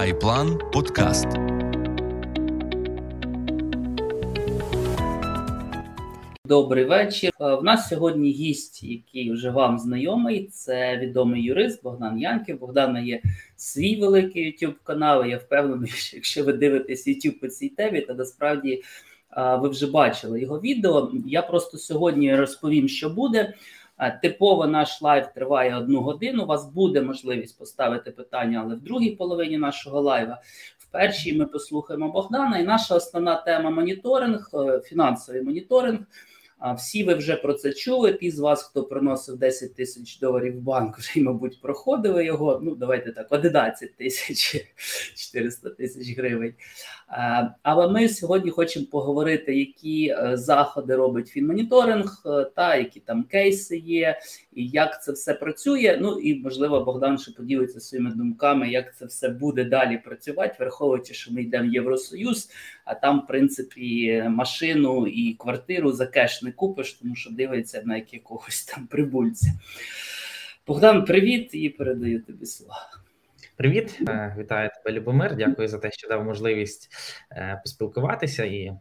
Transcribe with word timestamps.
iPlan 0.00 0.58
Подкаст. 0.72 1.26
Добрий 6.44 6.84
вечір. 6.84 7.30
Е, 7.40 7.54
в 7.54 7.64
нас 7.64 7.88
сьогодні 7.88 8.30
гість, 8.30 8.82
який 8.82 9.32
вже 9.32 9.50
вам 9.50 9.78
знайомий. 9.78 10.46
Це 10.46 10.98
відомий 10.98 11.42
юрист 11.42 11.82
Богдан 11.82 12.18
Янків. 12.18 12.58
Богдана 12.58 13.00
є 13.00 13.22
свій 13.56 14.00
великий 14.00 14.44
YouTube 14.44 14.74
канал. 14.82 15.24
Я 15.24 15.36
впевнений, 15.36 15.90
що 15.90 16.16
якщо 16.16 16.44
ви 16.44 16.52
дивитесь 16.52 17.08
YouTube 17.08 17.40
по 17.40 17.48
цій 17.48 17.68
темі, 17.68 18.00
то 18.00 18.14
насправді 18.14 18.82
е, 19.36 19.56
ви 19.56 19.68
вже 19.68 19.90
бачили 19.90 20.40
його 20.40 20.60
відео. 20.60 21.12
Я 21.26 21.42
просто 21.42 21.78
сьогодні 21.78 22.36
розповім, 22.36 22.88
що 22.88 23.10
буде. 23.10 23.54
Типово 24.22 24.66
наш 24.66 25.02
лайв 25.02 25.32
триває 25.34 25.76
одну 25.76 26.00
годину. 26.00 26.42
У 26.42 26.46
вас 26.46 26.66
буде 26.66 27.02
можливість 27.02 27.58
поставити 27.58 28.10
питання, 28.10 28.62
але 28.64 28.74
в 28.74 28.80
другій 28.80 29.10
половині 29.10 29.58
нашого 29.58 30.00
лайва. 30.00 30.42
В 30.78 30.86
першій 30.92 31.38
ми 31.38 31.46
послухаємо 31.46 32.08
Богдана. 32.08 32.58
І 32.58 32.62
наша 32.62 32.94
основна 32.94 33.36
тема 33.36 33.70
моніторинг, 33.70 34.50
е, 34.54 34.80
фінансовий 34.80 35.42
моніторинг. 35.42 35.98
Всі 36.76 37.04
ви 37.04 37.14
вже 37.14 37.36
про 37.36 37.54
це 37.54 37.72
чули. 37.72 38.12
Ті 38.12 38.30
з 38.30 38.38
вас, 38.38 38.62
хто 38.62 38.84
приносив 38.84 39.36
10 39.36 39.74
тисяч 39.74 40.18
доларів 40.18 40.56
в 40.56 40.60
банк, 40.60 40.98
вже, 40.98 41.20
мабуть, 41.20 41.60
проходили 41.60 42.24
його. 42.24 42.60
Ну, 42.62 42.74
давайте 42.74 43.12
так, 43.12 43.32
11 43.32 43.96
тисяч 43.96 44.66
400 45.16 45.70
тисяч 45.70 46.18
гривень. 46.18 46.54
Але 47.62 47.88
ми 47.88 48.08
сьогодні 48.08 48.50
хочемо 48.50 48.86
поговорити, 48.86 49.56
які 49.56 50.08
е, 50.08 50.36
заходи 50.36 50.96
робить 50.96 51.28
фінмоніторинг, 51.28 52.22
е, 52.26 52.44
та 52.56 52.76
які 52.76 53.00
там 53.00 53.22
кейси 53.22 53.76
є, 53.76 54.20
і 54.52 54.66
як 54.66 55.02
це 55.02 55.12
все 55.12 55.34
працює. 55.34 55.98
Ну 56.00 56.18
і 56.18 56.34
можливо, 56.34 56.84
Богдан 56.84 57.18
ще 57.18 57.32
поділиться 57.32 57.80
своїми 57.80 58.10
думками, 58.10 58.70
як 58.70 58.96
це 58.96 59.06
все 59.06 59.28
буде 59.28 59.64
далі 59.64 59.98
працювати, 59.98 60.56
враховуючи, 60.60 61.14
що 61.14 61.32
ми 61.32 61.42
йдемо 61.42 61.70
в 61.70 61.72
Євросоюз, 61.72 62.50
а 62.84 62.94
там, 62.94 63.20
в 63.20 63.26
принципі, 63.26 64.24
машину 64.28 65.06
і 65.06 65.34
квартиру 65.34 65.92
за 65.92 66.06
кеш 66.06 66.42
не 66.42 66.52
купиш, 66.52 66.92
тому 66.92 67.14
що 67.14 67.30
дивиться 67.30 67.82
на 67.84 67.96
якогось 68.12 68.64
там 68.64 68.86
прибульця. 68.86 69.48
Богдан, 70.66 71.04
привіт 71.04 71.50
і 71.52 71.68
передаю 71.68 72.22
тобі 72.22 72.46
слово. 72.46 72.74
Привіт, 73.60 73.98
е, 74.08 74.36
вітаю 74.38 74.70
тебе, 74.74 74.98
Любомир. 74.98 75.36
Дякую 75.36 75.68
за 75.68 75.78
те, 75.78 75.90
що 75.92 76.08
дав 76.08 76.24
можливість 76.24 76.88
е, 77.32 77.60
поспілкуватися 77.64 78.44
і 78.44 78.72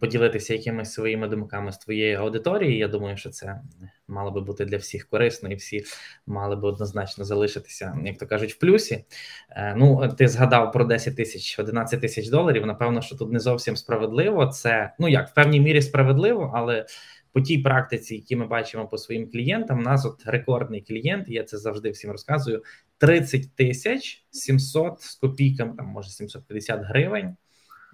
поділитися 0.00 0.54
якимись 0.54 0.92
своїми 0.92 1.28
думками 1.28 1.72
з 1.72 1.78
твоєї 1.78 2.14
аудиторії. 2.14 2.78
Я 2.78 2.88
думаю, 2.88 3.16
що 3.16 3.30
це 3.30 3.60
мало 4.08 4.30
би 4.30 4.40
бути 4.40 4.64
для 4.64 4.76
всіх 4.76 5.08
корисно, 5.08 5.48
і 5.48 5.54
всі 5.54 5.84
мали 6.26 6.56
би 6.56 6.68
однозначно 6.68 7.24
залишитися, 7.24 7.98
як 8.04 8.18
то 8.18 8.26
кажуть, 8.26 8.52
в 8.52 8.58
плюсі. 8.58 9.04
Е, 9.50 9.74
ну, 9.76 10.08
ти 10.18 10.28
згадав 10.28 10.72
про 10.72 10.84
10 10.84 11.16
тисяч 11.16 11.58
11 11.58 12.00
тисяч 12.00 12.28
доларів. 12.28 12.66
Напевно, 12.66 13.02
що 13.02 13.16
тут 13.16 13.32
не 13.32 13.40
зовсім 13.40 13.76
справедливо. 13.76 14.46
Це 14.46 14.92
ну 14.98 15.08
як 15.08 15.28
в 15.28 15.34
певній 15.34 15.60
мірі 15.60 15.82
справедливо, 15.82 16.52
але 16.54 16.86
по 17.32 17.40
тій 17.40 17.58
практиці, 17.58 18.14
які 18.14 18.36
ми 18.36 18.46
бачимо 18.46 18.88
по 18.88 18.98
своїм 18.98 19.30
клієнтам, 19.30 19.78
у 19.78 19.82
нас 19.82 20.06
от 20.06 20.22
рекордний 20.26 20.80
клієнт. 20.80 21.28
Я 21.28 21.44
це 21.44 21.58
завжди 21.58 21.90
всім 21.90 22.10
розказую: 22.10 22.62
30 23.00 23.56
тисяч 23.56 24.26
700 24.30 25.00
з 25.00 25.14
копійками, 25.14 25.76
там 25.76 25.86
може 25.86 26.10
750 26.10 26.80
гривень. 26.84 27.36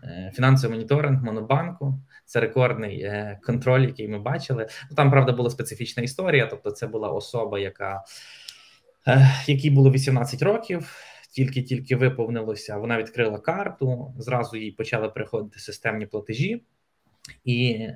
Е, 0.05 0.33
фінансовий 0.35 0.77
моніторинг 0.77 1.23
Монобанку 1.23 2.01
це 2.25 2.41
рекордний 2.41 3.03
е, 3.03 3.41
контроль, 3.43 3.81
який 3.87 4.09
ми 4.09 4.19
бачили. 4.19 4.69
Ну, 4.91 4.97
там 4.97 5.11
правда 5.11 5.33
була 5.33 5.51
специфічна 5.51 6.03
історія. 6.03 6.47
Тобто, 6.47 6.71
це 6.71 6.87
була 6.87 7.09
особа, 7.09 7.59
яка 7.59 8.05
е, 9.09 9.31
якій 9.47 9.71
було 9.71 9.91
18 9.91 10.43
років. 10.43 10.97
Тільки-тільки 11.31 11.97
виповнилося, 11.97 12.77
вона 12.77 12.99
відкрила 12.99 13.39
карту. 13.39 14.15
Зразу 14.19 14.57
їй 14.57 14.73
почали 14.73 15.09
приходити 15.09 15.59
системні 15.59 16.07
платежі, 16.07 16.63
і 17.45 17.89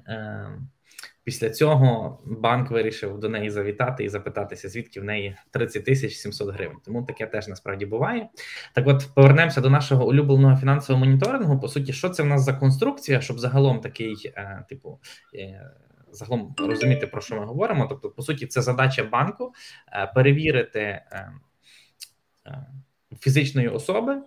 Після 1.25 1.51
цього 1.51 2.19
банк 2.27 2.71
вирішив 2.71 3.19
до 3.19 3.29
неї 3.29 3.51
завітати 3.51 4.05
і 4.05 4.09
запитатися, 4.09 4.69
звідки 4.69 5.01
в 5.01 5.05
неї 5.05 5.37
30 5.51 5.85
тисяч 5.85 6.15
700 6.15 6.55
гривень. 6.55 6.77
Тому 6.85 7.03
таке 7.03 7.27
теж 7.27 7.49
насправді 7.49 7.87
буває. 7.87 8.29
Так, 8.75 8.87
от 8.87 9.09
повернемося 9.15 9.61
до 9.61 9.71
нашого 9.71 10.09
улюбленого 10.09 10.57
фінансового 10.57 11.05
моніторингу. 11.05 11.61
По 11.61 11.69
суті, 11.69 11.93
що 11.93 12.09
це 12.09 12.23
в 12.23 12.27
нас 12.27 12.45
за 12.45 12.53
конструкція, 12.53 13.21
щоб 13.21 13.39
загалом 13.39 13.81
такий, 13.81 14.33
е, 14.37 14.65
типу. 14.69 15.01
Е, 15.35 15.71
Загалом 16.13 16.55
розуміти, 16.59 17.07
про 17.07 17.21
що 17.21 17.37
ми 17.37 17.45
говоримо. 17.45 17.87
Тобто, 17.87 18.11
по 18.11 18.23
суті, 18.23 18.47
це 18.47 18.63
задача 18.63 19.05
банку 19.05 19.53
е, 19.93 20.13
перевірити 20.15 20.81
е, 20.81 21.33
е, 22.47 22.67
фізичної 23.21 23.69
особи, 23.69 24.23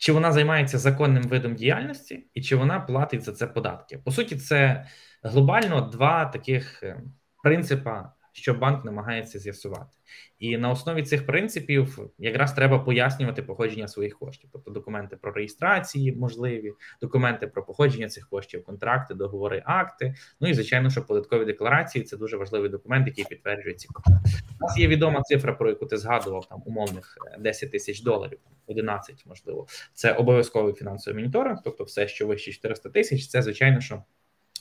чи 0.00 0.12
вона 0.12 0.32
займається 0.32 0.78
законним 0.78 1.22
видом 1.22 1.54
діяльності, 1.54 2.26
і 2.34 2.42
чи 2.42 2.56
вона 2.56 2.80
платить 2.80 3.22
за 3.22 3.32
це 3.32 3.46
податки. 3.46 3.98
По 3.98 4.10
суті, 4.10 4.36
це 4.36 4.86
глобально 5.22 5.80
два 5.80 6.24
таких 6.24 6.82
е, 6.82 7.02
принципа, 7.42 8.12
що 8.32 8.54
банк 8.54 8.84
намагається 8.84 9.38
з'ясувати, 9.38 9.96
і 10.38 10.56
на 10.56 10.70
основі 10.70 11.02
цих 11.02 11.26
принципів 11.26 11.98
якраз 12.18 12.52
треба 12.52 12.78
пояснювати 12.78 13.42
походження 13.42 13.88
своїх 13.88 14.18
коштів, 14.18 14.50
тобто 14.52 14.70
документи 14.70 15.16
про 15.16 15.32
реєстрації, 15.32 16.12
можливі 16.12 16.72
документи 17.00 17.46
про 17.46 17.64
походження 17.64 18.08
цих 18.08 18.28
коштів, 18.28 18.64
контракти, 18.64 19.14
договори, 19.14 19.62
акти. 19.66 20.14
Ну 20.40 20.48
і 20.48 20.54
звичайно, 20.54 20.90
що 20.90 21.06
податкові 21.06 21.44
декларації 21.44 22.04
це 22.04 22.16
дуже 22.16 22.36
важливий 22.36 22.70
документ, 22.70 23.06
який 23.06 23.24
підтверджує 23.24 23.74
ці 23.74 23.88
кошти. 23.88 24.12
У 24.60 24.64
нас 24.64 24.78
є 24.78 24.88
відома 24.88 25.22
цифра, 25.22 25.52
про 25.52 25.68
яку 25.68 25.86
ти 25.86 25.96
згадував 25.96 26.48
там 26.48 26.62
умовних 26.66 27.18
10 27.38 27.68
е, 27.68 27.72
тисяч 27.72 28.02
доларів, 28.02 28.38
11, 28.66 29.26
можливо. 29.26 29.66
Це 29.94 30.12
обов'язковий 30.12 30.74
фінансовий 30.74 31.20
моніторинг, 31.20 31.58
тобто 31.64 31.84
все, 31.84 32.08
що 32.08 32.26
вище 32.26 32.52
400 32.52 32.90
тисяч, 32.90 33.28
це 33.28 33.42
звичайно, 33.42 33.80
що 33.80 34.02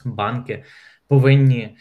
банки 0.05 0.63
повинні 1.07 1.77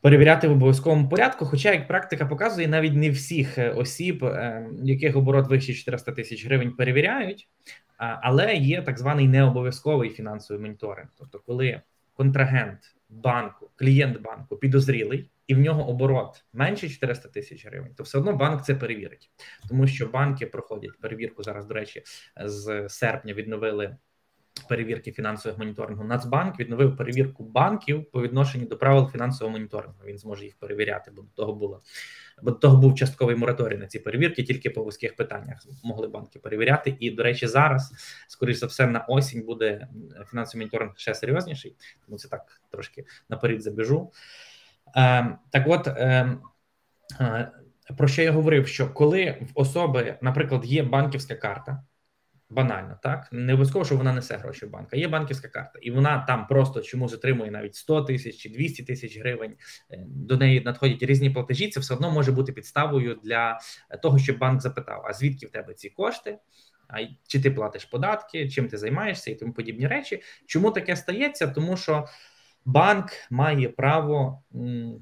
перевіряти 0.00 0.48
в 0.48 0.52
обов'язковому 0.52 1.08
порядку. 1.08 1.46
Хоча, 1.46 1.72
як 1.72 1.88
практика 1.88 2.26
показує, 2.26 2.68
навіть 2.68 2.94
не 2.94 3.10
всіх 3.10 3.58
е, 3.58 3.70
осіб, 3.70 4.24
е, 4.24 4.66
яких 4.82 5.16
оборот 5.16 5.48
вище 5.48 5.74
400 5.74 6.12
тисяч 6.12 6.46
гривень, 6.46 6.72
перевіряють, 6.72 7.48
але 7.96 8.54
є 8.54 8.82
так 8.82 8.98
званий 8.98 9.28
необов'язковий 9.28 10.10
фінансовий 10.10 10.62
моніторинг. 10.62 11.08
Тобто, 11.18 11.38
коли 11.46 11.80
контрагент 12.14 12.78
банку, 13.10 13.70
клієнт 13.76 14.20
банку 14.20 14.56
підозрілий. 14.56 15.30
І 15.46 15.54
в 15.54 15.58
нього 15.58 15.88
оборот 15.88 16.44
менше 16.52 16.88
400 16.88 17.28
тисяч 17.28 17.66
гривень, 17.66 17.94
то 17.94 18.02
все 18.02 18.18
одно 18.18 18.36
банк 18.36 18.64
це 18.64 18.74
перевірить, 18.74 19.30
тому 19.68 19.86
що 19.86 20.06
банки 20.06 20.46
проходять 20.46 21.00
перевірку 21.00 21.42
зараз. 21.42 21.66
До 21.66 21.74
речі, 21.74 22.02
з 22.44 22.88
серпня 22.88 23.34
відновили 23.34 23.96
перевірки 24.68 25.12
фінансових 25.12 25.58
моніторингу. 25.58 26.04
Нацбанк 26.04 26.60
відновив 26.60 26.96
перевірку 26.96 27.44
банків 27.44 28.10
по 28.10 28.22
відношенню 28.22 28.66
до 28.66 28.76
правил 28.76 29.10
фінансового 29.10 29.52
моніторингу. 29.52 29.96
Він 30.06 30.18
зможе 30.18 30.44
їх 30.44 30.56
перевіряти, 30.58 31.10
бо 31.10 31.22
до 31.22 31.28
того 31.28 31.52
було 31.52 31.82
бо 32.42 32.52
того 32.52 32.76
був 32.76 32.94
частковий 32.94 33.36
мораторій 33.36 33.76
на 33.76 33.86
ці 33.86 33.98
перевірки. 33.98 34.42
Тільки 34.42 34.70
по 34.70 34.82
вузьких 34.82 35.16
питаннях 35.16 35.66
могли 35.84 36.08
банки 36.08 36.38
перевіряти. 36.38 36.96
І 37.00 37.10
до 37.10 37.22
речі, 37.22 37.46
зараз, 37.46 37.92
скоріш 38.28 38.56
за 38.56 38.66
все, 38.66 38.86
на 38.86 39.00
осінь 39.00 39.42
буде 39.42 39.88
фінансовий 40.30 40.64
моніторинг 40.64 40.92
ще 40.96 41.14
серйозніший. 41.14 41.76
Тому 42.06 42.18
це 42.18 42.28
так 42.28 42.60
трошки 42.70 43.04
наперед 43.28 43.62
забіжу. 43.62 44.12
Е, 44.96 45.38
так, 45.50 45.64
от. 45.66 45.86
Е, 45.86 46.36
е, 47.20 47.50
про 47.98 48.08
що 48.08 48.22
я 48.22 48.32
говорив? 48.32 48.68
Що 48.68 48.90
коли 48.90 49.36
в 49.40 49.60
особи, 49.60 50.18
наприклад, 50.22 50.64
є 50.64 50.82
банківська 50.82 51.34
карта, 51.34 51.82
Банально, 52.50 52.98
так 53.02 53.28
не 53.32 53.52
обов'язково, 53.52 53.84
що 53.84 53.96
вона 53.96 54.12
несе 54.12 54.36
гроші 54.36 54.66
в 54.66 54.70
банк. 54.70 54.88
А 54.92 54.96
Є 54.96 55.08
банківська 55.08 55.48
карта, 55.48 55.78
і 55.82 55.90
вона 55.90 56.18
там 56.18 56.46
просто 56.46 56.80
чомусь 56.80 57.12
отримує 57.12 57.50
навіть 57.50 57.74
100 57.74 58.02
тисяч 58.02 58.36
чи 58.36 58.48
200 58.48 58.82
тисяч 58.82 59.18
гривень. 59.18 59.54
Е, 59.90 60.04
до 60.06 60.36
неї 60.36 60.60
надходять 60.60 61.02
різні 61.02 61.30
платежі. 61.30 61.68
Це 61.68 61.80
все 61.80 61.94
одно 61.94 62.10
може 62.10 62.32
бути 62.32 62.52
підставою 62.52 63.20
для 63.24 63.58
того, 64.02 64.18
щоб 64.18 64.38
банк 64.38 64.60
запитав: 64.60 65.04
а 65.06 65.12
звідки 65.12 65.46
в 65.46 65.50
тебе 65.50 65.74
ці 65.74 65.90
кошти? 65.90 66.38
А 66.88 66.98
чи 67.26 67.42
ти 67.42 67.50
платиш 67.50 67.84
податки, 67.84 68.48
чим 68.48 68.68
ти 68.68 68.78
займаєшся 68.78 69.30
і 69.30 69.34
тому 69.34 69.52
подібні 69.52 69.86
речі? 69.86 70.22
Чому 70.46 70.70
таке 70.70 70.96
стається? 70.96 71.46
Тому 71.46 71.76
що 71.76 72.06
банк 72.64 73.10
має 73.30 73.68
право 73.68 74.42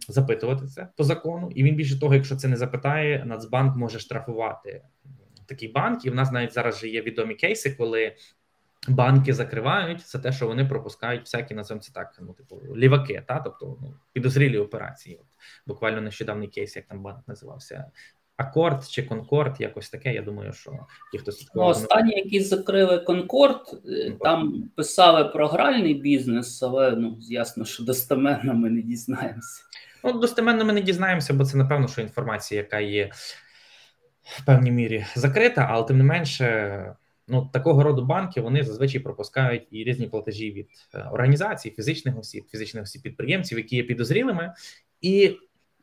запитувати 0.09 0.67
це 0.67 0.89
по 0.97 1.05
закону, 1.05 1.51
і 1.55 1.63
він 1.63 1.77
більше 1.77 2.01
того, 2.01 2.15
якщо 2.15 2.37
це 2.37 2.49
не 2.49 2.57
запитає, 2.57 3.25
Нацбанк 3.27 3.77
може 3.77 3.99
штрафувати 3.99 4.83
такий 5.49 5.69
банк, 5.69 6.05
і 6.05 6.11
в 6.11 6.15
нас 6.15 6.33
навіть 6.33 6.53
зараз 6.53 6.77
вже 6.77 6.89
є 6.89 7.03
відомі 7.03 7.35
кейси, 7.35 7.75
коли. 7.79 8.17
Банки 8.89 9.35
закривають 9.35 10.09
за 10.09 10.19
те, 10.19 10.33
що 10.33 10.47
вони 10.47 10.65
пропускають 10.65 11.21
всякі 11.21 11.55
називаємо 11.55 11.83
це 11.83 11.93
так, 11.93 12.19
ну 12.21 12.33
типу 12.33 12.77
ліваки, 12.77 13.23
та 13.27 13.41
тобто 13.41 13.79
ну, 13.83 13.95
підозрілі 14.13 14.59
операції. 14.59 15.17
От 15.17 15.27
буквально 15.67 16.01
нещодавний 16.01 16.49
кейс, 16.49 16.77
як 16.77 16.87
там 16.87 17.03
банк 17.03 17.29
називався. 17.29 17.91
Акорд 18.39 18.89
чи 18.91 19.03
Конкорд, 19.03 19.61
якось 19.61 19.91
таке. 19.91 20.15
Я 20.15 20.23
думаю, 20.23 20.53
що 20.53 20.73
ті, 21.13 21.19
хто 21.19 21.33
ну, 21.55 21.63
останні, 21.63 22.13
які 22.17 22.41
закрили 22.41 22.99
Конкорд, 22.99 23.83
е, 23.89 24.13
там 24.21 24.71
писали 24.77 25.25
про 25.25 25.49
гральний 25.49 25.95
бізнес, 25.95 26.63
але 26.63 26.91
ну 26.91 27.19
ясно, 27.21 27.65
що 27.65 27.83
достеменно 27.83 28.55
ми 28.55 28.71
не 28.71 28.83
дізнаємося. 28.83 29.63
Ну 30.05 30.13
достеменно 30.13 30.65
ми 30.65 30.73
не 30.73 30.81
дізнаємося, 30.81 31.35
бо 31.35 31.45
це 31.45 31.57
напевно, 31.57 31.89
що 31.89 32.01
інформація, 32.01 32.61
яка 32.61 32.81
є 32.81 33.11
в 34.29 34.45
певній 34.45 34.71
мірі 34.71 35.07
закрита, 35.15 35.67
але 35.71 35.87
тим 35.87 35.99
не 35.99 36.05
менше, 36.05 36.95
ну 37.29 37.51
такого 37.53 37.83
роду 37.83 38.05
банки 38.05 38.41
вони 38.41 38.63
зазвичай 38.63 39.01
пропускають 39.01 39.67
і 39.71 39.85
різні 39.85 40.07
платежі 40.07 40.53
від 40.53 40.69
е, 40.95 40.99
організацій, 41.13 41.71
фізичних 41.71 42.19
осіб, 42.19 42.45
фізичних 42.51 42.83
осіб 42.83 43.03
підприємців, 43.03 43.59
які 43.59 43.77
є 43.77 43.83
підозрілими, 43.83 44.55
і 45.01 45.37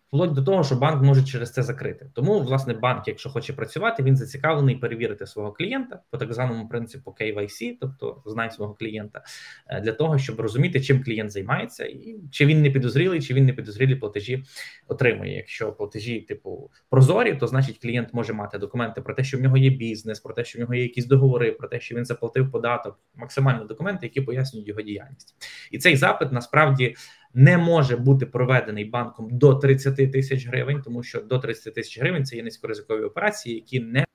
вплоть 0.08 0.34
до 0.34 0.42
того, 0.42 0.64
що 0.64 0.76
банк 0.76 1.04
може 1.04 1.24
через 1.24 1.54
це 1.54 1.64
закрити. 1.64 2.10
Тому, 2.14 2.40
власне, 2.40 2.74
банк, 2.74 3.08
якщо 3.08 3.30
хоче 3.30 3.54
працювати, 3.54 4.04
він 4.04 4.18
зацікавлений 4.18 4.76
перевірити 4.76 5.28
свого 5.28 5.52
клієнта 5.52 6.00
по 6.12 6.18
так 6.18 6.34
званому 6.34 6.68
принципу 6.68 7.16
KYC, 7.22 7.78
тобто 7.82 8.22
знай 8.26 8.52
свого 8.52 8.74
клієнта, 8.74 9.24
е, 9.68 9.82
для 9.82 9.92
того, 9.92 10.18
щоб 10.18 10.40
розуміти, 10.40 10.82
чим 10.82 11.04
клієнт 11.04 11.32
займається, 11.32 11.86
і 11.86 12.16
чи 12.32 12.46
він 12.46 12.62
не 12.62 12.70
підозрілий, 12.70 13.22
чи 13.22 13.34
він 13.34 13.46
не 13.46 13.54
підозрілі 13.54 13.96
платежі 13.96 14.44
отримує. 14.88 15.36
Якщо 15.36 15.72
платежі, 15.72 16.22
типу 16.22 16.72
прозорі, 16.90 17.34
то 17.36 17.48
значить 17.48 17.78
клієнт 17.78 18.14
може 18.14 18.34
мати 18.34 18.58
документи 18.58 19.02
про 19.02 19.14
те, 19.14 19.24
що 19.24 19.38
в 19.38 19.42
нього 19.42 19.58
є 19.58 19.70
бізнес, 19.70 20.20
про 20.20 20.34
те, 20.34 20.44
що 20.44 20.60
в 20.60 20.62
нього 20.62 20.74
є 20.74 20.84
якісь 20.84 21.06
договори, 21.06 21.52
про 21.52 21.68
те, 21.68 21.80
що 21.80 21.96
він 21.96 22.06
заплатив 22.06 22.52
податок, 22.52 23.00
максимально 23.16 23.66
документи, 23.66 24.06
які 24.06 24.22
пояснюють 24.22 24.68
його 24.68 24.82
діяльність, 24.82 25.36
і 25.72 25.78
цей 25.78 25.96
запит 25.96 26.32
насправді 26.32 26.96
не 27.36 27.58
може 27.58 27.98
бути 27.98 28.26
проведений 28.26 28.86
банком 28.86 29.28
до 29.32 29.56
30 29.56 29.96
тисяч 30.12 30.48
гривень, 30.48 30.82
тому 30.82 31.04
що 31.04 31.22
до 31.22 31.40
30 31.40 31.74
тисяч 31.74 32.00
гривень 32.00 32.26
це 32.26 32.36
є 32.36 32.44
низькоризикові 32.44 33.04
операції, 33.04 33.56
які 33.56 33.80
не 33.80 34.06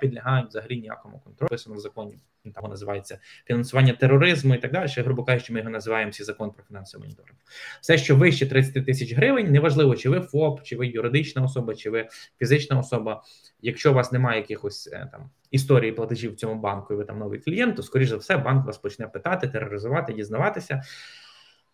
підлягають 0.00 0.48
взагалі 0.48 0.76
ніякому 0.76 1.18
контролю. 1.18 1.48
Писано 1.48 1.76
в 1.76 1.80
законі 1.80 2.18
там 2.54 2.70
називається 2.70 3.18
фінансування 3.46 3.92
тероризму 3.92 4.54
і 4.54 4.58
так 4.58 4.72
далі. 4.72 4.88
Грубо 4.96 5.24
кажучи, 5.24 5.52
ми 5.52 5.58
його 5.58 5.70
називаємо 5.70 6.10
всі 6.10 6.24
закон 6.24 6.50
про 6.50 6.64
фінансовий 6.64 7.06
моніторинг. 7.06 7.38
Все, 7.80 7.98
що 7.98 8.16
вище 8.16 8.46
30 8.46 8.86
тисяч 8.86 9.14
гривень, 9.14 9.52
неважливо, 9.52 9.96
чи 9.96 10.10
ви 10.10 10.20
ФОП, 10.20 10.62
чи 10.62 10.76
ви 10.76 10.86
юридична 10.86 11.42
особа, 11.42 11.74
чи 11.74 11.90
ви 11.90 12.08
фізична 12.38 12.78
особа. 12.78 13.22
Якщо 13.60 13.90
у 13.90 13.94
вас 13.94 14.12
немає 14.12 14.40
якихось 14.40 14.88
е, 14.92 15.08
там 15.12 15.30
історії 15.50 15.92
платежів 15.92 16.32
в 16.32 16.36
цьому 16.36 16.60
банку, 16.60 16.94
і 16.94 16.96
ви 16.96 17.04
там 17.04 17.18
новий 17.18 17.40
клієнт, 17.40 17.76
то 17.76 17.82
скоріш 17.82 18.08
за 18.08 18.16
все 18.16 18.36
банк 18.36 18.66
вас 18.66 18.78
почне 18.78 19.06
питати, 19.06 19.48
тероризувати, 19.48 20.12
дізнаватися. 20.12 20.82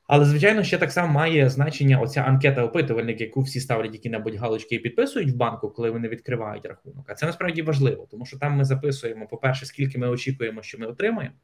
Але, 0.06 0.24
звичайно, 0.24 0.62
ще 0.62 0.78
так 0.78 0.92
само 0.92 1.12
має 1.12 1.48
значення 1.48 2.00
оця 2.00 2.20
анкета 2.20 2.64
опитувальник, 2.64 3.20
яку 3.20 3.40
всі 3.40 3.60
ставлять 3.60 3.92
які-небудь 3.92 4.34
галочки 4.34 4.74
і 4.74 4.78
підписують 4.78 5.30
в 5.30 5.36
банку, 5.36 5.70
коли 5.70 5.90
вони 5.90 6.08
відкривають 6.08 6.66
рахунок. 6.66 7.10
А 7.10 7.14
це 7.14 7.26
насправді 7.26 7.62
важливо, 7.62 8.08
тому 8.10 8.26
що 8.26 8.38
там 8.38 8.56
ми 8.56 8.64
записуємо, 8.64 9.26
по-перше, 9.26 9.66
скільки 9.66 9.98
ми 9.98 10.08
очікуємо, 10.08 10.62
що 10.62 10.78
ми 10.78 10.86
отримаємо. 10.86 11.34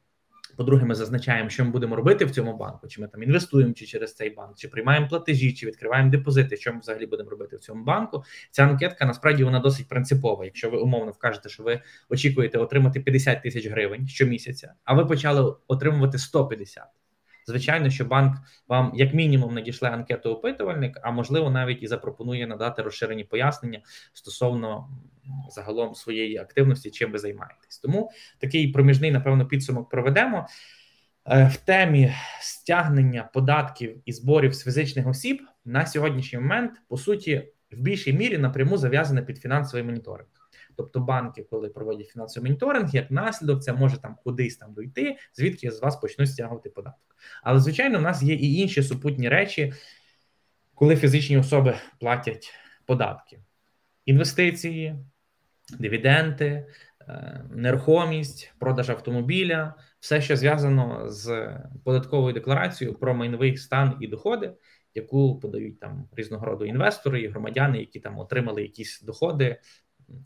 По-друге, 0.57 0.85
ми 0.85 0.95
зазначаємо, 0.95 1.49
що 1.49 1.65
ми 1.65 1.71
будемо 1.71 1.95
робити 1.95 2.25
в 2.25 2.31
цьому 2.31 2.57
банку, 2.57 2.87
чи 2.87 3.01
ми 3.01 3.07
там 3.07 3.23
інвестуємо 3.23 3.73
чи 3.73 3.85
через 3.85 4.15
цей 4.15 4.29
банк, 4.29 4.57
чи 4.57 4.67
приймаємо 4.67 5.07
платежі, 5.07 5.53
чи 5.53 5.67
відкриваємо 5.67 6.09
депозити, 6.09 6.57
що 6.57 6.73
ми 6.73 6.79
взагалі 6.79 7.05
будемо 7.05 7.29
робити 7.29 7.55
в 7.55 7.59
цьому 7.59 7.83
банку. 7.83 8.23
Ця 8.51 8.63
анкетка 8.63 9.05
насправді 9.05 9.43
вона 9.43 9.59
досить 9.59 9.87
принципова. 9.87 10.45
Якщо 10.45 10.69
ви 10.69 10.77
умовно 10.77 11.11
вкажете, 11.11 11.49
що 11.49 11.63
ви 11.63 11.81
очікуєте 12.09 12.57
отримати 12.57 12.99
50 12.99 13.43
тисяч 13.43 13.67
гривень 13.67 14.07
щомісяця, 14.07 14.73
а 14.83 14.93
ви 14.93 15.05
почали 15.05 15.55
отримувати 15.67 16.17
150, 16.17 16.83
Звичайно, 17.47 17.89
що 17.89 18.05
банк 18.05 18.37
вам 18.67 18.91
як 18.95 19.13
мінімум 19.13 19.53
надішле 19.53 19.89
анкету 19.89 20.29
опитувальник, 20.29 20.99
а 21.03 21.11
можливо 21.11 21.49
навіть 21.49 21.83
і 21.83 21.87
запропонує 21.87 22.47
надати 22.47 22.81
розширені 22.81 23.23
пояснення 23.23 23.81
стосовно 24.13 24.89
загалом 25.49 25.95
своєї 25.95 26.37
активності, 26.37 26.91
чим 26.91 27.11
ви 27.11 27.17
займаєтесь. 27.17 27.79
Тому 27.79 28.11
такий 28.39 28.67
проміжний, 28.67 29.11
напевно, 29.11 29.45
підсумок 29.45 29.89
проведемо 29.89 30.47
е, 31.25 31.47
в 31.47 31.57
темі 31.57 32.13
стягнення 32.39 33.29
податків 33.33 34.01
і 34.05 34.13
зборів 34.13 34.53
з 34.53 34.63
фізичних 34.63 35.07
осіб 35.07 35.41
на 35.65 35.85
сьогоднішній 35.85 36.39
момент 36.39 36.71
по 36.87 36.97
суті 36.97 37.51
в 37.71 37.81
більшій 37.81 38.13
мірі 38.13 38.37
напряму 38.37 38.77
зав'язане 38.77 39.21
під 39.21 39.37
фінансовий 39.37 39.83
моніторинг. 39.83 40.40
Тобто 40.77 40.99
банки, 40.99 41.43
коли 41.43 41.69
проводять 41.69 42.07
фінансовий 42.07 42.49
моніторинг, 42.49 42.95
як 42.95 43.11
наслідок, 43.11 43.63
це 43.63 43.73
може 43.73 43.97
там 43.97 44.15
кудись 44.23 44.57
там 44.57 44.73
дойти, 44.73 45.17
звідки 45.33 45.71
з 45.71 45.81
вас 45.81 45.95
почнуть 45.95 46.31
стягувати 46.31 46.69
податок. 46.69 47.15
Але 47.43 47.59
звичайно, 47.59 47.97
у 47.97 48.01
нас 48.01 48.23
є 48.23 48.33
і 48.33 48.55
інші 48.55 48.83
супутні 48.83 49.29
речі, 49.29 49.73
коли 50.75 50.95
фізичні 50.95 51.37
особи 51.37 51.75
платять 51.99 52.53
податки, 52.85 53.39
інвестиції, 54.05 54.95
дивіденти, 55.79 56.67
е, 57.07 57.45
нерухомість, 57.51 58.53
продаж 58.59 58.89
автомобіля, 58.89 59.73
все, 59.99 60.21
що 60.21 60.35
зв'язано 60.35 61.09
з 61.09 61.49
податковою 61.83 62.33
декларацією 62.33 62.97
про 62.97 63.13
майновий 63.13 63.57
стан 63.57 63.97
і 63.99 64.07
доходи. 64.07 64.53
Яку 64.93 65.39
подають 65.39 65.79
там 65.79 66.09
різного 66.11 66.45
роду 66.45 66.65
інвестори 66.65 67.21
і 67.21 67.27
громадяни, 67.27 67.79
які 67.79 67.99
там 67.99 68.19
отримали 68.19 68.61
якісь 68.61 69.01
доходи 69.01 69.59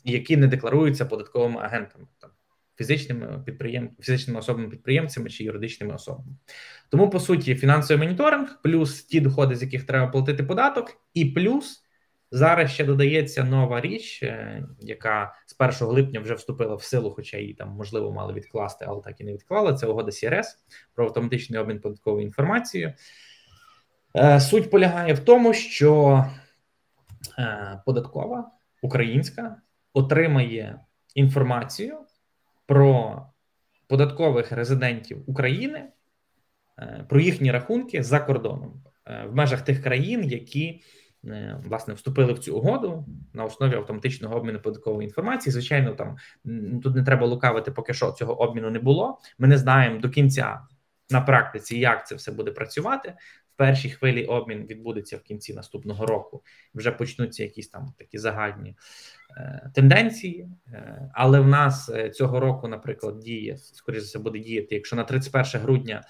які 0.03 0.37
не 0.37 0.47
декларуються 0.47 1.05
податковими 1.05 1.61
агентами, 1.61 2.07
там 2.19 2.29
фізичними 2.77 3.43
підприєм... 3.45 3.89
фізичними 3.99 4.39
особами 4.39 4.69
підприємцями 4.69 5.29
чи 5.29 5.43
юридичними 5.43 5.93
особами. 5.93 6.35
Тому 6.89 7.09
по 7.09 7.19
суті 7.19 7.55
фінансовий 7.55 8.07
моніторинг, 8.07 8.59
плюс 8.63 9.03
ті 9.03 9.19
доходи, 9.19 9.55
з 9.55 9.61
яких 9.61 9.83
треба 9.83 10.07
платити 10.07 10.43
податок, 10.43 10.97
і 11.13 11.25
плюс. 11.25 11.81
Зараз 12.31 12.71
ще 12.71 12.85
додається 12.85 13.43
нова 13.43 13.81
річ, 13.81 14.23
е, 14.23 14.63
яка 14.79 15.35
з 15.45 15.55
1 15.57 15.87
липня 15.87 16.19
вже 16.19 16.33
вступила 16.33 16.75
в 16.75 16.83
силу, 16.83 17.11
хоча 17.11 17.37
її 17.37 17.53
там 17.53 17.69
можливо 17.69 18.11
мали 18.11 18.33
відкласти, 18.33 18.85
але 18.87 19.01
так 19.01 19.21
і 19.21 19.23
не 19.23 19.33
відклали. 19.33 19.73
Це 19.73 19.87
угода 19.87 20.11
CRS 20.11 20.45
про 20.93 21.05
автоматичний 21.05 21.59
обмін 21.59 21.79
податковою 21.79 22.25
інформацією. 22.25 22.93
Е, 24.15 24.39
суть 24.39 24.71
полягає 24.71 25.13
в 25.13 25.19
тому, 25.19 25.53
що 25.53 26.25
е, 27.39 27.81
податкова 27.85 28.51
українська 28.81 29.61
отримає 29.95 30.79
інформацію 31.15 31.97
про 32.65 33.21
податкових 33.87 34.51
резидентів 34.51 35.23
України, 35.27 35.83
е, 36.79 37.05
про 37.09 37.19
їхні 37.19 37.51
рахунки 37.51 38.03
за 38.03 38.19
кордоном 38.19 38.83
е, 39.05 39.25
в 39.27 39.35
межах 39.35 39.61
тих 39.61 39.83
країн, 39.83 40.23
які 40.23 40.81
е, 41.25 41.61
власне 41.65 41.93
вступили 41.93 42.33
в 42.33 42.39
цю 42.39 42.57
угоду 42.57 43.05
на 43.33 43.43
основі 43.43 43.75
автоматичного 43.75 44.35
обміну 44.35 44.59
податкової 44.59 45.07
інформації. 45.07 45.53
Звичайно, 45.53 45.93
там 45.93 46.17
тут 46.83 46.95
не 46.95 47.03
треба 47.03 47.27
лукавити, 47.27 47.71
поки 47.71 47.93
що 47.93 48.11
цього 48.11 48.41
обміну 48.41 48.69
не 48.69 48.79
було. 48.79 49.19
Ми 49.37 49.47
не 49.47 49.57
знаємо 49.57 49.99
до 49.99 50.09
кінця 50.09 50.59
на 51.09 51.21
практиці, 51.21 51.79
як 51.79 52.07
це 52.07 52.15
все 52.15 52.31
буде 52.31 52.51
працювати 52.51 53.13
першій 53.55 53.89
хвилі 53.89 54.25
обмін 54.25 54.65
відбудеться 54.65 55.17
в 55.17 55.21
кінці 55.21 55.53
наступного 55.53 56.05
року. 56.05 56.43
Вже 56.75 56.91
почнуться 56.91 57.43
якісь 57.43 57.67
там 57.67 57.93
такі 57.97 58.17
загальні 58.17 58.75
е, 59.37 59.71
тенденції. 59.75 60.49
Е, 60.73 61.11
але 61.13 61.39
в 61.39 61.47
нас 61.47 61.89
е, 61.89 62.09
цього 62.09 62.39
року, 62.39 62.67
наприклад, 62.67 63.19
діє 63.19 63.57
скоріше 63.57 64.01
за 64.01 64.07
все 64.07 64.19
буде 64.19 64.39
діяти. 64.39 64.75
Якщо 64.75 64.95
на 64.95 65.03
31 65.03 65.61
грудня 65.61 66.03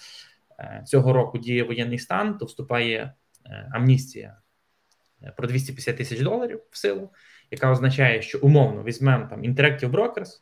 цього 0.86 1.14
року 1.14 1.38
діє 1.38 1.64
воєнний 1.64 2.00
стан, 2.00 2.38
то 2.38 2.46
вступає 2.46 3.14
амністія 3.72 4.38
про 5.38 5.48
250 5.48 5.98
тисяч 5.98 6.20
доларів 6.20 6.62
в 6.72 6.78
силу, 6.78 7.12
яка 7.52 7.72
означає, 7.72 8.22
що 8.22 8.40
умовно 8.42 8.84
візьмемо 8.84 9.28
там 9.30 9.42
Interactive 9.42 9.92
Brokers, 9.92 10.42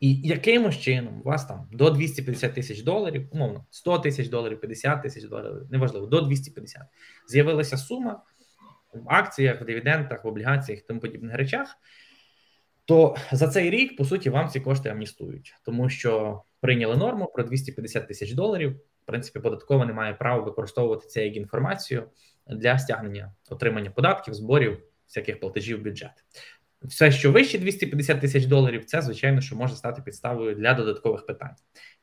і 0.00 0.14
якимось 0.14 0.78
чином 0.78 1.20
у 1.20 1.22
вас 1.22 1.46
там 1.46 1.68
до 1.72 1.90
250 1.90 2.54
тисяч 2.54 2.82
доларів, 2.82 3.28
умовно, 3.32 3.66
100 3.70 3.98
тисяч 3.98 4.28
доларів, 4.28 4.60
50 4.60 5.02
тисяч 5.02 5.24
доларів, 5.24 5.66
неважливо, 5.70 6.06
до 6.06 6.20
250. 6.20 6.82
З'явилася 7.28 7.76
сума 7.76 8.22
в 8.94 9.04
акціях, 9.06 9.60
в 9.60 9.64
дивідендах, 9.64 10.24
в 10.24 10.28
облігаціях 10.28 10.82
тому 10.82 11.00
подібних 11.00 11.36
речах. 11.36 11.76
То 12.84 13.16
за 13.32 13.48
цей 13.48 13.70
рік, 13.70 13.96
по 13.96 14.04
суті, 14.04 14.30
вам 14.30 14.48
ці 14.48 14.60
кошти 14.60 14.88
амністують, 14.88 15.54
тому 15.64 15.88
що 15.88 16.42
прийняли 16.60 16.96
норму 16.96 17.26
про 17.34 17.44
250 17.44 18.08
тисяч 18.08 18.32
доларів. 18.32 18.76
В 19.02 19.06
принципі, 19.06 19.40
податкова 19.40 19.86
не 19.86 19.92
має 19.92 20.14
права 20.14 20.42
використовувати 20.42 21.06
це 21.08 21.24
як 21.24 21.36
інформацію 21.36 22.10
для 22.46 22.78
стягнення 22.78 23.34
отримання 23.50 23.90
податків, 23.90 24.34
зборів, 24.34 24.82
всяких 25.06 25.40
платежів 25.40 25.80
в 25.80 25.82
бюджет 25.82 26.24
все, 26.82 27.12
що 27.12 27.32
вище 27.32 27.58
250 27.58 28.20
тисяч 28.20 28.44
доларів, 28.44 28.84
це 28.84 29.02
звичайно, 29.02 29.40
що 29.40 29.56
може 29.56 29.76
стати 29.76 30.02
підставою 30.02 30.54
для 30.54 30.74
додаткових 30.74 31.26
питань. 31.26 31.54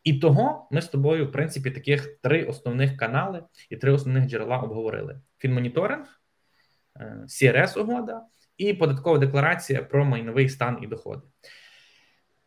І 0.03 0.13
того 0.13 0.67
ми 0.71 0.81
з 0.81 0.87
тобою, 0.87 1.27
в 1.27 1.31
принципі, 1.31 1.71
таких 1.71 2.19
три 2.21 2.43
основних 2.43 2.97
канали 2.97 3.43
і 3.69 3.75
три 3.75 3.91
основних 3.91 4.29
джерела 4.29 4.57
обговорили: 4.57 5.19
фінмоніторинг, 5.37 6.21
crс 7.27 7.77
е, 7.77 7.79
угода 7.79 8.21
і 8.57 8.73
податкова 8.73 9.17
декларація 9.17 9.83
про 9.83 10.05
майновий 10.05 10.49
стан 10.49 10.79
і 10.81 10.87
доходи. 10.87 11.21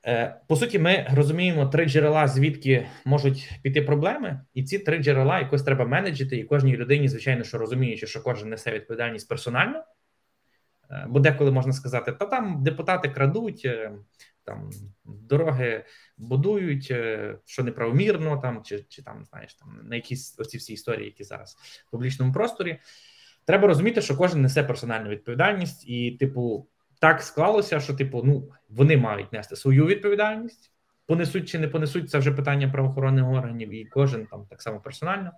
Е, 0.07 0.41
по 0.49 0.57
суті, 0.57 0.79
ми 0.79 1.07
розуміємо 1.15 1.67
три 1.67 1.85
джерела, 1.85 2.29
звідки 2.29 2.87
можуть 3.05 3.51
піти 3.63 3.83
проблеми, 3.83 4.41
і 4.55 4.65
ці 4.65 4.79
три 4.79 4.99
джерела 4.99 5.39
якось 5.39 5.63
треба 5.63 5.85
менеджити, 5.85 6.37
і 6.37 6.45
кожній 6.45 6.77
людині, 6.77 7.09
звичайно, 7.09 7.45
що 7.45 7.59
розуміючи, 7.59 8.07
що 8.07 8.23
кожен 8.23 8.49
несе 8.49 8.73
відповідальність 8.73 9.29
персонально. 9.29 9.85
Е, 10.91 11.07
бо 11.09 11.21
деколи 11.21 11.51
можна 11.51 11.73
сказати, 11.73 12.13
та 12.13 12.27
там 12.27 12.63
депутати 12.63 13.09
крадуть, 13.09 13.63
е, 13.65 13.93
там 14.45 14.71
дороги 15.05 15.85
будують, 16.17 16.89
е, 16.91 17.35
що 17.45 17.65
неправомірно, 17.65 18.37
там 18.37 18.63
чи 18.65 18.85
чи 18.89 19.03
там 19.03 19.25
знаєш 19.25 19.55
там 19.55 19.81
на 19.85 19.97
якісь 19.97 20.39
оці 20.39 20.59
всі 20.59 20.73
історії, 20.73 21.07
які 21.07 21.25
зараз 21.25 21.57
в 21.89 21.91
публічному 21.91 22.33
просторі. 22.33 22.79
Треба 23.45 23.69
розуміти, 23.69 24.03
що 24.03 24.17
кожен 24.17 24.43
несе 24.43 24.63
персональну 24.63 25.09
відповідальність, 25.09 25.89
і, 25.89 26.11
типу, 26.11 26.69
так 27.01 27.23
склалося, 27.23 27.81
що 27.81 27.95
типу, 27.95 28.23
ну 28.25 28.53
вони 28.69 28.97
мають 28.97 29.33
нести 29.33 29.57
свою 29.57 29.87
відповідальність, 29.87 30.73
понесуть 31.07 31.49
чи 31.49 31.59
не 31.59 31.69
понесуть 31.69 32.11
це 32.11 32.19
вже 32.19 32.33
питання 32.33 32.69
правоохоронних 32.69 33.27
органів, 33.27 33.75
і 33.75 33.85
кожен 33.85 34.27
там 34.27 34.47
так 34.51 34.63
само 34.63 34.81
персонально 34.81 35.31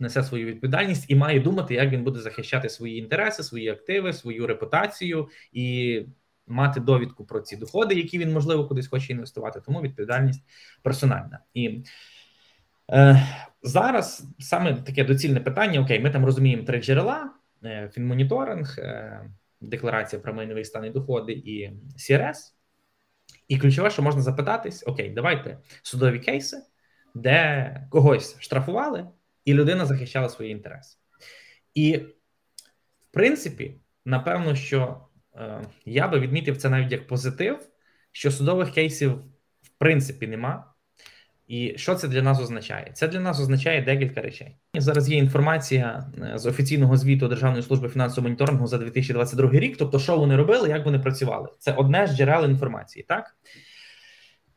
несе 0.00 0.22
свою 0.22 0.46
відповідальність 0.46 1.04
і 1.08 1.14
має 1.14 1.40
думати, 1.40 1.74
як 1.74 1.90
він 1.90 2.04
буде 2.04 2.20
захищати 2.20 2.68
свої 2.68 2.98
інтереси, 2.98 3.42
свої 3.42 3.68
активи, 3.68 4.12
свою 4.12 4.46
репутацію 4.46 5.28
і 5.52 6.02
мати 6.46 6.80
довідку 6.80 7.24
про 7.24 7.40
ці 7.40 7.56
доходи, 7.56 7.94
які 7.94 8.18
він 8.18 8.32
можливо 8.32 8.68
кудись 8.68 8.88
хоче 8.88 9.12
інвестувати. 9.12 9.60
Тому 9.66 9.80
відповідальність 9.80 10.44
персональна 10.82 11.38
і. 11.54 11.84
Е, 12.92 13.26
зараз 13.62 14.24
саме 14.38 14.74
таке 14.74 15.04
доцільне 15.04 15.40
питання: 15.40 15.80
окей, 15.80 16.00
ми 16.00 16.10
там 16.10 16.24
розуміємо 16.24 16.62
три 16.62 16.82
джерела: 16.82 17.30
е, 17.64 17.90
фінмоніторинг, 17.94 18.76
е, 18.78 19.20
декларація 19.60 20.22
про 20.22 20.34
майновий 20.34 20.64
стан 20.64 20.84
і 20.84 20.90
доходи 20.90 21.32
і 21.32 21.70
CRS. 21.96 22.36
І 23.48 23.58
ключове, 23.58 23.90
що 23.90 24.02
можна 24.02 24.22
запитатись: 24.22 24.84
окей, 24.86 25.10
давайте 25.10 25.58
судові 25.82 26.18
кейси, 26.18 26.62
де 27.14 27.86
когось 27.90 28.36
штрафували, 28.40 29.06
і 29.44 29.54
людина 29.54 29.86
захищала 29.86 30.28
свої 30.28 30.50
інтереси. 30.50 30.98
І, 31.74 31.96
в 31.96 33.10
принципі, 33.10 33.74
напевно, 34.04 34.54
що 34.54 35.06
е, 35.34 35.62
я 35.84 36.08
би 36.08 36.20
відмітив 36.20 36.56
це 36.56 36.70
навіть 36.70 36.92
як 36.92 37.06
позитив, 37.06 37.58
що 38.12 38.30
судових 38.30 38.72
кейсів 38.72 39.12
в 39.62 39.68
принципі 39.78 40.26
нема. 40.26 40.70
І 41.50 41.74
що 41.76 41.94
це 41.94 42.08
для 42.08 42.22
нас 42.22 42.40
означає? 42.40 42.90
Це 42.94 43.08
для 43.08 43.20
нас 43.20 43.40
означає 43.40 43.82
декілька 43.82 44.20
речей. 44.20 44.56
Зараз 44.74 45.10
є 45.10 45.18
інформація 45.18 46.12
е, 46.22 46.38
з 46.38 46.46
офіційного 46.46 46.96
звіту 46.96 47.28
Державної 47.28 47.62
служби 47.62 47.88
фінансового 47.88 48.28
моніторингу 48.28 48.66
за 48.66 48.78
2022 48.78 49.50
рік. 49.50 49.76
Тобто, 49.76 49.98
що 49.98 50.16
вони 50.16 50.36
робили, 50.36 50.68
як 50.68 50.84
вони 50.84 50.98
працювали. 50.98 51.48
Це 51.58 51.72
одне 51.72 52.06
з 52.06 52.16
джерел 52.16 52.44
інформації. 52.44 53.04
Так 53.08 53.36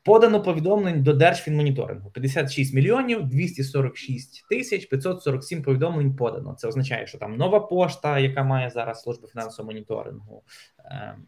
подано 0.03 0.41
повідомлень 0.41 1.03
до 1.03 1.13
Держфінмоніторингу 1.13 2.11
56 2.11 2.73
мільйонів 2.73 3.23
246 3.23 4.45
тисяч 4.49 4.85
547 4.85 5.63
повідомлень 5.63 6.15
подано. 6.15 6.55
Це 6.57 6.67
означає, 6.67 7.07
що 7.07 7.17
там 7.17 7.37
нова 7.37 7.59
пошта, 7.59 8.19
яка 8.19 8.43
має 8.43 8.69
зараз 8.69 9.01
служба 9.01 9.27
фінансового 9.27 9.71
моніторингу. 9.71 10.43
Ем, 10.85 11.25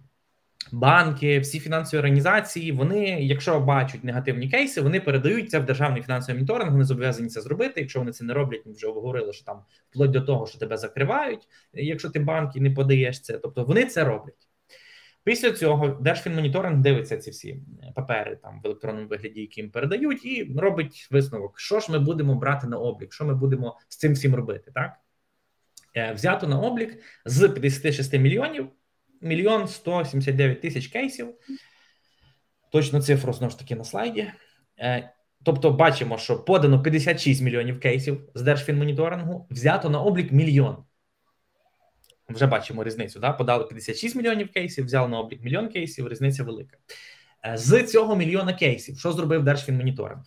банки, 0.72 1.40
всі 1.40 1.60
фінансові 1.60 2.00
організації, 2.00 2.72
вони, 2.72 3.06
якщо 3.22 3.60
бачать 3.60 4.04
негативні 4.04 4.50
кейси, 4.50 4.82
вони 4.82 5.00
передають 5.00 5.52
це 5.52 5.60
в 5.60 5.66
державний 5.66 6.02
фінансовий 6.02 6.36
моніторинг, 6.36 6.72
вони 6.72 6.84
зобов'язані 6.84 7.30
це 7.30 7.42
зробити. 7.42 7.82
Якщо 7.82 8.00
вони 8.00 8.12
це 8.12 8.26
не 8.26 8.34
роблять, 8.34 8.66
ми 8.66 8.74
вже 8.74 8.88
говорили, 8.88 9.34
що 9.34 9.46
там 9.46 9.60
вплоть 9.90 10.12
до 10.12 10.22
того, 10.22 10.48
що 10.48 10.60
тебе 10.60 10.78
закривають, 10.78 11.48
якщо 11.74 12.10
ти 12.10 12.20
банк 12.20 12.56
і 12.56 12.60
не 12.60 12.72
подаєш 12.72 13.22
це, 13.22 13.38
тобто 13.38 13.64
вони 13.64 13.86
це 13.86 14.04
роблять. 14.04 14.45
Після 15.26 15.52
цього 15.52 15.88
Держфінмоніторинг 15.88 16.82
дивиться 16.82 17.18
ці 17.18 17.32
всі 17.32 17.60
папери 17.96 18.36
там 18.36 18.62
в 18.64 18.66
електронному 18.66 19.08
вигляді, 19.08 19.42
які 19.42 19.62
їм 19.62 19.72
передають, 19.72 20.26
і 20.26 20.54
робить 20.58 21.08
висновок, 21.12 21.60
що 21.60 21.80
ж 21.80 21.92
ми 21.92 22.00
будемо 22.00 22.36
брати 22.36 22.68
на 22.68 22.78
облік, 22.78 23.14
що 23.14 23.26
ми 23.26 23.36
будемо 23.36 23.78
з 23.90 23.98
цим 23.98 24.14
всім 24.14 24.36
робити. 24.36 24.72
Так 24.76 24.94
е, 25.96 26.14
взято 26.14 26.48
на 26.48 26.60
облік 26.60 27.00
з 27.26 27.50
56 27.50 28.14
мільйонів 28.14 28.70
мільйон 29.22 29.68
179 29.68 30.62
тисяч 30.62 30.88
кейсів. 30.88 31.28
Точно 32.72 33.02
цифру 33.02 33.34
знову 33.34 33.52
ж 33.52 33.60
таки 33.60 33.76
на 33.76 33.84
слайді. 33.84 34.32
Е, 34.80 35.14
тобто, 35.44 35.72
бачимо, 35.72 36.18
що 36.18 36.44
подано 36.44 36.82
56 36.82 37.42
мільйонів 37.42 37.80
кейсів 37.80 38.30
з 38.36 38.42
Держфінмоніторингу, 38.42 39.48
взято 39.52 39.90
на 39.90 40.02
облік 40.02 40.32
мільйон. 40.32 40.85
Вже 42.30 42.48
бачимо 42.48 42.84
різницю. 42.84 43.20
Да? 43.20 43.34
Подали 43.34 43.66
56 43.66 44.16
мільйонів 44.16 44.52
кейсів, 44.52 44.86
взяли 44.86 45.08
на 45.08 45.20
облік 45.20 45.44
мільйон 45.44 45.68
кейсів, 45.68 46.08
різниця 46.08 46.44
велика. 46.44 46.78
Е, 47.46 47.58
з 47.58 47.84
цього 47.84 48.16
мільйона 48.16 48.54
кейсів, 48.54 49.00
що 49.00 49.12
зробив 49.12 49.44
Держфінмоніторинг? 49.44 50.24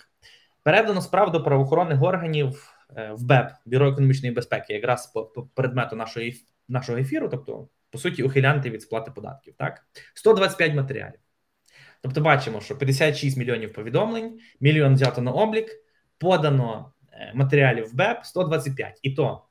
Передано 0.62 1.02
справ 1.02 1.32
до 1.32 1.42
правоохоронних 1.42 2.02
органів 2.02 2.74
е, 2.96 3.12
в 3.12 3.22
БЕП, 3.22 3.50
Бюро 3.66 3.88
економічної 3.88 4.34
безпеки, 4.34 4.72
якраз 4.72 5.06
по 5.06 5.24
предмету 5.54 5.96
нашої, 5.96 6.44
нашого 6.68 6.98
ефіру, 6.98 7.28
тобто 7.28 7.68
по 7.90 7.98
суті, 7.98 8.22
ухилянти 8.22 8.70
від 8.70 8.82
сплати 8.82 9.10
податків. 9.10 9.54
Так, 9.58 9.86
125 10.14 10.74
матеріалів. 10.74 11.20
Тобто, 12.02 12.20
бачимо, 12.20 12.60
що 12.60 12.78
56 12.78 13.36
мільйонів 13.36 13.72
повідомлень, 13.72 14.38
мільйон 14.60 14.94
взято 14.94 15.20
на 15.20 15.32
облік, 15.32 15.70
подано 16.18 16.92
е, 17.12 17.32
матеріалів 17.34 17.84
в 17.84 17.94
БЕП 17.94 18.24
125. 18.24 19.00
І 19.02 19.10
то 19.10 19.47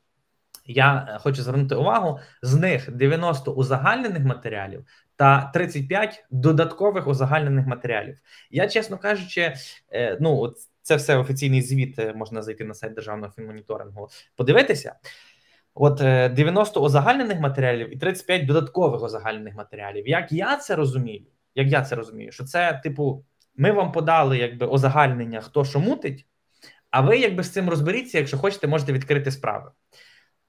я 0.67 1.07
е, 1.09 1.19
хочу 1.19 1.43
звернути 1.43 1.75
увагу: 1.75 2.19
з 2.41 2.55
них 2.55 2.91
90 2.91 3.51
узагальнених 3.51 4.24
матеріалів 4.24 4.86
та 5.15 5.51
35 5.53 6.25
додаткових 6.31 7.07
узагальнених 7.07 7.67
матеріалів. 7.67 8.17
Я, 8.51 8.67
чесно 8.67 8.97
кажучи, 8.97 9.53
е, 9.93 10.17
ну 10.21 10.53
це 10.81 10.95
все 10.95 11.17
офіційний 11.17 11.62
звіт. 11.62 12.15
Можна 12.15 12.41
зайти 12.41 12.63
на 12.63 12.74
сайт 12.74 12.93
державного 12.93 13.33
фінмоніторингу, 13.33 14.09
подивитися. 14.36 14.95
От 15.74 15.97
90 16.33 16.79
е, 16.79 16.83
узагальнених 16.83 17.39
матеріалів 17.39 17.93
і 17.93 17.97
35 17.97 18.45
додаткових 18.45 19.03
узагальнених 19.03 19.55
матеріалів. 19.55 20.07
Як 20.07 20.31
я 20.31 20.57
це 20.57 20.75
розумію? 20.75 21.25
Як 21.55 21.67
я 21.67 21.81
це 21.81 21.95
розумію, 21.95 22.31
що 22.31 22.43
це, 22.43 22.79
типу, 22.83 23.25
ми 23.55 23.71
вам 23.71 23.91
подали 23.91 24.38
якби 24.38 24.65
озагальнення, 24.65 25.41
хто 25.41 25.65
що 25.65 25.79
мутить, 25.79 26.27
а 26.91 27.01
ви 27.01 27.17
якби 27.17 27.43
з 27.43 27.50
цим 27.50 27.69
розберіться, 27.69 28.17
якщо 28.17 28.38
хочете, 28.38 28.67
можете 28.67 28.93
відкрити 28.93 29.31
справи. 29.31 29.71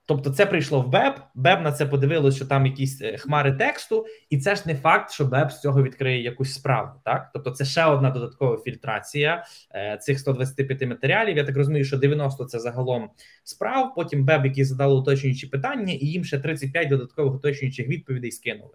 Тобто, 0.09 0.31
це 0.31 0.47
прийшло 0.47 0.81
в 0.81 0.89
БЕБ, 0.89 1.21
БЕБ 1.35 1.63
на 1.63 1.73
це 1.73 1.87
подивилось, 1.87 2.37
що 2.37 2.47
там 2.47 2.67
якісь 2.67 3.03
е, 3.03 3.17
хмари 3.17 3.53
тексту, 3.53 4.07
і 4.31 4.39
це 4.39 4.57
ж 4.57 4.63
не 4.67 4.75
факт, 4.75 5.11
що 5.11 5.25
БЕБ 5.25 5.53
з 5.53 5.61
цього 5.61 5.83
відкриє 5.83 6.23
якусь 6.23 6.55
справу. 6.55 6.91
Так, 7.05 7.31
тобто, 7.35 7.51
це 7.51 7.65
ще 7.65 7.85
одна 7.85 8.11
додаткова 8.11 8.59
фільтрація 8.59 9.45
е, 9.75 9.99
цих 10.01 10.19
125 10.19 10.87
матеріалів. 10.87 11.37
Я 11.37 11.45
так 11.45 11.57
розумію, 11.57 11.85
що 11.85 11.97
90 11.97 12.45
це 12.45 12.59
загалом 12.59 13.11
справ. 13.45 13.95
Потім 13.95 14.25
БЕБ, 14.25 14.47
які 14.47 14.65
задали 14.65 14.95
уточнюючі 14.95 15.47
питання, 15.47 15.93
і 15.93 16.07
їм 16.07 16.25
ще 16.25 16.39
35 16.39 16.89
додаткових 16.89 17.35
уточнюючих 17.35 17.89
відповідей 17.89 18.31
скинули. 18.33 18.75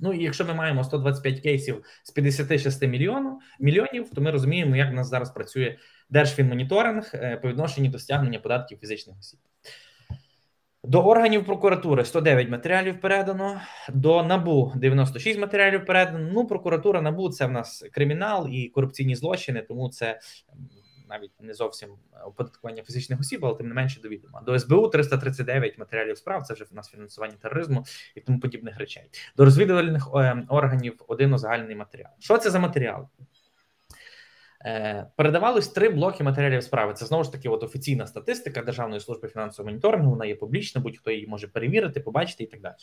Ну 0.00 0.12
і 0.12 0.22
якщо 0.22 0.44
ми 0.44 0.54
маємо 0.54 0.84
125 0.84 1.40
кейсів 1.40 1.84
з 2.02 2.10
56 2.10 2.82
мільйонів, 2.82 3.32
мільйонів, 3.60 4.10
то 4.14 4.20
ми 4.20 4.30
розуміємо, 4.30 4.76
як 4.76 4.90
в 4.90 4.94
нас 4.94 5.08
зараз 5.08 5.30
працює 5.30 5.76
держфінмоніторинг 6.10 7.10
е, 7.14 7.36
по 7.42 7.48
відношенню 7.48 7.90
до 7.90 7.98
стягнення 7.98 8.38
податків 8.38 8.78
фізичних 8.78 9.18
осіб. 9.18 9.40
До 10.84 11.02
органів 11.02 11.46
прокуратури 11.46 12.04
109 12.04 12.50
матеріалів 12.50 13.00
передано, 13.00 13.60
до 13.88 14.22
НАБУ 14.22 14.72
96 14.76 15.38
матеріалів 15.38 15.86
передано. 15.86 16.30
Ну, 16.32 16.46
прокуратура 16.46 17.00
НАБУ 17.00 17.28
це 17.28 17.46
в 17.46 17.50
нас 17.50 17.84
кримінал 17.92 18.48
і 18.50 18.68
корупційні 18.68 19.16
злочини, 19.16 19.62
тому 19.62 19.88
це 19.88 20.20
навіть 21.08 21.40
не 21.40 21.54
зовсім 21.54 21.88
оподаткування 22.26 22.82
фізичних 22.82 23.20
осіб, 23.20 23.44
але 23.44 23.54
тим 23.54 23.68
не 23.68 23.74
менше 23.74 24.00
довідомо. 24.00 24.40
До 24.46 24.58
СБУ 24.58 24.88
339 24.88 25.78
матеріалів 25.78 26.18
справ. 26.18 26.42
Це 26.42 26.54
вже 26.54 26.64
в 26.64 26.74
нас 26.74 26.90
фінансування 26.90 27.34
тероризму 27.42 27.84
і 28.14 28.20
тому 28.20 28.40
подібних 28.40 28.78
речей. 28.78 29.10
До 29.36 29.44
розвідувальних 29.44 30.08
е, 30.14 30.46
органів 30.48 31.04
один 31.08 31.34
узагальний 31.34 31.76
матеріал. 31.76 32.12
Що 32.18 32.38
це 32.38 32.50
за 32.50 32.58
матеріал? 32.58 33.08
Е, 34.66 35.06
передавалось 35.16 35.68
три 35.68 35.88
блоки 35.88 36.24
матеріалів 36.24 36.62
справи. 36.62 36.94
Це 36.94 37.06
знову 37.06 37.24
ж 37.24 37.32
таки 37.32 37.48
от 37.48 37.62
офіційна 37.62 38.06
статистика 38.06 38.62
Державної 38.62 39.00
служби 39.00 39.28
фінансового 39.28 39.70
моніторингу. 39.70 40.10
Вона 40.10 40.26
є 40.26 40.34
публічна, 40.34 40.80
будь-хто 40.80 41.10
її 41.10 41.26
може 41.26 41.48
перевірити, 41.48 42.00
побачити 42.00 42.44
і 42.44 42.46
так 42.46 42.60
далі. 42.60 42.74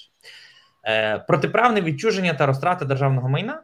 Е, 0.87 1.19
протиправне 1.19 1.81
відчуження 1.81 2.33
та 2.33 2.45
розтрата 2.45 2.85
державного 2.85 3.29
майна, 3.29 3.63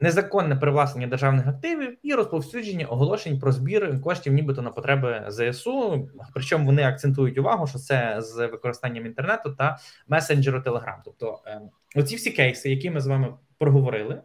незаконне 0.00 0.56
привласнення 0.56 1.06
державних 1.06 1.46
активів 1.46 1.98
і 2.02 2.14
розповсюдження 2.14 2.86
оголошень 2.86 3.38
про 3.38 3.52
збір 3.52 4.00
коштів, 4.02 4.32
нібито 4.32 4.62
на 4.62 4.70
потреби 4.70 5.24
ЗСУ. 5.28 6.08
Причому 6.34 6.66
вони 6.66 6.82
акцентують 6.82 7.38
увагу, 7.38 7.66
що 7.66 7.78
це 7.78 8.16
з 8.18 8.46
використанням 8.46 9.06
інтернету 9.06 9.50
та 9.58 9.78
месенджеру 10.08 10.58
Telegram. 10.58 10.96
Тобто, 11.04 11.42
ем, 11.46 11.62
оці 11.96 12.16
всі 12.16 12.30
кейси, 12.30 12.70
які 12.70 12.90
ми 12.90 13.00
з 13.00 13.06
вами 13.06 13.34
проговорили. 13.58 14.22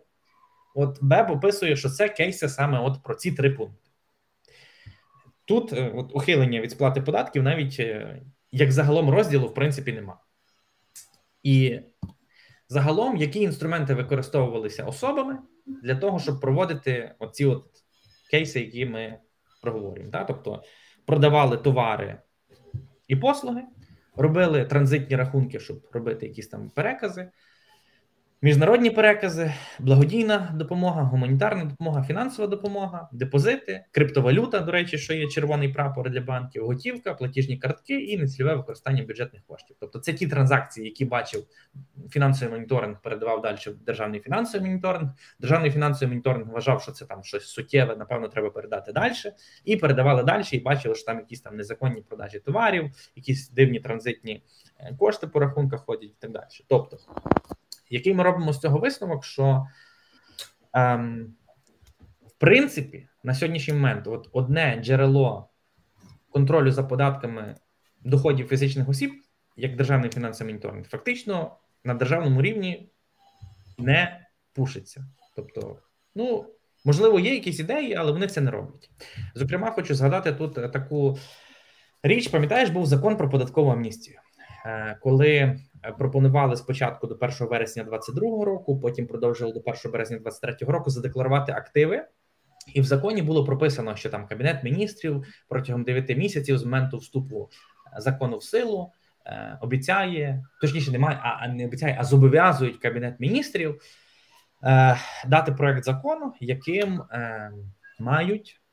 От 0.79 0.97
Беб 1.01 1.31
описує, 1.31 1.75
що 1.75 1.89
це 1.89 2.09
кейси 2.09 2.49
саме 2.49 2.79
от 2.79 3.03
про 3.03 3.15
ці 3.15 3.31
три 3.31 3.49
пункти. 3.49 3.89
Тут 5.45 5.73
е, 5.73 5.91
от 5.95 6.15
ухилення 6.15 6.61
від 6.61 6.71
сплати 6.71 7.01
податків 7.01 7.43
навіть 7.43 7.79
е, 7.79 8.21
як 8.51 8.71
загалом 8.71 9.09
розділу, 9.09 9.47
в 9.47 9.53
принципі, 9.53 9.93
нема. 9.93 10.19
І 11.43 11.79
загалом, 12.69 13.17
які 13.17 13.41
інструменти 13.41 13.93
використовувалися 13.93 14.85
особами 14.85 15.39
для 15.65 15.95
того, 15.95 16.19
щоб 16.19 16.39
проводити 16.39 17.15
оці 17.19 17.45
от 17.45 17.65
кейси, 18.31 18.59
які 18.59 18.85
ми 18.85 19.19
проговорюємо. 19.61 20.11
Да? 20.11 20.23
Тобто 20.23 20.63
продавали 21.05 21.57
товари 21.57 22.21
і 23.07 23.15
послуги, 23.15 23.61
робили 24.15 24.65
транзитні 24.65 25.15
рахунки, 25.15 25.59
щоб 25.59 25.87
робити 25.91 26.27
якісь 26.27 26.47
там 26.47 26.69
перекази 26.69 27.31
Міжнародні 28.41 28.89
перекази, 28.89 29.53
благодійна 29.79 30.51
допомога, 30.55 31.03
гуманітарна 31.03 31.65
допомога, 31.65 32.03
фінансова 32.03 32.47
допомога, 32.47 33.09
депозити, 33.11 33.85
криптовалюта, 33.91 34.59
до 34.59 34.71
речі, 34.71 34.97
що 34.97 35.13
є 35.13 35.27
червоний 35.27 35.69
прапор 35.69 36.09
для 36.09 36.21
банків, 36.21 36.65
готівка, 36.65 37.13
платіжні 37.13 37.57
картки 37.57 37.93
і 37.93 38.17
нецільове 38.17 38.55
використання 38.55 39.03
бюджетних 39.03 39.41
коштів. 39.47 39.75
Тобто, 39.79 39.99
це 39.99 40.13
ті 40.13 40.27
транзакції, 40.27 40.85
які 40.85 41.05
бачив 41.05 41.43
фінансовий 42.09 42.53
моніторинг, 42.53 43.01
передавав 43.01 43.41
далі 43.41 43.57
в 43.67 43.83
державний 43.85 44.19
фінансовий 44.19 44.69
моніторинг. 44.69 45.09
Державний 45.39 45.71
фінансовий 45.71 46.09
моніторинг 46.09 46.51
вважав, 46.51 46.81
що 46.81 46.91
це 46.91 47.05
там 47.05 47.23
щось 47.23 47.47
суттєве, 47.47 47.95
напевно, 47.95 48.27
треба 48.27 48.49
передати 48.49 48.91
далі, 48.91 49.13
і 49.65 49.75
передавали 49.75 50.23
далі, 50.23 50.43
і 50.51 50.59
бачили, 50.59 50.95
що 50.95 51.05
там 51.05 51.17
якісь 51.17 51.41
там 51.41 51.55
незаконні 51.55 52.01
продажі 52.01 52.39
товарів, 52.39 52.91
якісь 53.15 53.49
дивні 53.49 53.79
транзитні 53.79 54.43
е, 54.79 54.95
кошти 54.99 55.27
по 55.27 55.39
рахунках 55.39 55.85
ходять 55.85 56.09
і 56.09 56.15
так 56.19 56.31
далі. 56.31 56.45
Тобто 56.67 56.97
який 57.89 58.13
ми 58.13 58.23
робимо 58.23 58.53
з 58.53 58.59
цього 58.59 58.79
висновок, 58.79 59.25
що 59.25 59.67
ем, 60.73 61.33
в 62.27 62.31
принципі 62.37 63.07
на 63.23 63.33
сьогоднішній 63.35 63.73
момент 63.73 64.07
от 64.07 64.29
одне 64.31 64.79
джерело 64.83 65.49
контролю 66.29 66.71
за 66.71 66.83
податками 66.83 67.55
доходів 68.01 68.47
фізичних 68.47 68.89
осіб, 68.89 69.11
як 69.55 69.75
державний 69.75 70.09
фінансовий 70.09 70.53
моніторинг, 70.53 70.87
фактично 70.87 71.57
на 71.83 71.93
державному 71.93 72.41
рівні 72.41 72.89
не 73.77 74.25
пушиться. 74.53 75.05
Тобто, 75.35 75.79
ну 76.15 76.45
можливо, 76.85 77.19
є 77.19 77.33
якісь 77.33 77.59
ідеї, 77.59 77.95
але 77.95 78.11
вони 78.11 78.27
це 78.27 78.41
не 78.41 78.51
роблять. 78.51 78.89
Зокрема, 79.35 79.71
хочу 79.71 79.95
згадати 79.95 80.33
тут 80.33 80.53
таку 80.53 81.17
річ: 82.03 82.27
пам'ятаєш, 82.27 82.69
був 82.69 82.85
закон 82.85 83.17
про 83.17 83.29
податкову 83.29 83.71
амністію, 83.71 84.19
коли 85.01 85.59
Е, 85.83 85.91
пропонували 85.91 86.55
спочатку 86.55 87.07
до 87.07 87.15
1 87.15 87.47
вересня 87.47 87.83
2022 87.83 88.45
року, 88.45 88.79
потім 88.79 89.07
продовжили 89.07 89.53
до 89.53 89.59
1 89.59 89.91
березня 89.91 90.17
2023 90.17 90.67
року 90.73 90.89
задекларувати 90.89 91.51
активи. 91.51 92.05
І 92.73 92.81
в 92.81 92.83
законі 92.83 93.21
було 93.21 93.45
прописано, 93.45 93.95
що 93.95 94.09
там 94.09 94.27
кабінет 94.27 94.63
міністрів 94.63 95.25
протягом 95.49 95.83
9 95.83 96.17
місяців 96.17 96.57
з 96.57 96.63
моменту 96.63 96.97
вступу 96.97 97.49
е, 97.97 98.01
закону 98.01 98.37
в 98.37 98.43
силу 98.43 98.91
е, 99.25 99.57
обіцяє, 99.61 100.45
точніше, 100.61 100.91
немає, 100.91 101.19
а 101.23 101.47
не 101.47 101.65
обіцяє, 101.65 101.97
а 101.99 102.03
зобов'язують 102.03 102.77
кабінет 102.77 103.19
міністрів 103.19 103.81
е, 104.63 104.97
дати 105.27 105.51
проект 105.51 105.83
закону, 105.83 106.33
яким 106.39 107.01
е, 107.01 107.51
мають 107.99 108.61
Е, 108.61 108.68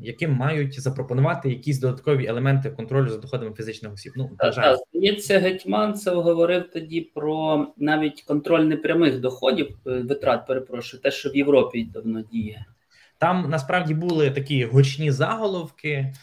яким 0.00 0.32
мають 0.32 0.80
запропонувати 0.80 1.48
якісь 1.48 1.78
додаткові 1.78 2.26
елементи 2.26 2.70
контролю 2.70 3.08
за 3.08 3.18
доходами 3.18 3.54
фізичних 3.54 3.92
осіб. 3.92 4.12
Ну 4.16 4.30
так, 4.38 4.78
здається, 4.90 5.38
гетьманцев 5.38 6.22
говорив 6.22 6.70
тоді 6.72 7.00
про 7.00 7.66
навіть 7.76 8.22
контроль 8.22 8.60
непрямих 8.60 9.20
доходів 9.20 9.76
е, 9.86 9.90
витрат. 9.90 10.46
Перепрошую, 10.46 11.02
те, 11.02 11.10
що 11.10 11.30
в 11.30 11.36
Європі 11.36 11.84
давно 11.84 12.22
діє. 12.32 12.66
Там 13.18 13.50
насправді 13.50 13.94
були 13.94 14.30
такі 14.30 14.64
гучні 14.64 15.10
заголовки. 15.10 16.14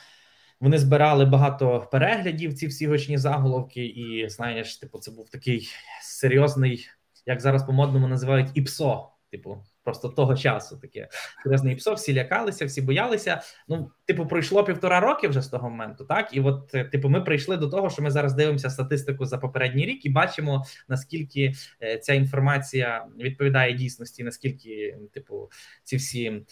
Вони 0.59 0.77
збирали 0.77 1.25
багато 1.25 1.87
переглядів. 1.91 2.53
Ці 2.53 2.67
всі 2.67 2.87
гучні 2.87 3.17
заголовки, 3.17 3.85
і 3.85 4.29
знаєш, 4.29 4.77
типу, 4.77 4.99
це 4.99 5.11
був 5.11 5.29
такий 5.29 5.69
серйозний, 6.01 6.87
як 7.25 7.41
зараз 7.41 7.63
по 7.63 7.71
модному 7.71 8.07
називають 8.07 8.49
іпсо. 8.53 9.09
Типу, 9.31 9.63
просто 9.83 10.09
того 10.09 10.35
часу 10.35 10.77
таке 10.77 11.07
серйозне 11.43 11.75
псо, 11.75 11.93
всі 11.93 12.13
лякалися, 12.13 12.65
всі 12.65 12.81
боялися. 12.81 13.41
Ну, 13.67 13.91
типу, 14.05 14.27
пройшло 14.27 14.63
півтора 14.63 14.99
роки 14.99 15.27
вже 15.27 15.41
з 15.41 15.47
того 15.47 15.69
моменту, 15.69 16.05
так 16.05 16.29
і 16.31 16.41
от, 16.41 16.75
е, 16.75 16.83
типу, 16.83 17.09
ми 17.09 17.21
прийшли 17.21 17.57
до 17.57 17.67
того, 17.67 17.89
що 17.89 18.01
ми 18.01 18.11
зараз 18.11 18.33
дивимося 18.33 18.69
статистику 18.69 19.25
за 19.25 19.37
попередній 19.37 19.85
рік 19.85 20.05
і 20.05 20.09
бачимо 20.09 20.65
наскільки 20.87 21.53
е, 21.81 21.97
ця 21.97 22.13
інформація 22.13 23.05
відповідає 23.17 23.73
дійсності, 23.73 24.23
наскільки, 24.23 24.97
типу, 25.13 25.49
ці 25.83 25.97
всі 25.97 26.45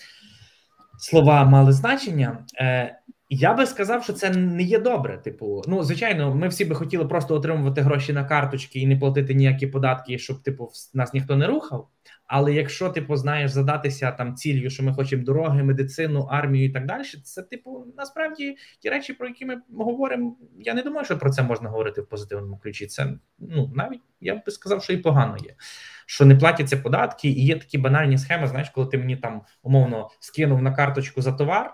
слова 0.98 1.46
мали 1.46 1.72
значення. 1.72 2.46
Я 3.30 3.54
би 3.54 3.66
сказав, 3.66 4.04
що 4.04 4.14
це 4.14 4.30
не 4.30 4.64
є 4.64 4.80
добре. 4.80 5.18
Типу, 5.18 5.62
ну 5.68 5.84
звичайно, 5.84 6.36
ми 6.36 6.48
всі 6.48 6.66
би 6.66 6.76
хотіли 6.76 7.06
просто 7.06 7.36
отримувати 7.36 7.82
гроші 7.82 8.14
на 8.14 8.26
карточки 8.26 8.80
і 8.80 8.88
не 8.88 8.98
платити 8.98 9.34
ніякі 9.34 9.68
податки, 9.68 10.18
щоб 10.18 10.44
типу 10.44 10.72
нас 10.94 11.14
ніхто 11.14 11.36
не 11.36 11.48
рухав. 11.48 11.90
Але 12.28 12.54
якщо 12.54 12.90
типу 12.90 13.16
знаєш 13.16 13.52
задатися 13.52 14.12
там 14.12 14.36
ціллю, 14.36 14.70
що 14.70 14.84
ми 14.84 14.94
хочемо 14.94 15.24
дороги, 15.24 15.64
медицину, 15.64 16.22
армію 16.22 16.66
і 16.66 16.70
так 16.70 16.86
далі, 16.86 17.04
це 17.24 17.44
типу 17.44 17.86
насправді 17.98 18.58
ті 18.80 18.90
речі, 18.90 19.14
про 19.14 19.28
які 19.28 19.46
ми 19.46 19.62
говоримо. 19.80 20.38
Я 20.60 20.74
не 20.74 20.84
думаю, 20.84 21.06
що 21.06 21.18
про 21.18 21.30
це 21.30 21.44
можна 21.44 21.70
говорити 21.70 22.02
в 22.02 22.08
позитивному 22.10 22.58
ключі. 22.58 22.88
Це 22.88 23.14
ну 23.40 23.72
навіть 23.76 24.02
я 24.22 24.36
би 24.36 24.52
сказав, 24.52 24.84
що 24.84 24.94
і 24.94 24.98
погано 24.98 25.38
є. 25.38 25.56
Що 26.06 26.26
не 26.26 26.36
платяться 26.36 26.78
податки, 26.78 27.30
і 27.30 27.46
є 27.46 27.56
такі 27.56 27.78
банальні 27.78 28.18
схеми. 28.18 28.48
Знаєш, 28.48 28.70
коли 28.70 28.88
ти 28.88 28.98
мені 28.98 29.18
там 29.18 29.42
умовно 29.64 30.10
скинув 30.20 30.62
на 30.62 30.72
карточку 30.72 31.22
за 31.22 31.32
товар. 31.32 31.74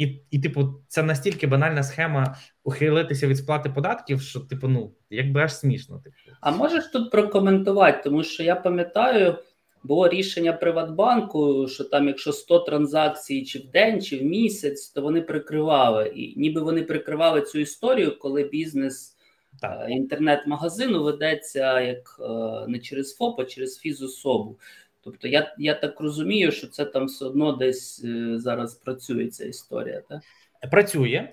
І, 0.00 0.22
і, 0.30 0.38
типу, 0.38 0.68
це 0.88 1.02
настільки 1.02 1.46
банальна 1.46 1.82
схема 1.82 2.36
ухилитися 2.64 3.26
від 3.26 3.38
сплати 3.38 3.70
податків, 3.70 4.20
що, 4.20 4.40
типу, 4.40 4.68
ну 4.68 4.92
якби 5.10 5.40
аж 5.40 5.54
смішно. 5.54 6.00
Типу. 6.04 6.16
А 6.40 6.50
можеш 6.50 6.86
тут 6.86 7.10
прокоментувати, 7.10 8.00
тому 8.04 8.22
що 8.22 8.42
я 8.42 8.56
пам'ятаю, 8.56 9.38
було 9.82 10.08
рішення 10.08 10.52
Приватбанку, 10.52 11.68
що 11.68 11.84
там, 11.84 12.08
якщо 12.08 12.32
100 12.32 12.58
транзакцій 12.58 13.44
чи 13.44 13.58
в 13.58 13.70
день, 13.70 14.02
чи 14.02 14.18
в 14.18 14.22
місяць, 14.22 14.88
то 14.88 15.02
вони 15.02 15.20
прикривали. 15.20 16.08
І 16.08 16.40
ніби 16.40 16.60
вони 16.60 16.82
прикривали 16.82 17.42
цю 17.42 17.58
історію, 17.58 18.18
коли 18.18 18.44
бізнес 18.44 19.16
так. 19.60 19.86
Е, 19.88 19.92
інтернет-магазину 19.92 21.02
ведеться 21.02 21.80
як 21.80 22.20
е, 22.20 22.66
не 22.68 22.78
через 22.78 23.16
ФОП, 23.16 23.40
а 23.40 23.44
через 23.44 23.78
фізособу. 23.78 24.58
Тобто, 25.04 25.28
я 25.28 25.54
я 25.58 25.74
так 25.74 26.00
розумію, 26.00 26.52
що 26.52 26.66
це 26.66 26.84
там 26.84 27.06
все 27.06 27.24
одно 27.24 27.52
десь 27.52 28.04
е, 28.04 28.38
зараз 28.38 28.74
працює 28.74 29.26
ця 29.26 29.44
історія. 29.44 30.02
так? 30.08 30.22
Працює. 30.70 31.32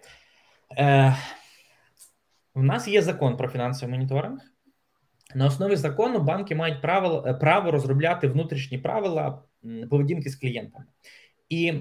Е, 0.77 1.15
У 2.53 2.63
нас 2.63 2.87
є 2.87 3.01
закон 3.01 3.37
про 3.37 3.49
фінансовий 3.49 3.95
моніторинг. 3.97 4.39
На 5.35 5.45
основі 5.45 5.75
закону 5.75 6.19
банки 6.19 6.55
мають 6.55 6.81
право, 6.81 7.23
е, 7.27 7.33
право 7.33 7.71
розробляти 7.71 8.27
внутрішні 8.27 8.77
правила 8.77 9.43
поведінки 9.89 10.29
з 10.29 10.35
клієнтами. 10.35 10.85
І 11.49 11.73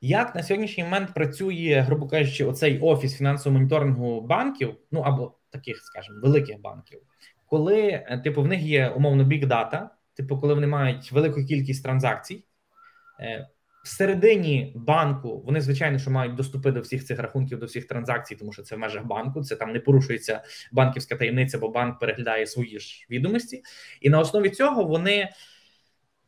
як 0.00 0.34
на 0.34 0.42
сьогоднішній 0.42 0.84
момент 0.84 1.14
працює, 1.14 1.84
грубо 1.86 2.08
кажучи, 2.08 2.44
оцей 2.44 2.80
офіс 2.80 3.16
фінансового 3.18 3.58
моніторингу 3.58 4.20
банків, 4.20 4.74
ну 4.90 5.00
або 5.00 5.34
таких, 5.50 5.76
скажімо, 5.76 6.20
великих 6.22 6.60
банків, 6.60 7.00
коли 7.46 7.82
е, 7.88 8.20
типу 8.24 8.42
в 8.42 8.46
них 8.46 8.60
є 8.60 8.88
умовно 8.88 9.24
бік-дата, 9.24 9.90
типу, 10.16 10.38
коли 10.38 10.54
вони 10.54 10.66
мають 10.66 11.12
велику 11.12 11.44
кількість 11.44 11.82
транзакцій. 11.82 12.44
Е, 13.20 13.48
Всередині 13.84 14.72
банку 14.76 15.42
вони 15.46 15.60
звичайно 15.60 15.98
що 15.98 16.10
мають 16.10 16.34
доступи 16.34 16.72
до 16.72 16.80
всіх 16.80 17.04
цих 17.04 17.18
рахунків, 17.18 17.58
до 17.58 17.66
всіх 17.66 17.86
транзакцій, 17.86 18.36
тому 18.36 18.52
що 18.52 18.62
це 18.62 18.76
в 18.76 18.78
межах 18.78 19.04
банку. 19.04 19.42
Це 19.42 19.56
там 19.56 19.72
не 19.72 19.80
порушується 19.80 20.42
банківська 20.72 21.16
таємниця, 21.16 21.58
бо 21.58 21.68
банк 21.68 21.98
переглядає 21.98 22.46
свої 22.46 22.78
ж 22.78 23.06
відомості, 23.10 23.62
і 24.00 24.10
на 24.10 24.18
основі 24.18 24.50
цього 24.50 24.84
вони 24.84 25.28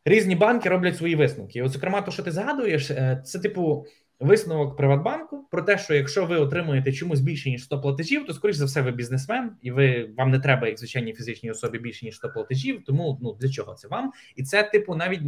різні 0.04 0.34
банки 0.34 0.68
роблять 0.68 0.96
свої 0.96 1.16
висновки. 1.16 1.58
І 1.58 1.62
От, 1.62 1.72
зокрема, 1.72 2.02
то, 2.02 2.10
що 2.10 2.22
ти 2.22 2.30
згадуєш, 2.30 2.90
е, 2.90 3.22
це 3.26 3.38
типу 3.38 3.86
висновок 4.20 4.76
Приватбанку 4.76 5.46
про 5.50 5.62
те, 5.62 5.78
що 5.78 5.94
якщо 5.94 6.26
ви 6.26 6.36
отримуєте 6.36 6.92
чомусь 6.92 7.20
більше 7.20 7.50
ніж 7.50 7.64
100 7.64 7.80
платежів, 7.80 8.26
то 8.26 8.34
скоріш 8.34 8.56
за 8.56 8.64
все 8.64 8.82
ви 8.82 8.90
бізнесмен, 8.90 9.50
і 9.62 9.70
ви 9.70 10.10
вам 10.16 10.30
не 10.30 10.40
треба 10.40 10.68
як 10.68 10.78
звичайній 10.78 11.14
фізичній 11.14 11.50
особі 11.50 11.78
більше 11.78 12.06
ніж 12.06 12.16
100 12.16 12.28
платежів. 12.28 12.84
Тому 12.86 13.18
ну 13.22 13.36
для 13.40 13.48
чого 13.48 13.74
це 13.74 13.88
вам? 13.88 14.12
І 14.36 14.42
це, 14.42 14.62
типу, 14.62 14.94
навіть 14.94 15.20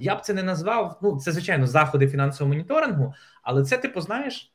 я 0.00 0.16
б 0.16 0.20
це 0.20 0.34
не 0.34 0.42
назвав. 0.42 0.98
Ну 1.02 1.18
це 1.18 1.32
звичайно 1.32 1.66
заходи 1.66 2.08
фінансового 2.08 2.54
моніторингу, 2.54 3.14
але 3.42 3.64
це, 3.64 3.78
типу, 3.78 4.00
знаєш, 4.00 4.52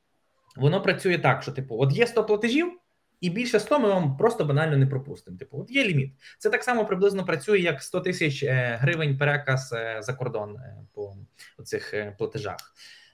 воно 0.55 0.81
працює 0.81 1.17
так, 1.17 1.43
що 1.43 1.51
типу, 1.51 1.77
от 1.79 1.93
є 1.93 2.07
100 2.07 2.23
платежів. 2.23 2.79
І 3.21 3.29
більше 3.29 3.59
100 3.59 3.79
ми 3.79 3.89
вам 3.89 4.17
просто 4.17 4.45
банально 4.45 4.77
не 4.77 4.87
пропустимо. 4.87 5.37
Типу, 5.37 5.57
от 5.57 5.71
є 5.71 5.83
ліміт. 5.83 6.13
Це 6.39 6.49
так 6.49 6.63
само 6.63 6.85
приблизно 6.85 7.25
працює, 7.25 7.59
як 7.59 7.81
100 7.81 7.99
тисяч 7.99 8.43
е, 8.43 8.77
гривень 8.81 9.17
переказ 9.17 9.73
е, 9.73 9.97
за 10.01 10.13
кордон 10.13 10.55
е, 10.57 10.77
по 10.93 11.15
цих 11.63 11.93
платежах. 12.17 12.57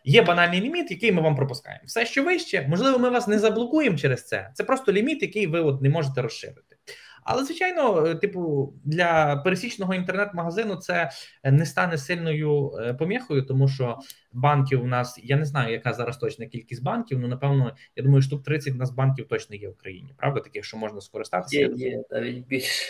Є 0.09 0.21
банальний 0.21 0.61
ліміт, 0.61 0.91
який 0.91 1.11
ми 1.11 1.21
вам 1.21 1.35
пропускаємо. 1.35 1.81
Все, 1.85 2.05
що 2.05 2.23
вище, 2.23 2.65
можливо, 2.69 2.99
ми 2.99 3.09
вас 3.09 3.27
не 3.27 3.39
заблокуємо 3.39 3.97
через 3.97 4.27
це. 4.27 4.51
Це 4.53 4.63
просто 4.63 4.91
ліміт, 4.91 5.21
який 5.21 5.47
ви 5.47 5.59
от 5.59 5.81
не 5.81 5.89
можете 5.89 6.21
розширити. 6.21 6.75
Але, 7.23 7.43
звичайно, 7.45 8.05
е, 8.07 8.15
типу, 8.15 8.73
для 8.83 9.35
пересічного 9.35 9.93
інтернет-магазину 9.93 10.75
це 10.75 11.09
не 11.43 11.65
стане 11.65 11.97
сильною 11.97 12.71
е, 12.79 12.93
поміхою, 12.93 13.41
тому 13.41 13.67
що 13.67 13.97
банків 14.33 14.83
у 14.83 14.87
нас 14.87 15.19
я 15.23 15.37
не 15.37 15.45
знаю, 15.45 15.71
яка 15.71 15.93
зараз 15.93 16.17
точна 16.17 16.45
кількість 16.45 16.83
банків. 16.83 17.19
Ну 17.19 17.27
напевно, 17.27 17.75
я 17.95 18.03
думаю, 18.03 18.21
штук 18.21 18.43
30 18.43 18.73
у 18.73 18.77
нас 18.77 18.91
банків 18.91 19.27
точно 19.27 19.55
є 19.55 19.67
в 19.67 19.71
Україні. 19.71 20.13
Правда, 20.17 20.39
таких, 20.39 20.65
що 20.65 20.77
можна 20.77 21.01
скористатися. 21.01 21.59
Є, 21.59 21.69
є, 21.75 22.03
навіть 22.11 22.47
більше. 22.47 22.83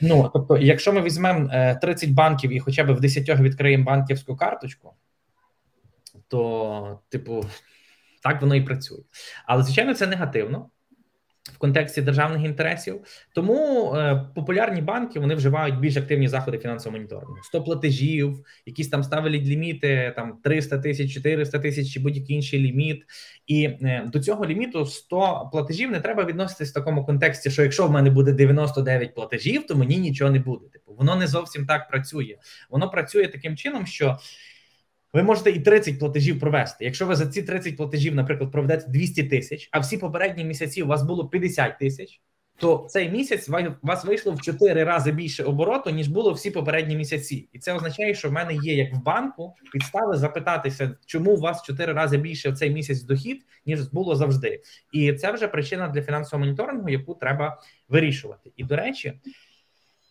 Ну 0.00 0.30
тобто, 0.32 0.56
якщо 0.56 0.92
ми 0.92 1.02
візьмемо 1.02 1.74
30 1.82 2.08
е, 2.08 2.12
банків 2.12 2.50
і 2.50 2.60
хоча 2.60 2.84
б 2.84 2.92
в 2.92 3.00
10 3.00 3.40
відкриємо 3.40 3.84
банківську 3.84 4.36
карточку 4.36 4.94
то, 6.34 7.00
типу, 7.08 7.44
так 8.22 8.40
воно 8.40 8.54
і 8.54 8.60
працює. 8.60 8.98
Але, 9.46 9.62
звичайно, 9.62 9.94
це 9.94 10.06
негативно. 10.06 10.70
в 11.44 11.58
контексті 11.58 12.02
державних 12.02 12.44
інтересів. 12.44 13.00
Тому 13.34 13.92
е, 13.94 14.24
популярні 14.34 14.80
банки 14.82 15.20
вони 15.20 15.34
вживають 15.34 15.78
більш 15.78 15.96
активні 15.96 16.28
заходи 16.28 16.58
фінансового 16.58 16.98
моніторингу. 16.98 17.36
100 17.42 17.64
платежів, 17.64 18.46
якісь 18.66 18.88
там 18.88 19.02
ставили 19.02 19.38
ліміти, 19.38 20.12
там 20.16 20.38
300 20.44 20.78
тисяч, 20.78 21.14
400 21.14 21.58
тисяч 21.58 21.92
чи 21.92 22.00
будь-який 22.00 22.36
інший 22.36 22.60
ліміт. 22.60 23.02
І 23.46 23.64
е, 23.64 24.04
до 24.12 24.20
цього 24.20 24.46
ліміту 24.46 24.86
100 24.86 25.48
платежів 25.52 25.90
не 25.90 26.00
треба 26.00 26.24
відноситись 26.24 26.70
в 26.70 26.74
такому 26.74 27.04
контексті, 27.04 27.50
що 27.50 27.62
якщо 27.62 27.86
в 27.86 27.90
мене 27.90 28.10
буде 28.10 28.32
99 28.32 29.14
платежів, 29.14 29.66
то 29.66 29.76
мені 29.76 29.96
нічого 29.96 30.30
не 30.30 30.38
буде. 30.38 30.68
Типу, 30.68 30.94
воно 30.94 31.16
не 31.16 31.26
зовсім 31.26 31.66
так 31.66 31.88
працює. 31.88 32.36
Воно 32.70 32.90
працює 32.90 33.28
таким 33.28 33.56
чином, 33.56 33.86
що 33.86 34.18
ви 35.14 35.22
можете 35.22 35.50
і 35.50 35.60
30 35.60 35.98
платежів 35.98 36.40
провести. 36.40 36.84
Якщо 36.84 37.06
ви 37.06 37.14
за 37.14 37.26
ці 37.26 37.42
30 37.42 37.76
платежів, 37.76 38.14
наприклад, 38.14 38.52
проведете 38.52 38.90
200 38.90 39.24
тисяч, 39.24 39.68
а 39.72 39.78
всі 39.78 39.98
попередні 39.98 40.44
місяці 40.44 40.82
у 40.82 40.86
вас 40.86 41.02
було 41.02 41.28
50 41.28 41.78
тисяч, 41.78 42.20
то 42.56 42.86
цей 42.90 43.10
місяць 43.10 43.48
вас 43.82 44.04
вийшло 44.04 44.32
в 44.32 44.40
4 44.40 44.84
рази 44.84 45.12
більше 45.12 45.44
обороту, 45.44 45.90
ніж 45.90 46.08
було 46.08 46.32
всі 46.32 46.50
попередні 46.50 46.96
місяці. 46.96 47.48
І 47.52 47.58
це 47.58 47.74
означає, 47.74 48.14
що 48.14 48.28
в 48.28 48.32
мене 48.32 48.54
є 48.54 48.74
як 48.74 48.94
в 48.94 49.02
банку 49.02 49.54
підстави 49.72 50.16
запитатися, 50.16 50.96
чому 51.06 51.34
у 51.34 51.40
вас 51.40 51.62
в 51.62 51.66
4 51.66 51.92
рази 51.92 52.16
більше 52.16 52.50
в 52.50 52.58
цей 52.58 52.70
місяць 52.70 53.02
дохід, 53.02 53.42
ніж 53.66 53.80
було 53.80 54.16
завжди. 54.16 54.60
І 54.92 55.12
це 55.12 55.32
вже 55.32 55.48
причина 55.48 55.88
для 55.88 56.02
фінансового 56.02 56.44
моніторингу, 56.44 56.88
яку 56.88 57.14
треба 57.14 57.62
вирішувати. 57.88 58.52
І 58.56 58.64
до 58.64 58.76
речі. 58.76 59.12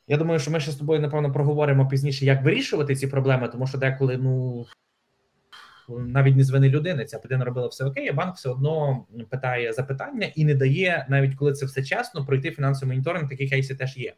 Я 0.07 0.17
думаю, 0.17 0.39
що 0.39 0.51
ми 0.51 0.59
ще 0.59 0.71
з 0.71 0.75
тобою 0.75 1.01
напевно 1.01 1.31
проговоримо 1.31 1.87
пізніше, 1.87 2.25
як 2.25 2.43
вирішувати 2.43 2.95
ці 2.95 3.07
проблеми, 3.07 3.47
тому 3.47 3.67
що 3.67 3.77
деколи 3.77 4.17
ну 4.17 4.65
навіть 5.89 6.36
не 6.36 6.43
з 6.43 6.50
вини 6.50 6.69
людини. 6.69 7.06
Ця 7.06 7.22
людина 7.26 7.46
робила 7.46 7.67
все 7.67 7.86
окей, 7.86 8.10
а 8.10 8.13
банк 8.13 8.36
все 8.36 8.50
одно 8.50 9.06
питає 9.30 9.74
запитання 9.74 10.28
і 10.36 10.46
не 10.46 10.56
дає, 10.56 11.06
навіть 11.10 11.36
коли 11.36 11.54
це 11.54 11.65
все 11.65 11.84
чесно, 11.84 12.26
пройти 12.26 12.52
фінансовий 12.52 12.96
моніторинг. 12.96 13.30
Такі 13.30 13.50
кейси 13.50 13.76
теж 13.76 13.98
є. 13.98 14.13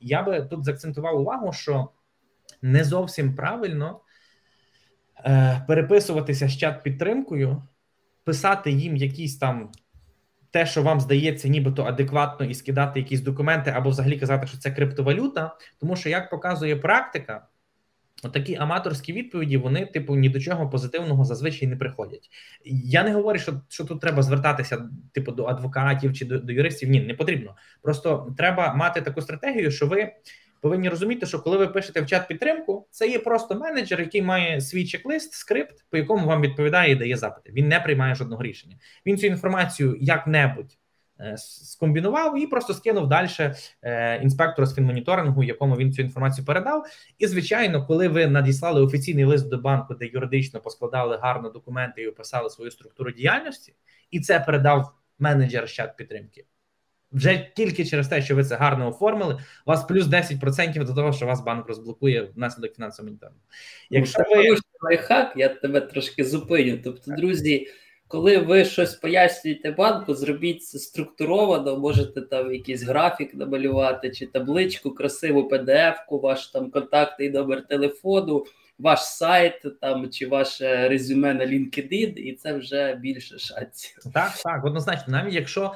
Я 0.00 0.22
би 0.22 0.42
тут 0.42 0.64
заакцентував 0.64 1.20
увагу, 1.20 1.52
що 1.52 1.88
не 2.62 2.84
зовсім 2.84 3.34
правильно 3.34 4.00
е, 5.26 5.64
переписуватися 5.68 6.48
з 6.48 6.56
чат 6.56 6.82
підтримкою, 6.82 7.62
писати 8.24 8.70
їм 8.70 8.96
якісь 8.96 9.38
там. 9.38 9.72
Те, 10.50 10.66
що 10.66 10.82
вам 10.82 11.00
здається, 11.00 11.48
нібито 11.48 11.84
адекватно 11.84 12.46
і 12.46 12.54
скидати 12.54 13.00
якісь 13.00 13.20
документи, 13.20 13.70
або 13.70 13.90
взагалі 13.90 14.18
казати, 14.18 14.46
що 14.46 14.58
це 14.58 14.70
криптовалюта, 14.70 15.56
тому 15.80 15.96
що 15.96 16.08
як 16.08 16.30
показує 16.30 16.76
практика, 16.76 17.46
Такі 18.32 18.54
аматорські 18.54 19.12
відповіді 19.12 19.56
вони, 19.56 19.86
типу, 19.86 20.16
ні 20.16 20.28
до 20.28 20.40
чого 20.40 20.70
позитивного 20.70 21.24
зазвичай 21.24 21.68
не 21.68 21.76
приходять. 21.76 22.30
Я 22.64 23.02
не 23.02 23.12
говорю, 23.12 23.38
що 23.38 23.60
що 23.68 23.84
тут 23.84 24.00
треба 24.00 24.22
звертатися, 24.22 24.88
типу, 25.12 25.32
до 25.32 25.44
адвокатів 25.44 26.12
чи 26.12 26.24
до, 26.24 26.38
до 26.38 26.52
юристів. 26.52 26.88
Ні, 26.88 27.00
не 27.00 27.14
потрібно. 27.14 27.56
Просто 27.82 28.34
треба 28.38 28.74
мати 28.74 29.00
таку 29.00 29.22
стратегію, 29.22 29.70
що 29.70 29.86
ви 29.86 30.12
повинні 30.60 30.88
розуміти, 30.88 31.26
що 31.26 31.40
коли 31.40 31.58
ви 31.58 31.66
пишете 31.66 32.00
в 32.00 32.06
чат 32.06 32.28
підтримку, 32.28 32.88
це 32.90 33.08
є 33.08 33.18
просто 33.18 33.54
менеджер, 33.54 34.00
який 34.00 34.22
має 34.22 34.60
свій 34.60 34.86
чек-лист, 34.86 35.32
скрипт, 35.32 35.84
по 35.90 35.96
якому 35.96 36.26
вам 36.26 36.40
відповідає 36.40 36.92
і 36.92 36.96
дає 36.96 37.16
запити. 37.16 37.52
Він 37.52 37.68
не 37.68 37.80
приймає 37.80 38.14
жодного 38.14 38.42
рішення. 38.42 38.76
Він 39.06 39.18
цю 39.18 39.26
інформацію 39.26 39.96
як-небудь 40.00 40.78
скомбінував 41.36 42.38
і 42.38 42.46
просто 42.46 42.74
скинув 42.74 43.08
далі 43.08 43.28
е, 43.82 44.20
інспектору 44.22 44.66
з 44.66 44.74
фінмоніторингу, 44.74 45.44
якому 45.44 45.76
він 45.76 45.92
цю 45.92 46.02
інформацію 46.02 46.44
передав. 46.44 46.86
І 47.18 47.26
звичайно, 47.26 47.86
коли 47.86 48.08
ви 48.08 48.26
надіслали 48.26 48.82
офіційний 48.82 49.24
лист 49.24 49.48
до 49.48 49.58
банку, 49.58 49.94
де 49.94 50.06
юридично 50.06 50.60
поскладали 50.60 51.18
гарно 51.22 51.50
документи 51.50 52.02
і 52.02 52.08
описали 52.08 52.50
свою 52.50 52.70
структуру 52.70 53.10
діяльності, 53.10 53.74
і 54.10 54.20
це 54.20 54.40
передав 54.40 54.92
менеджер 55.18 55.70
чат 55.70 55.96
підтримки. 55.96 56.44
Вже 57.12 57.50
тільки 57.56 57.84
через 57.84 58.08
те, 58.08 58.22
що 58.22 58.36
ви 58.36 58.44
це 58.44 58.56
гарно 58.56 58.88
оформили, 58.88 59.34
у 59.34 59.70
вас 59.70 59.84
плюс 59.84 60.06
10% 60.06 60.84
до 60.84 60.94
того, 60.94 61.12
що 61.12 61.26
вас 61.26 61.40
банк 61.40 61.68
розблокує 61.68 62.22
внаслідок 62.22 62.74
фінансового 62.74 63.10
моніторингу. 63.10 63.40
Якщо 63.90 64.18
ви 64.30 64.56
лайфхак, 64.82 65.32
я 65.36 65.48
тебе 65.48 65.80
трошки 65.80 66.24
зупиню. 66.24 66.78
Тобто, 66.84 67.12
друзі 67.16 67.66
коли 68.08 68.38
ви 68.38 68.64
щось 68.64 68.94
пояснюєте 68.94 69.70
банку, 69.70 70.14
зробіть 70.14 70.64
це 70.64 70.78
структуровано, 70.78 71.78
можете 71.78 72.20
там 72.20 72.52
якийсь 72.52 72.82
графік 72.82 73.34
намалювати, 73.34 74.10
чи 74.10 74.26
табличку, 74.26 74.90
красиву 74.90 75.48
PDF-ку, 75.48 76.20
ваш 76.20 76.46
там 76.46 76.70
контактний 76.70 77.30
номер 77.30 77.66
телефону, 77.66 78.44
ваш 78.78 79.04
сайт 79.04 79.80
там 79.80 80.10
чи 80.10 80.26
ваше 80.26 80.88
резюме 80.88 81.34
на 81.34 81.46
LinkedIn, 81.46 82.14
і 82.14 82.32
це 82.32 82.52
вже 82.52 82.94
більше 82.94 83.38
шансів. 83.38 83.98
Так, 84.14 84.32
так, 84.44 84.64
однозначно, 84.64 85.12
навіть 85.12 85.34
якщо 85.34 85.74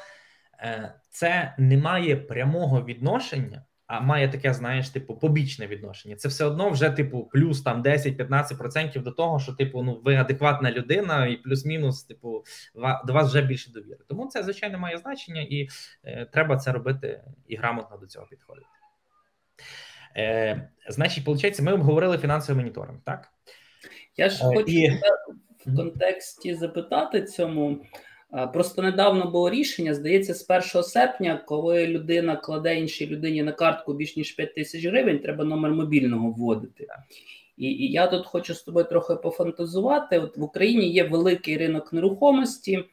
е, 0.59 0.95
це 1.11 1.55
не 1.59 1.77
має 1.77 2.17
прямого 2.17 2.85
відношення 2.85 3.63
а 3.91 4.01
має 4.01 4.29
таке, 4.29 4.55
знаєш, 4.55 4.89
типу, 4.89 5.15
побічне 5.17 5.67
відношення. 5.67 6.17
Це 6.17 6.29
все 6.29 6.45
одно 6.45 6.71
вже, 6.71 6.91
типу, 6.91 7.25
плюс 7.33 7.63
там 7.63 7.83
10-15% 7.83 9.03
до 9.03 9.11
того, 9.11 9.41
що, 9.41 9.53
типу, 9.53 9.83
ну 9.83 10.01
ви 10.05 10.17
адекватна 10.17 10.71
людина, 10.71 11.27
і 11.27 11.37
плюс-мінус, 11.37 12.05
типу, 12.05 12.45
до 13.07 13.13
вас 13.13 13.29
вже 13.29 13.43
більше 13.43 13.71
довіри. 13.71 13.99
Тому 14.09 14.27
це, 14.27 14.43
звичайно, 14.43 14.79
має 14.79 14.99
значення, 14.99 15.41
і 15.41 15.69
е, 16.05 16.27
треба 16.33 16.57
це 16.57 16.73
робити 16.73 17.25
і 17.47 17.57
грамотно 17.57 17.97
до 17.97 18.07
цього 18.07 18.27
підходити. 18.27 18.67
Е, 20.17 20.71
Значить, 20.89 21.27
виходить, 21.27 21.61
ми 21.61 21.73
обговорили 21.73 22.19
фінансовий 22.19 22.63
моніторинг, 22.63 22.99
так? 23.05 23.29
Я 24.17 24.29
ж 24.29 24.45
е, 24.45 24.47
хочу 24.47 24.73
і... 24.73 25.01
в 25.67 25.77
контексті 25.77 26.55
запитати 26.55 27.23
цьому. 27.23 27.85
Просто 28.53 28.83
недавно 28.83 29.31
було 29.31 29.51
рішення, 29.51 29.95
здається, 29.95 30.35
з 30.35 30.47
1 30.75 30.83
серпня, 30.83 31.45
коли 31.47 31.87
людина 31.87 32.37
кладе 32.37 32.79
іншій 32.79 33.07
людині 33.07 33.43
на 33.43 33.53
картку 33.53 33.95
більш 33.95 34.17
ніж 34.17 34.33
5 34.33 34.55
тисяч 34.55 34.85
гривень, 34.85 35.19
треба 35.19 35.45
номер 35.45 35.71
мобільного 35.71 36.31
вводити. 36.31 36.87
І 37.57 37.67
і 37.67 37.93
я 37.93 38.07
тут 38.07 38.27
хочу 38.27 38.55
з 38.55 38.63
тобою 38.63 38.85
трохи 38.85 39.15
пофантазувати. 39.15 40.19
От 40.19 40.37
В 40.37 40.43
Україні 40.43 40.93
є 40.93 41.05
великий 41.05 41.57
ринок 41.57 41.93
нерухомості, 41.93 42.85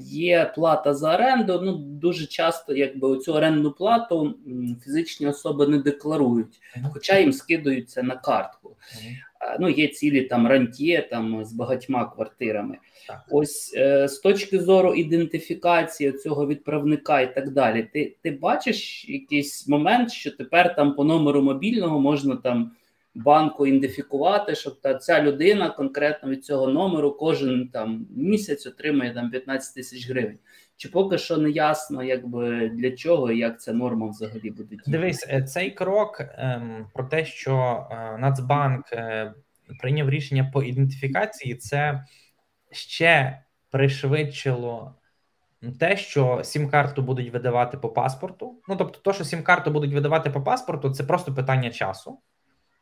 є 0.00 0.52
плата 0.54 0.94
за 0.94 1.14
оренду. 1.14 1.60
Ну 1.62 1.72
дуже 1.76 2.26
часто, 2.26 2.74
якби 2.74 3.18
цю 3.18 3.32
орендну 3.32 3.72
плату 3.72 4.34
фізичні 4.84 5.26
особи 5.26 5.66
не 5.66 5.78
декларують, 5.78 6.60
хоча 6.92 7.18
їм 7.18 7.32
скидаються 7.32 8.02
на 8.02 8.16
картку. 8.16 8.76
Ну, 9.60 9.68
є 9.68 9.88
цілі 9.88 10.22
там 10.22 10.46
рантьє 10.46 11.08
там 11.10 11.44
з 11.44 11.52
багатьма 11.52 12.12
квартирами. 12.14 12.78
Так. 13.08 13.24
Ось 13.30 13.74
е, 13.76 14.08
з 14.08 14.18
точки 14.18 14.60
зору 14.60 14.94
ідентифікації 14.94 16.12
цього 16.12 16.46
відправника 16.46 17.20
і 17.20 17.34
так 17.34 17.50
далі. 17.50 17.88
Ти 17.92 18.16
ти 18.22 18.30
бачиш 18.30 19.08
якийсь 19.08 19.68
момент, 19.68 20.12
що 20.12 20.30
тепер 20.30 20.76
там 20.76 20.94
по 20.94 21.04
номеру 21.04 21.42
мобільного 21.42 22.00
можна 22.00 22.36
там 22.36 22.70
банку 23.16 23.66
ідентифікувати, 23.66 24.54
щоб 24.54 24.80
та 24.80 24.94
ця 24.94 25.22
людина 25.22 25.70
конкретно 25.70 26.30
від 26.30 26.44
цього 26.44 26.68
номеру 26.68 27.12
кожен 27.12 27.68
там 27.68 28.06
місяць 28.16 28.66
отримує 28.66 29.14
там 29.14 29.30
15 29.30 29.74
тисяч 29.74 30.10
гривень. 30.10 30.38
Чи 30.76 30.88
поки 30.88 31.18
що 31.18 31.36
не 31.36 31.50
ясно, 31.50 32.02
якби 32.02 32.68
для 32.68 32.90
чого 32.90 33.30
і 33.30 33.38
як 33.38 33.60
ця 33.60 33.72
норма 33.72 34.06
взагалі 34.06 34.50
буде 34.50 34.68
діяти? 34.68 34.90
Дивись, 34.90 35.26
е, 35.28 35.42
цей 35.42 35.70
крок 35.70 36.20
ем, 36.20 36.86
про 36.94 37.04
те, 37.04 37.24
що 37.24 37.86
е, 37.90 38.18
Нацбанк 38.18 38.92
е, 38.92 39.34
прийняв 39.80 40.10
рішення 40.10 40.50
по 40.52 40.62
ідентифікації, 40.62 41.54
це 41.54 42.04
ще 42.72 43.42
пришвидшило 43.70 44.94
те, 45.80 45.96
що 45.96 46.40
сім-карту 46.44 47.02
будуть 47.02 47.32
видавати 47.32 47.78
по 47.78 47.88
паспорту. 47.88 48.60
Ну 48.68 48.76
тобто, 48.76 48.98
то, 48.98 49.12
що 49.12 49.24
сім-карту 49.24 49.70
будуть 49.70 49.94
видавати 49.94 50.30
по 50.30 50.42
паспорту, 50.42 50.90
це 50.90 51.04
просто 51.04 51.34
питання 51.34 51.70
часу. 51.70 52.18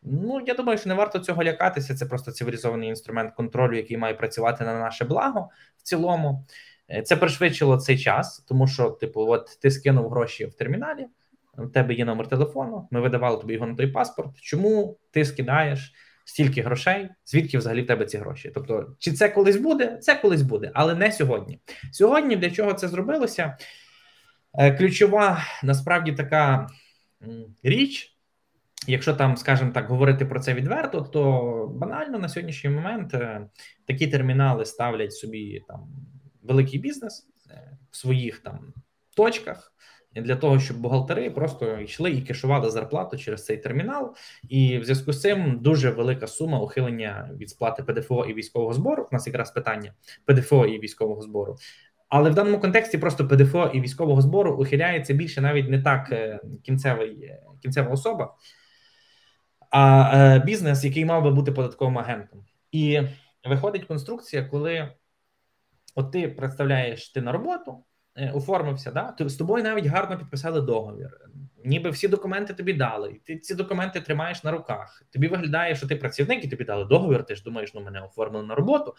Ну, 0.05 0.41
я 0.47 0.55
думаю, 0.55 0.79
що 0.79 0.89
не 0.89 0.95
варто 0.95 1.19
цього 1.19 1.45
лякатися. 1.45 1.95
Це 1.95 2.07
просто 2.07 2.33
цивілізований 2.33 2.89
інструмент 2.89 3.35
контролю, 3.35 3.77
який 3.77 3.97
має 3.97 4.15
працювати 4.15 4.65
на 4.65 4.79
наше 4.79 5.05
благо 5.05 5.51
в 5.77 5.83
цілому. 5.83 6.47
Е, 6.91 7.03
це 7.03 7.17
пришвидшило 7.17 7.77
цей 7.77 7.99
час, 7.99 8.45
тому 8.49 8.67
що, 8.67 8.91
типу, 8.91 9.21
от 9.21 9.59
ти 9.63 9.71
скинув 9.71 10.11
гроші 10.11 10.47
в 10.47 10.55
терміналі, 10.55 11.07
у 11.59 11.67
тебе 11.67 11.95
є 11.95 12.05
номер 12.05 12.29
телефону, 12.29 12.89
ми 12.91 13.01
видавали 13.01 13.41
тобі 13.41 13.55
його 13.55 13.67
на 13.67 13.75
той 13.75 13.87
паспорт. 13.87 14.41
Чому 14.41 14.99
ти 15.11 15.25
скидаєш 15.25 15.95
стільки 16.25 16.63
грошей? 16.63 17.09
Звідки 17.27 17.59
взагалі 17.59 17.83
в 17.83 17.87
тебе 17.87 18.07
ці 18.07 18.19
гроші? 18.19 18.51
Тобто, 18.55 18.97
чи 18.99 19.13
це 19.13 19.29
колись 19.29 19.57
буде? 19.57 19.99
Це 20.03 20.15
колись 20.15 20.43
буде, 20.43 20.71
але 20.75 20.95
не 20.95 21.13
сьогодні. 21.13 21.61
Сьогодні 21.93 22.37
для 22.37 22.51
чого 22.51 22.73
це 22.73 22.89
зробилося? 22.89 23.57
Е, 24.55 24.73
ключова 24.73 25.45
насправді 25.63 26.13
така 26.13 26.69
річ. 27.63 28.14
Якщо 28.87 29.15
там, 29.15 29.37
скажімо 29.37 29.71
так, 29.75 29.89
говорити 29.89 30.27
про 30.27 30.41
це 30.41 30.55
відверто, 30.55 31.01
то 31.01 31.73
банально 31.77 32.19
на 32.19 32.29
сьогоднішній 32.29 32.71
момент 32.71 33.15
е, 33.15 33.47
такі 33.87 34.07
термінали 34.07 34.65
ставлять 34.65 35.15
собі 35.15 35.63
там 35.69 35.89
великий 36.43 36.79
бізнес 36.81 37.27
е, 37.51 37.77
в 37.91 37.97
своїх 37.97 38.39
там 38.39 38.73
точках 39.17 39.75
для 40.23 40.37
того, 40.37 40.61
щоб 40.61 40.81
бухгалтери 40.81 41.31
просто 41.31 41.79
йшли 41.79 42.11
і 42.11 42.23
кешували 42.23 42.71
зарплату 42.71 43.17
через 43.17 43.45
цей 43.45 43.57
термінал, 43.57 44.15
і 44.49 44.79
в 44.79 44.85
зв'язку 44.85 45.13
з 45.13 45.21
цим 45.21 45.59
дуже 45.61 45.91
велика 45.91 46.27
сума 46.27 46.61
ухилення 46.61 47.31
від 47.37 47.51
сплати 47.51 47.83
ПДФО 47.83 48.25
і 48.25 48.35
військового 48.35 48.73
збору. 48.73 49.09
У 49.13 49.15
нас 49.15 49.27
якраз 49.27 49.51
питання 49.51 49.93
ПДФО 50.25 50.67
і 50.67 50.79
військового 50.79 51.23
збору. 51.23 51.57
Але 52.09 52.31
в 52.31 52.35
даному 52.35 52.61
контексті 52.61 52.99
просто 52.99 53.29
ПДФО 53.29 53.71
і 53.75 53.81
військового 53.81 54.21
збору 54.21 54.57
ухиляється 54.57 55.15
більше 55.15 55.41
навіть 55.41 55.69
не 55.71 55.83
так 55.83 56.13
е, 56.13 56.41
кінцевий, 56.63 57.33
кінцева 57.63 57.91
особа, 57.91 58.35
а 59.77 60.11
е, 60.15 60.39
бізнес, 60.39 60.85
який 60.85 61.05
мав 61.05 61.23
би 61.23 61.31
бути 61.31 61.53
податковим 61.53 61.99
агентом. 61.99 62.45
І 62.73 63.01
виходить 63.45 63.85
конструкція, 63.85 64.45
коли 64.45 64.93
от 65.95 66.13
ти 66.13 66.29
представляєш 66.29 67.09
ти 67.09 67.21
на 67.21 67.33
роботу, 67.33 67.85
оформився, 68.35 68.91
да, 68.91 69.13
то 69.13 69.29
з 69.29 69.37
тобою 69.37 69.65
навіть 69.65 69.87
гарно 69.87 70.19
підписали 70.19 70.61
договір. 70.61 71.11
Ніби 71.65 71.91
всі 71.91 72.09
документи 72.09 72.55
тобі 72.55 72.73
дали, 72.73 73.11
і 73.11 73.19
ти 73.19 73.39
ці 73.39 73.55
документи 73.55 74.01
тримаєш 74.01 74.45
на 74.45 74.51
руках. 74.51 75.03
Тобі 75.13 75.29
виглядає, 75.29 75.75
що 75.75 75.89
ти 75.89 75.97
працівник 75.97 76.45
і 76.45 76.49
тобі 76.49 76.65
дали 76.65 76.85
договір. 76.85 77.25
Ти 77.25 77.35
ж 77.35 77.43
думаєш, 77.43 77.75
ну 77.75 77.81
мене 77.81 78.01
оформили 78.01 78.47
на 78.47 78.55
роботу. 78.55 78.95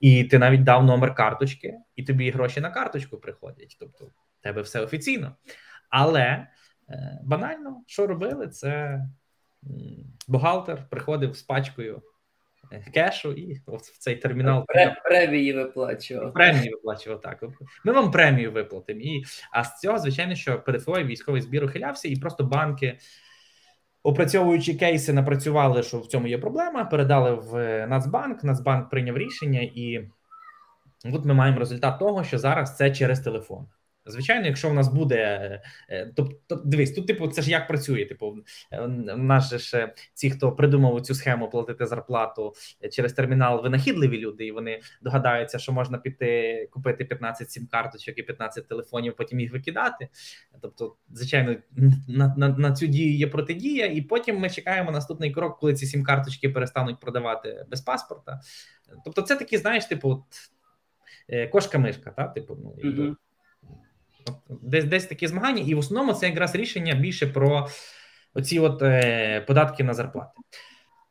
І 0.00 0.24
ти 0.24 0.38
навіть 0.38 0.64
дав 0.64 0.84
номер 0.84 1.14
карточки, 1.14 1.74
і 1.96 2.02
тобі 2.02 2.30
гроші 2.30 2.60
на 2.60 2.70
карточку 2.70 3.16
приходять. 3.16 3.76
Тобто, 3.80 4.04
в 4.04 4.42
тебе 4.42 4.62
все 4.62 4.80
офіційно. 4.80 5.36
Але 5.90 6.46
е, 6.88 7.20
банально, 7.24 7.82
що 7.86 8.06
робили, 8.06 8.48
це 8.48 9.00
бухгалтер 10.28 10.86
приходив 10.90 11.36
з 11.36 11.42
пачкою 11.42 12.02
е, 12.72 12.84
кешу 12.94 13.32
і 13.32 13.54
в 13.66 13.98
цей 13.98 14.16
термінал 14.16 14.64
премії 15.04 15.52
виплачував. 15.52 16.32
Премії 16.32 16.70
виплачував 16.70 17.20
так. 17.20 17.44
Ми 17.84 17.92
вам 17.92 18.10
премію 18.10 18.52
виплатимо. 18.52 19.00
І 19.00 19.22
а 19.52 19.64
з 19.64 19.80
цього, 19.80 19.98
звичайно, 19.98 20.34
що 20.34 20.60
ПДФО 20.60 20.98
і 20.98 21.04
військовий 21.04 21.42
збір 21.42 21.64
ухилявся, 21.64 22.08
і 22.08 22.16
просто 22.16 22.44
банки 22.44 22.98
Опрацьовуючи 24.06 24.74
кейси, 24.74 25.12
напрацювали, 25.12 25.82
що 25.82 25.98
в 25.98 26.06
цьому 26.06 26.26
є 26.26 26.38
проблема. 26.38 26.84
Передали 26.84 27.34
в 27.34 27.86
Нацбанк. 27.86 28.44
Нацбанк 28.44 28.90
прийняв 28.90 29.18
рішення, 29.18 29.60
і 29.60 30.08
от 31.04 31.24
ми 31.24 31.34
маємо 31.34 31.58
результат 31.58 31.98
того, 31.98 32.24
що 32.24 32.38
зараз 32.38 32.76
це 32.76 32.90
через 32.90 33.20
телефон. 33.20 33.66
Звичайно, 34.06 34.46
якщо 34.46 34.70
в 34.70 34.74
нас 34.74 34.88
буде, 34.88 35.60
тобто 36.16 36.56
дивись, 36.64 36.92
тут 36.92 37.06
типу, 37.06 37.28
це 37.28 37.42
ж 37.42 37.50
як 37.50 37.68
працює. 37.68 38.04
Типу, 38.04 38.38
в 38.70 39.18
нас 39.18 39.50
же 39.50 39.58
ж 39.58 39.92
ці, 40.14 40.30
хто 40.30 40.52
придумав 40.52 41.00
цю 41.00 41.14
схему 41.14 41.50
платити 41.50 41.86
зарплату 41.86 42.52
через 42.92 43.12
термінал, 43.12 43.62
винахідливі 43.62 44.18
люди, 44.18 44.46
і 44.46 44.52
вони 44.52 44.80
догадаються, 45.02 45.58
що 45.58 45.72
можна 45.72 45.98
піти 45.98 46.68
купити 46.70 47.04
15 47.04 47.50
сім 47.50 47.66
карточок 47.66 48.18
і 48.18 48.22
15 48.22 48.68
телефонів, 48.68 49.16
потім 49.16 49.40
їх 49.40 49.52
викидати. 49.52 50.08
Тобто, 50.62 50.96
звичайно, 51.10 51.56
на, 52.08 52.34
на, 52.36 52.48
на 52.48 52.72
цю 52.72 52.86
дію 52.86 53.16
є 53.16 53.26
протидія, 53.26 53.86
і 53.86 54.00
потім 54.00 54.38
ми 54.38 54.50
чекаємо 54.50 54.90
наступний 54.90 55.30
крок, 55.30 55.58
коли 55.58 55.74
ці 55.74 55.86
сім 55.86 56.04
карточки 56.04 56.48
перестануть 56.48 57.00
продавати 57.00 57.66
без 57.70 57.80
паспорта. 57.80 58.40
Тобто, 59.04 59.22
це 59.22 59.36
такі, 59.36 59.56
знаєш, 59.56 59.84
типу, 59.84 60.10
от, 60.10 60.22
кошка-мишка, 61.50 62.14
та 62.16 62.28
типу, 62.28 62.58
ну 62.62 62.90
mm-hmm. 62.90 63.14
Десь 64.48 64.84
десь 64.84 65.06
такі 65.06 65.26
змагання, 65.26 65.62
і 65.66 65.74
в 65.74 65.78
основному 65.78 66.18
це 66.18 66.28
якраз 66.28 66.54
рішення 66.54 66.94
більше 66.94 67.26
про 67.26 67.68
оці 68.34 68.58
от 68.58 68.82
е, 68.82 69.40
податки 69.40 69.84
на 69.84 69.94
зарплати. 69.94 70.40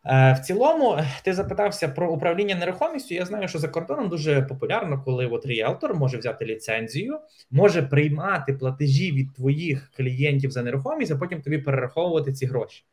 Е, 0.06 0.34
В 0.34 0.40
цілому, 0.40 1.00
ти 1.24 1.34
запитався 1.34 1.88
про 1.88 2.12
управління 2.12 2.56
нерухомістю. 2.56 3.16
Я 3.16 3.26
знаю, 3.26 3.48
що 3.48 3.60
за 3.60 3.68
кордоном 3.68 4.10
дуже 4.10 4.42
популярно, 4.42 5.04
коли 5.04 5.28
от 5.28 5.46
ріелтор 5.46 5.96
може 5.96 6.18
взяти 6.18 6.46
ліцензію, 6.46 7.20
може 7.52 7.84
приймати 7.84 8.54
платежі 8.54 9.12
від 9.12 9.34
твоїх 9.34 9.92
клієнтів 9.98 10.52
за 10.52 10.64
нерухомість, 10.64 11.12
а 11.12 11.16
потім 11.16 11.42
тобі 11.42 11.58
перераховувати 11.58 12.34
ці 12.34 12.46
гроші. 12.46 12.86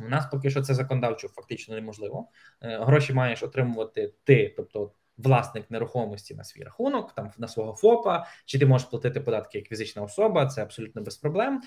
У 0.00 0.08
нас 0.08 0.26
поки 0.26 0.50
що 0.50 0.62
це 0.62 0.74
законодавчо 0.74 1.28
фактично 1.28 1.74
неможливо. 1.74 2.28
Е, 2.62 2.78
гроші 2.82 3.12
маєш 3.12 3.42
отримувати 3.42 4.12
ти, 4.24 4.54
тобто 4.56 4.90
власник 5.18 5.70
нерухомості 5.70 6.34
на 6.34 6.44
свій 6.44 6.62
рахунок, 6.62 7.12
там 7.12 7.30
на 7.38 7.48
свого 7.48 7.72
ФОПа, 7.72 8.26
чи 8.44 8.58
ти 8.58 8.66
можеш 8.66 8.88
платити 8.88 9.20
податки 9.20 9.58
як 9.58 9.68
фізична 9.68 10.02
особа, 10.02 10.46
це 10.46 10.62
абсолютно 10.62 11.02
без 11.02 11.16
проблем. 11.16 11.60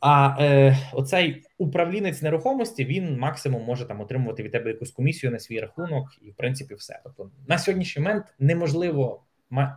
А 0.00 0.36
е, 0.40 0.78
оцей 0.92 1.42
управлінець 1.58 2.22
нерухомості 2.22 2.84
він 2.84 3.18
максимум 3.18 3.64
може 3.64 3.84
там 3.84 4.00
отримувати 4.00 4.42
від 4.42 4.52
тебе 4.52 4.70
якусь 4.70 4.90
комісію 4.90 5.32
на 5.32 5.38
свій 5.38 5.60
рахунок, 5.60 6.08
і 6.22 6.30
в 6.30 6.34
принципі 6.34 6.74
все. 6.74 7.00
Тобто 7.04 7.30
на 7.48 7.58
сьогоднішній 7.58 8.02
момент 8.02 8.24
неможливо 8.38 9.24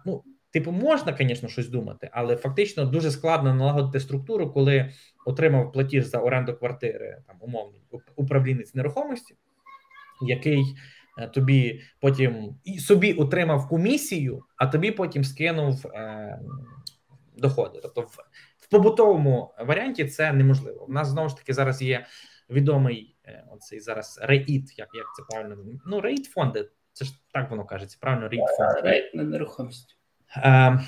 ну, 0.06 0.24
типу, 0.52 0.72
можна, 0.72 1.16
звісно, 1.20 1.50
щось 1.50 1.70
думати, 1.70 2.10
але 2.12 2.36
фактично 2.36 2.86
дуже 2.86 3.12
складно 3.12 3.54
налагодити 3.54 4.00
структуру, 4.00 4.52
коли 4.52 4.94
отримав 5.26 5.72
платіж 5.72 6.06
за 6.06 6.18
оренду 6.18 6.54
квартири, 6.54 7.18
там 7.28 7.36
умовний 7.40 7.82
управлінець 8.16 8.76
нерухомості, 8.76 9.36
який 10.28 10.64
тобі 11.26 11.82
потім 12.00 12.56
і 12.64 12.80
собі 12.80 13.14
отримав 13.14 13.68
комісію, 13.68 14.44
а 14.56 14.68
тобі 14.68 14.92
потім 14.92 15.24
скинув 15.24 15.88
е, 15.88 16.40
доходи. 17.38 17.80
Тобто, 17.82 18.02
в, 18.02 18.18
в 18.58 18.70
побутовому 18.70 19.54
варіанті 19.60 20.06
це 20.06 20.34
неможливо. 20.34 20.86
У 20.86 20.92
нас 20.92 21.08
знову 21.08 21.30
ж 21.30 21.38
таки 21.38 21.54
зараз 21.54 21.82
є 21.82 22.06
відомий 22.50 23.18
е, 23.26 23.44
оцей 23.52 23.80
зараз 23.80 24.20
REIT, 24.22 24.80
як 24.80 24.90
як 24.94 25.06
це 25.18 25.24
правильно 25.30 25.58
ну 25.86 26.02
REIT 26.02 26.26
фонди. 26.26 26.70
Це 26.94 27.06
ж 27.06 27.12
так 27.34 27.50
воно 27.50 27.66
кажеться. 27.66 27.98
Правильно 28.02 28.30
REIT 28.30 28.44
фонди. 28.58 28.82
REIT 28.82 29.16
на 29.16 29.24
нерухомість. 29.24 29.98
Е, 30.38 30.80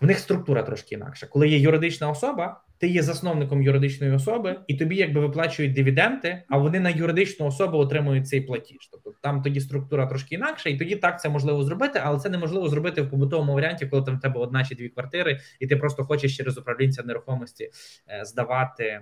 в 0.00 0.06
них 0.06 0.18
структура 0.18 0.62
трошки 0.62 0.94
інакша. 0.94 1.26
Коли 1.26 1.48
є 1.48 1.58
юридична 1.58 2.10
особа, 2.10 2.64
ти 2.78 2.88
є 2.88 3.02
засновником 3.02 3.62
юридичної 3.62 4.12
особи, 4.12 4.60
і 4.66 4.74
тобі 4.74 4.96
якби 4.96 5.20
виплачують 5.20 5.72
дивіденди, 5.72 6.42
а 6.48 6.58
вони 6.58 6.80
на 6.80 6.90
юридичну 6.90 7.46
особу 7.46 7.78
отримують 7.78 8.28
цей 8.28 8.40
платіж. 8.40 8.88
Тобто 8.92 9.14
там 9.22 9.42
тоді 9.42 9.60
структура 9.60 10.06
трошки 10.06 10.34
інакша, 10.34 10.70
і 10.70 10.78
тоді 10.78 10.96
так 10.96 11.20
це 11.20 11.28
можливо 11.28 11.64
зробити, 11.64 12.00
але 12.04 12.18
це 12.18 12.28
неможливо 12.28 12.68
зробити 12.68 13.02
в 13.02 13.10
побутовому 13.10 13.54
варіанті, 13.54 13.86
коли 13.86 14.02
там 14.02 14.16
в 14.16 14.20
тебе 14.20 14.40
одна 14.40 14.64
чи 14.64 14.74
дві 14.74 14.88
квартири, 14.88 15.40
і 15.60 15.66
ти 15.66 15.76
просто 15.76 16.04
хочеш 16.04 16.36
через 16.36 16.58
управлінця 16.58 17.02
нерухомості 17.02 17.70
е, 18.08 18.24
здавати 18.24 19.00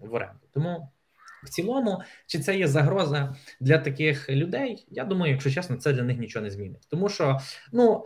в 0.00 0.14
оренду. 0.14 0.46
Тому. 0.54 0.90
В 1.44 1.48
цілому, 1.48 2.02
чи 2.26 2.38
це 2.38 2.58
є 2.58 2.68
загроза 2.68 3.36
для 3.60 3.78
таких 3.78 4.30
людей? 4.30 4.86
Я 4.90 5.04
думаю, 5.04 5.32
якщо 5.32 5.50
чесно, 5.50 5.76
це 5.76 5.92
для 5.92 6.02
них 6.02 6.18
нічого 6.18 6.44
не 6.44 6.50
змінить, 6.50 6.88
тому 6.90 7.08
що 7.08 7.38
ну 7.72 8.04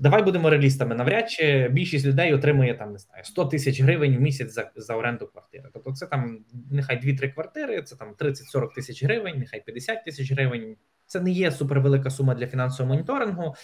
Давай 0.00 0.22
будемо 0.22 0.50
реалістами. 0.50 0.94
Навряд 0.94 1.30
чи 1.30 1.68
більшість 1.68 2.06
людей 2.06 2.34
отримує 2.34 2.74
там 2.74 2.92
не 2.92 2.98
знаю 2.98 3.24
100 3.24 3.44
тисяч 3.44 3.80
гривень 3.80 4.16
в 4.16 4.20
місяць 4.20 4.52
за 4.52 4.70
за 4.76 4.94
оренду 4.94 5.26
квартири. 5.26 5.70
Тобто, 5.72 5.92
це 5.92 6.06
там 6.06 6.44
нехай 6.70 6.96
2-3 6.96 7.34
квартири, 7.34 7.82
це 7.82 7.96
там 7.96 8.14
30-40 8.18 8.74
тисяч 8.74 9.04
гривень, 9.04 9.38
нехай 9.38 9.64
50 9.64 10.04
тисяч 10.04 10.32
гривень. 10.32 10.76
Це 11.06 11.20
не 11.20 11.30
є 11.30 11.50
супервелика 11.52 12.10
сума 12.10 12.34
для 12.34 12.46
фінансового 12.46 12.94
моніторингу. 12.94 13.54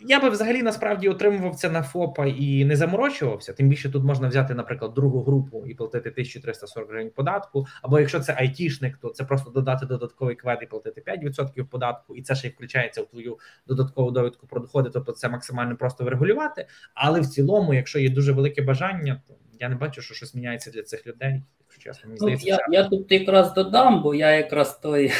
Я 0.00 0.20
би 0.20 0.28
взагалі 0.28 0.62
насправді 0.62 1.08
отримував 1.08 1.56
це 1.56 1.70
на 1.70 1.82
ФОПа 1.82 2.26
і 2.26 2.64
не 2.64 2.76
заморочувався. 2.76 3.52
Тим 3.52 3.68
більше 3.68 3.90
тут 3.90 4.04
можна 4.04 4.28
взяти, 4.28 4.54
наприклад, 4.54 4.94
другу 4.94 5.22
групу 5.22 5.64
і 5.66 5.74
платити 5.74 6.10
1340 6.10 6.88
гривень 6.90 7.10
податку. 7.10 7.66
Або 7.82 8.00
якщо 8.00 8.20
це 8.20 8.34
айтішник, 8.38 8.96
то 8.96 9.08
це 9.08 9.24
просто 9.24 9.50
додати 9.50 9.86
додатковий 9.86 10.36
квед 10.36 10.58
і 10.62 10.66
платити 10.66 11.02
5% 11.06 11.64
податку, 11.64 12.16
і 12.16 12.22
це 12.22 12.34
ще 12.34 12.48
й 12.48 12.50
включається 12.50 13.02
в 13.02 13.06
твою 13.06 13.38
додаткову 13.66 14.10
довідку 14.10 14.46
про 14.46 14.60
доходи. 14.60 14.90
Тобто 14.92 15.12
це 15.12 15.28
максимально 15.28 15.76
просто 15.76 16.04
врегулювати. 16.04 16.66
Але 16.94 17.20
в 17.20 17.26
цілому, 17.26 17.74
якщо 17.74 17.98
є 17.98 18.10
дуже 18.10 18.32
велике 18.32 18.62
бажання, 18.62 19.22
то 19.28 19.34
я 19.60 19.68
не 19.68 19.74
бачу, 19.74 20.02
що 20.02 20.14
щось 20.14 20.34
міняється 20.34 20.70
для 20.70 20.82
цих 20.82 21.06
людей. 21.06 21.42
Якщо 21.60 21.82
чесно, 21.82 22.08
мені 22.08 22.20
ну, 22.20 22.38
я 22.42 22.58
я 22.70 22.88
тут 22.88 23.12
якраз 23.12 23.54
додам, 23.54 24.02
бо 24.02 24.14
я 24.14 24.30
якраз 24.30 24.78
той 24.78 25.12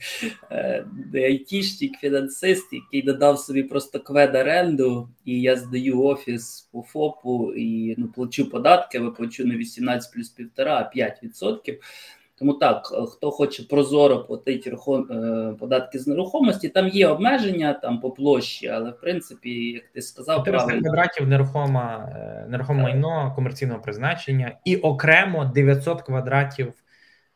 е, 0.50 0.84
айтішник, 1.14 1.98
фінансист, 1.98 2.72
який 2.72 3.02
додав 3.02 3.38
собі 3.38 3.62
просто 3.62 4.00
квед 4.00 4.34
оренду, 4.34 5.08
і 5.24 5.40
я 5.40 5.56
здаю 5.56 6.02
офіс 6.02 6.68
по 6.72 6.82
ФОПу 6.82 7.52
і 7.54 7.94
ну, 7.98 8.08
плачу 8.08 8.50
податки, 8.50 8.98
виплачу 8.98 9.44
не 9.44 9.56
18 9.56 10.12
плюс 10.12 10.34
1,5, 10.38 10.68
а 10.68 10.90
5%. 10.96 11.78
Тому 12.36 12.54
так, 12.54 12.94
е, 12.94 13.06
хто 13.06 13.30
хоче 13.30 13.62
прозоро 13.62 14.24
платити 14.24 14.70
е, 14.70 15.54
податки 15.60 15.98
з 15.98 16.06
нерухомості, 16.06 16.68
там 16.68 16.88
є 16.88 17.08
обмеження 17.08 17.72
там 17.72 18.00
по 18.00 18.10
площі, 18.10 18.68
але 18.68 18.90
в 18.90 19.00
принципі, 19.00 19.50
як 19.50 19.84
ти 19.94 20.02
сказав, 20.02 20.38
400 20.38 20.66
правильно. 20.66 20.82
квадратів 20.82 21.28
нерухома 21.28 22.12
е, 22.16 22.46
нерухоме 22.48 22.82
майно 22.82 23.32
комерційного 23.36 23.80
призначення 23.80 24.58
і 24.64 24.76
окремо 24.76 25.44
900 25.44 26.02
квадратів 26.02 26.72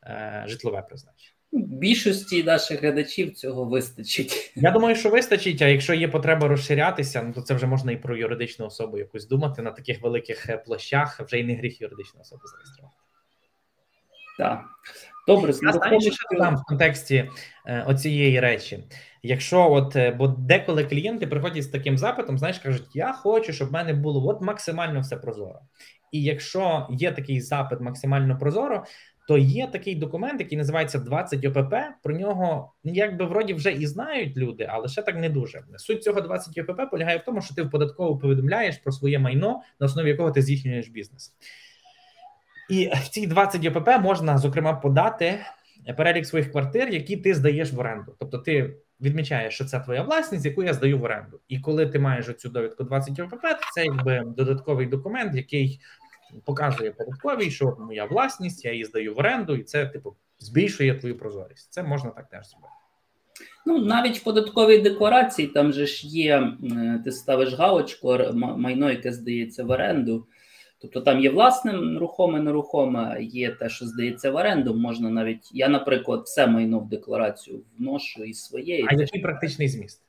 е, 0.04 0.44
житлове 0.46 0.82
призначення. 0.82 1.32
Ну, 1.52 1.66
більшості 1.66 2.44
наших 2.44 2.80
глядачів 2.82 3.34
цього 3.34 3.64
вистачить. 3.64 4.52
Я 4.56 4.70
думаю, 4.70 4.96
що 4.96 5.10
вистачить. 5.10 5.62
А 5.62 5.68
якщо 5.68 5.94
є 5.94 6.08
потреба 6.08 6.48
розширятися, 6.48 7.22
ну 7.22 7.32
то 7.32 7.40
це 7.40 7.54
вже 7.54 7.66
можна 7.66 7.92
і 7.92 7.96
про 7.96 8.16
юридичну 8.16 8.66
особу 8.66 8.98
якусь 8.98 9.28
думати 9.28 9.62
на 9.62 9.70
таких 9.70 10.02
великих 10.02 10.64
площах. 10.66 11.20
Вже 11.20 11.38
й 11.38 11.44
не 11.44 11.54
гріх 11.54 11.80
юридичну 11.80 12.20
особу 12.20 12.42
зареєструвати. 12.46 13.07
Так. 14.38 14.64
Добре, 15.26 15.52
Я 15.62 15.72
знаю, 15.72 16.00
що 16.00 16.38
там 16.38 16.56
в 16.56 16.62
контексті 16.62 17.30
е, 17.66 17.84
оцієї 17.86 18.40
речі. 18.40 18.84
Якщо 19.22 19.72
от, 19.72 19.96
е, 19.96 20.10
бо 20.10 20.28
деколи 20.28 20.84
клієнти 20.84 21.26
приходять 21.26 21.62
з 21.62 21.68
таким 21.68 21.98
запитом, 21.98 22.38
знаєш, 22.38 22.58
кажуть, 22.58 22.88
я 22.94 23.12
хочу, 23.12 23.52
щоб 23.52 23.68
в 23.68 23.72
мене 23.72 23.92
було 23.92 24.28
от 24.28 24.42
максимально 24.42 25.00
все 25.00 25.16
прозоро. 25.16 25.60
І 26.12 26.22
якщо 26.22 26.86
є 26.90 27.12
такий 27.12 27.40
запит 27.40 27.80
максимально 27.80 28.38
прозоро, 28.38 28.84
то 29.28 29.38
є 29.38 29.66
такий 29.66 29.94
документ, 29.94 30.40
який 30.40 30.58
називається 30.58 30.98
20 30.98 31.44
ОПП. 31.44 31.74
Про 32.02 32.18
нього 32.18 32.72
якби 32.84 33.24
вроді 33.24 33.54
вже 33.54 33.72
і 33.72 33.86
знають 33.86 34.36
люди, 34.36 34.66
але 34.70 34.88
ще 34.88 35.02
так 35.02 35.16
не 35.16 35.28
дуже. 35.28 35.62
Суть 35.76 36.02
цього 36.02 36.20
20 36.20 36.58
ОПП 36.58 36.90
полягає 36.90 37.18
в 37.18 37.24
тому, 37.24 37.42
що 37.42 37.54
ти 37.54 37.62
в 37.62 37.70
податково 37.70 38.18
повідомляєш 38.18 38.76
про 38.76 38.92
своє 38.92 39.18
майно, 39.18 39.60
на 39.80 39.86
основі 39.86 40.08
якого 40.08 40.30
ти 40.30 40.42
здійснюєш 40.42 40.88
бізнес. 40.88 41.34
І 42.68 42.90
в 43.04 43.08
цій 43.08 43.26
20 43.26 43.66
ОПП 43.66 43.88
можна 44.00 44.38
зокрема 44.38 44.72
подати 44.72 45.38
перелік 45.96 46.26
своїх 46.26 46.52
квартир, 46.52 46.88
які 46.88 47.16
ти 47.16 47.34
здаєш 47.34 47.72
в 47.72 47.80
оренду. 47.80 48.14
Тобто, 48.18 48.38
ти 48.38 48.76
відмічаєш, 49.00 49.54
що 49.54 49.64
це 49.64 49.80
твоя 49.80 50.02
власність, 50.02 50.44
яку 50.44 50.62
я 50.62 50.74
здаю 50.74 50.98
в 50.98 51.02
оренду. 51.02 51.40
І 51.48 51.60
коли 51.60 51.86
ти 51.86 51.98
маєш 51.98 52.26
цю 52.36 52.48
довідку 52.48 52.84
20 52.84 53.20
ОПП, 53.20 53.44
це 53.74 53.84
якби 53.84 54.22
додатковий 54.36 54.86
документ, 54.86 55.34
який 55.34 55.80
показує 56.44 56.90
податковій, 56.90 57.50
що 57.50 57.76
моя 57.80 58.04
власність, 58.04 58.64
я 58.64 58.72
її 58.72 58.84
здаю 58.84 59.14
в 59.14 59.18
оренду, 59.18 59.56
і 59.56 59.62
це 59.62 59.86
типу 59.86 60.16
збільшує 60.38 60.94
твою 60.94 61.18
прозорість. 61.18 61.72
Це 61.72 61.82
можна 61.82 62.10
так 62.10 62.28
теж 62.28 62.50
зробити. 62.50 62.72
Ну, 63.66 63.78
навіть 63.78 64.18
в 64.18 64.24
податковій 64.24 64.78
декларації 64.78 65.48
там 65.48 65.72
же 65.72 65.86
ж 65.86 66.06
є, 66.06 66.52
ти 67.04 67.12
ставиш 67.12 67.54
галочку, 67.54 68.18
майно, 68.34 68.90
яке 68.90 69.12
здається 69.12 69.64
в 69.64 69.70
оренду. 69.70 70.26
Тобто 70.80 71.00
там 71.00 71.20
є 71.20 71.30
власне 71.30 71.72
нерухоме, 71.72 72.40
нерухоме, 72.40 73.18
є 73.22 73.50
те, 73.50 73.68
що 73.68 73.86
здається 73.86 74.30
в 74.30 74.34
оренду. 74.34 74.74
Можна 74.74 75.10
навіть 75.10 75.50
я, 75.52 75.68
наприклад, 75.68 76.22
все 76.24 76.46
майно 76.46 76.78
в 76.78 76.88
декларацію 76.88 77.60
вношу 77.78 78.24
і 78.24 78.34
своє. 78.34 78.86
А 78.88 78.94
який 78.94 79.20
практичний 79.20 79.68
зміст? 79.68 80.02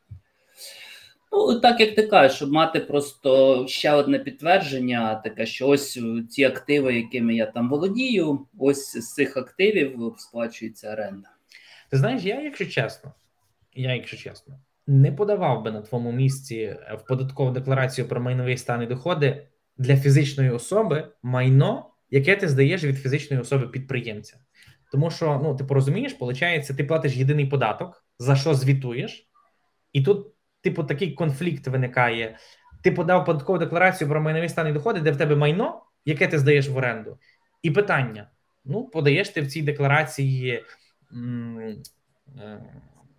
Ну, 1.32 1.60
так 1.60 1.80
як 1.80 1.96
ти 1.96 2.08
кажеш, 2.08 2.38
щоб 2.38 2.52
мати 2.52 2.80
просто 2.80 3.66
ще 3.68 3.92
одне 3.92 4.20
підтвердження, 4.20 5.16
таке, 5.16 5.46
що 5.46 5.68
ось 5.68 6.00
ці 6.30 6.44
активи, 6.44 6.96
якими 6.96 7.36
я 7.36 7.46
там 7.46 7.70
володію, 7.70 8.46
ось 8.60 8.98
з 8.98 9.14
цих 9.14 9.38
активів 9.38 10.16
сплачується 10.18 10.94
оренда. 10.94 11.30
Ти 11.92 11.98
знаєш, 11.98 12.24
я, 12.24 12.42
якщо 12.42 12.66
чесно, 12.66 13.14
я, 13.76 13.96
якщо 13.96 14.18
чесно, 14.18 14.60
не 14.88 15.12
подавав 15.12 15.64
би 15.64 15.72
на 15.72 15.82
твоєму 15.82 16.12
місці 16.12 16.78
в 16.98 17.08
податкову 17.08 17.52
декларацію 17.52 18.08
про 18.08 18.22
майновий 18.22 18.58
стан 18.58 18.84
і 18.84 18.86
доходи 18.86 19.48
для 19.80 19.98
фізичної 19.98 20.50
особи 20.50 21.12
майно, 21.24 21.90
яке 22.10 22.36
ти 22.36 22.48
здаєш 22.48 22.84
від 22.84 22.98
фізичної 22.98 23.42
особи 23.42 23.68
підприємця. 23.68 24.38
Тому 24.92 25.12
що, 25.12 25.42
ну, 25.44 25.56
ти 25.56 25.64
порозумієш, 25.64 26.16
виходить, 26.20 26.78
ти 26.78 26.84
платиш 26.84 27.16
єдиний 27.16 27.46
податок, 27.46 28.06
за 28.20 28.36
що 28.36 28.54
звітуєш, 28.54 29.30
і 29.94 30.04
тут, 30.04 30.28
типу, 30.62 30.84
такий 30.84 31.12
конфлікт 31.12 31.68
виникає. 31.68 32.38
Ти 32.84 32.92
подав 32.92 33.26
податкову 33.26 33.60
декларацію 33.60 34.08
про 34.10 34.22
майнові 34.22 34.50
стан 34.50 34.68
і 34.68 34.72
доходи, 34.72 35.00
де 35.00 35.12
в 35.12 35.18
тебе 35.18 35.36
майно, 35.36 35.84
яке 36.06 36.28
ти 36.28 36.40
здаєш 36.40 36.70
в 36.70 36.78
оренду, 36.78 37.18
і 37.62 37.72
питання: 37.72 38.30
ну, 38.66 38.84
подаєш 38.90 39.30
ти 39.30 39.42
в 39.42 39.48
цій 39.48 39.62
декларації 39.62 40.64
м- 41.14 41.60
е- 42.38 42.64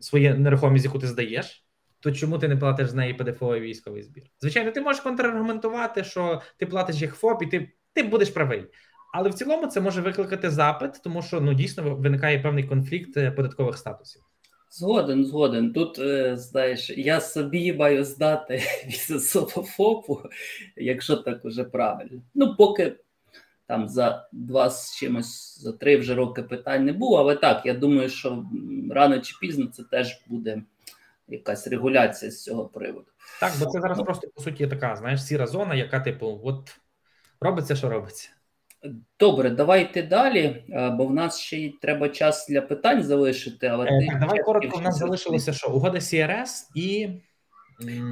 своє 0.01 0.35
нерухомість, 0.35 0.85
яку 0.85 0.99
ти 0.99 1.07
здаєш 1.07 1.66
то 2.01 2.13
чому 2.13 2.39
ти 2.39 2.49
не 2.49 2.57
платиш 2.57 2.89
з 2.89 2.95
неї 2.95 3.15
ПДФО 3.15 3.57
і 3.57 3.61
військовий 3.61 4.03
збір? 4.03 4.23
Звичайно, 4.41 4.71
ти 4.71 4.81
можеш 4.81 5.03
контраргументувати, 5.03 6.05
що 6.05 6.43
ти 6.57 6.67
платиш 6.67 6.97
як 6.97 7.15
ФОП, 7.15 7.43
і 7.43 7.47
ти 7.47 7.73
ти 7.95 8.03
будеш 8.03 8.31
правий. 8.31 8.67
Але 9.13 9.29
в 9.29 9.35
цілому 9.35 9.67
це 9.67 9.81
може 9.81 10.01
викликати 10.01 10.51
запит, 10.51 11.01
тому 11.05 11.23
що 11.23 11.41
ну 11.41 11.55
дійсно 11.55 11.97
виникає 11.97 12.39
певний 12.39 12.65
конфлікт 12.65 13.17
е, 13.17 13.31
податкових 13.31 13.79
статусів. 13.79 14.23
Згоден, 14.71 15.25
згоден. 15.25 15.73
Тут 15.73 15.99
е, 15.99 16.37
знаєш, 16.37 16.91
я 16.91 17.21
собі 17.21 17.73
маю 17.73 18.05
здати 18.05 18.63
від 18.87 19.23
ФОПу, 19.67 20.23
якщо 20.77 21.17
так 21.17 21.45
уже 21.45 21.65
правильно. 21.65 22.23
Ну, 22.35 22.57
поки 22.57 22.97
там 23.67 23.89
за 23.89 24.29
два 24.33 24.71
з 24.71 24.97
чимось, 24.97 25.61
за 25.63 25.73
три 25.73 25.97
вже 25.97 26.15
роки 26.15 26.43
питань 26.43 26.85
не 26.85 26.93
було, 26.93 27.19
але 27.19 27.37
так, 27.37 27.67
я 27.67 27.75
думаю, 27.75 28.09
що 28.09 28.45
рано 28.91 29.19
чи 29.19 29.35
пізно 29.41 29.67
це 29.67 29.83
теж 29.83 30.23
буде 30.27 30.63
якась 31.31 31.66
регуляція 31.66 32.31
з 32.31 32.43
цього 32.43 32.64
приводу. 32.64 33.07
Так, 33.40 33.53
бо 33.61 33.66
це 33.66 33.81
зараз 33.81 33.99
ну, 33.99 34.05
просто 34.05 34.29
по 34.35 34.43
суті 34.43 34.66
така, 34.66 34.97
знаєш, 34.97 35.25
сіра 35.25 35.47
зона, 35.47 35.75
яка 35.75 36.01
типу, 36.01 36.40
от 36.45 36.77
робиться, 37.40 37.77
що 37.77 37.88
робиться. 37.88 38.29
Добре, 39.19 39.51
давайте 39.51 40.03
далі, 40.03 40.64
бо 40.93 41.07
в 41.07 41.14
нас 41.14 41.38
ще 41.38 41.57
й 41.57 41.75
треба 41.83 42.09
час 42.09 42.47
для 42.49 42.61
питань 42.61 43.03
залишити. 43.03 43.66
Але 43.66 43.87
е, 43.87 44.07
так, 44.09 44.21
давай 44.21 44.43
коротко. 44.43 44.79
В 44.79 44.83
нас 44.83 44.99
залишилося 44.99 45.53
що? 45.53 45.69
Угода 45.71 45.99
CRS 45.99 46.49
і. 46.75 47.09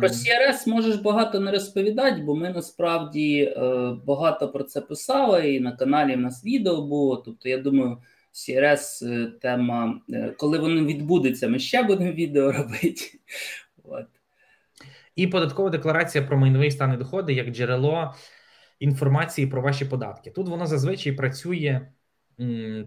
Про 0.01 0.09
CRS 0.09 0.69
можеш 0.69 0.97
багато 0.97 1.41
не 1.41 1.51
розповідати, 1.51 2.23
бо 2.23 2.37
ми 2.37 2.51
насправді 2.51 3.43
е, 3.43 3.61
багато 4.07 4.49
про 4.49 4.65
це 4.65 4.81
писали, 4.81 5.55
і 5.55 5.61
на 5.61 5.73
каналі 5.73 6.15
в 6.15 6.21
нас 6.21 6.45
відео 6.45 6.83
було. 6.83 7.17
Тобто, 7.17 7.49
я 7.49 7.59
думаю, 7.59 7.99
CRS 8.33 9.07
е, 9.07 9.27
тема, 9.27 10.01
е, 10.11 10.35
коли 10.37 10.59
воно 10.59 10.85
відбудеться, 10.85 11.49
ми 11.49 11.59
ще 11.59 11.83
будемо 11.83 12.13
відео 12.13 12.53
робити. 12.59 13.21
От. 13.85 14.07
І 15.17 15.27
податкова 15.27 15.71
декларація 15.71 16.25
про 16.25 16.39
майновий 16.39 16.71
стан 16.71 16.95
і 16.95 16.97
доходи 16.97 17.33
як 17.33 17.49
джерело 17.49 18.15
інформації 18.79 19.47
про 19.47 19.63
ваші 19.63 19.85
податки. 19.85 20.31
Тут 20.31 20.49
воно 20.49 20.67
зазвичай 20.67 21.13
працює 21.13 21.89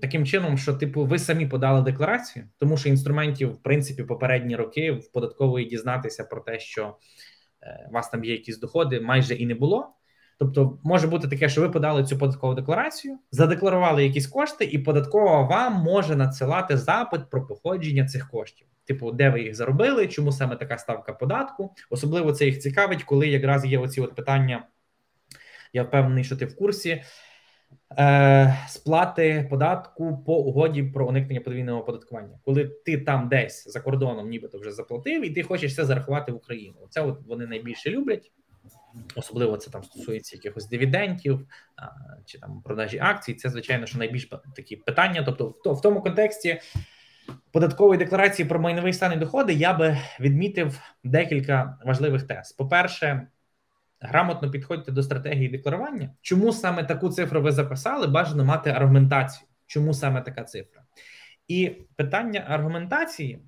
таким 0.01 0.25
чином, 0.25 0.57
що, 0.57 0.73
типу, 0.73 1.05
ви 1.05 1.19
самі 1.19 1.47
подали 1.47 1.81
декларацію, 1.81 2.45
тому 2.57 2.77
що 2.77 2.89
інструментів, 2.89 3.51
в 3.51 3.63
принципі, 3.63 4.03
попередні 4.03 4.55
роки 4.55 4.91
в 4.91 5.11
податкової 5.11 5.65
дізнатися 5.65 6.23
про 6.23 6.41
те, 6.41 6.59
що 6.59 6.97
е, 7.61 7.87
у 7.89 7.93
вас 7.93 8.09
там 8.09 8.23
є 8.23 8.31
якісь 8.31 8.59
доходи, 8.59 9.01
майже 9.01 9.35
і 9.35 9.45
не 9.45 9.55
було. 9.55 9.95
Тобто 10.41 10.79
може 10.83 11.07
бути 11.07 11.27
таке, 11.27 11.49
що 11.49 11.61
ви 11.61 11.69
подали 11.69 12.03
цю 12.03 12.17
податкову 12.17 12.53
декларацію, 12.53 13.17
задекларували 13.31 14.03
якісь 14.03 14.27
кошти, 14.27 14.65
і 14.65 14.79
податкова 14.79 15.41
вам 15.41 15.73
може 15.73 16.15
надсилати 16.15 16.77
запит 16.77 17.21
про 17.29 17.47
походження 17.47 18.05
цих 18.05 18.29
коштів. 18.29 18.67
Типу, 18.85 19.11
де 19.11 19.29
ви 19.29 19.41
їх 19.41 19.55
заробили, 19.55 20.07
чому 20.07 20.31
саме 20.31 20.55
така 20.55 20.77
ставка 20.77 21.13
податку? 21.13 21.75
Особливо 21.89 22.31
це 22.33 22.45
їх 22.45 22.59
цікавить, 22.59 23.03
коли 23.03 23.27
якраз 23.27 23.65
є 23.65 23.79
оці 23.79 24.01
от 24.01 24.15
питання. 24.15 24.67
Я 25.73 25.83
впевнений, 25.83 26.23
що 26.23 26.35
ти 26.35 26.45
в 26.45 26.55
курсі 26.55 27.03
е, 27.99 28.57
сплати 28.67 29.47
податку 29.49 30.23
по 30.25 30.35
угоді 30.35 30.83
про 30.83 31.07
уникнення 31.07 31.41
подвійного 31.41 31.81
оподаткування, 31.81 32.39
коли 32.45 32.65
ти 32.85 32.97
там 32.97 33.29
десь 33.29 33.67
за 33.67 33.79
кордоном, 33.79 34.29
нібито 34.29 34.57
вже 34.57 34.71
заплатив, 34.71 35.25
і 35.25 35.29
ти 35.29 35.43
хочеш 35.43 35.75
це 35.75 35.85
зарахувати 35.85 36.31
в 36.31 36.35
Україну. 36.35 36.75
Це 36.89 37.01
от 37.01 37.19
вони 37.27 37.47
найбільше 37.47 37.89
люблять. 37.89 38.31
Особливо 39.15 39.57
це 39.57 39.71
там 39.71 39.83
стосується 39.83 40.35
якихось 40.35 40.67
дивідендів 40.67 41.47
чи 42.25 42.39
там 42.39 42.61
продажі 42.61 42.99
акцій. 42.99 43.33
Це 43.33 43.49
звичайно, 43.49 43.85
що 43.85 43.97
найбільш 43.97 44.29
такі 44.55 44.75
питання. 44.75 45.23
Тобто, 45.23 45.71
в, 45.73 45.81
тому 45.81 46.01
контексті 46.01 46.61
податкової 47.51 47.97
декларації 47.97 48.47
про 48.47 48.59
майновий 48.59 48.93
стан 48.93 49.13
і 49.13 49.15
доходи 49.15 49.53
я 49.53 49.73
би 49.73 49.97
відмітив 50.19 50.79
декілька 51.03 51.77
важливих 51.85 52.23
тез. 52.23 52.51
По-перше, 52.51 53.27
грамотно 53.99 54.51
підходьте 54.51 54.91
до 54.91 55.03
стратегії 55.03 55.49
декларування. 55.49 56.09
Чому 56.21 56.53
саме 56.53 56.83
таку 56.83 57.09
цифру 57.09 57.41
ви 57.41 57.51
записали? 57.51 58.07
Бажано 58.07 58.45
мати 58.45 58.69
аргументацію. 58.69 59.47
Чому 59.67 59.93
саме 59.93 60.21
така 60.21 60.43
цифра? 60.43 60.81
І 61.47 61.71
питання 61.95 62.45
аргументації 62.47 63.39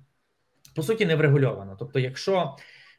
по 0.74 0.82
суті 0.82 1.06
не 1.06 1.16
врегульовано. 1.16 1.76
Тобто, 1.78 1.98
якщо 1.98 2.56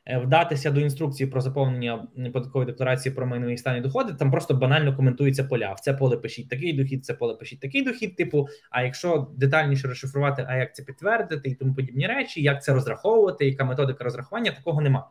вдатися 0.07 0.71
до 0.71 0.79
інструкції 0.79 1.29
про 1.29 1.41
заповнення 1.41 2.07
податкової 2.33 2.65
декларації 2.65 3.15
про 3.15 3.25
майновий 3.25 3.57
стан 3.57 3.77
і 3.77 3.81
доходи, 3.81 4.13
там 4.13 4.31
просто 4.31 4.53
банально 4.53 4.95
коментуються 4.95 5.43
поля. 5.43 5.73
В 5.73 5.79
це 5.79 5.93
поле 5.93 6.17
пишіть 6.17 6.49
такий 6.49 6.73
дохід, 6.73 7.05
це 7.05 7.13
поле 7.13 7.35
пишіть 7.35 7.59
такий 7.59 7.83
дохід. 7.83 8.15
Типу, 8.15 8.47
а 8.69 8.81
якщо 8.81 9.27
детальніше 9.37 9.87
розшифрувати, 9.87 10.45
а 10.49 10.55
як 10.55 10.75
це 10.75 10.83
підтвердити 10.83 11.49
і 11.49 11.55
тому 11.55 11.75
подібні 11.75 12.07
речі, 12.07 12.41
як 12.41 12.63
це 12.63 12.73
розраховувати, 12.73 13.49
яка 13.49 13.63
методика 13.63 14.03
розрахування, 14.03 14.51
такого 14.51 14.81
нема. 14.81 15.09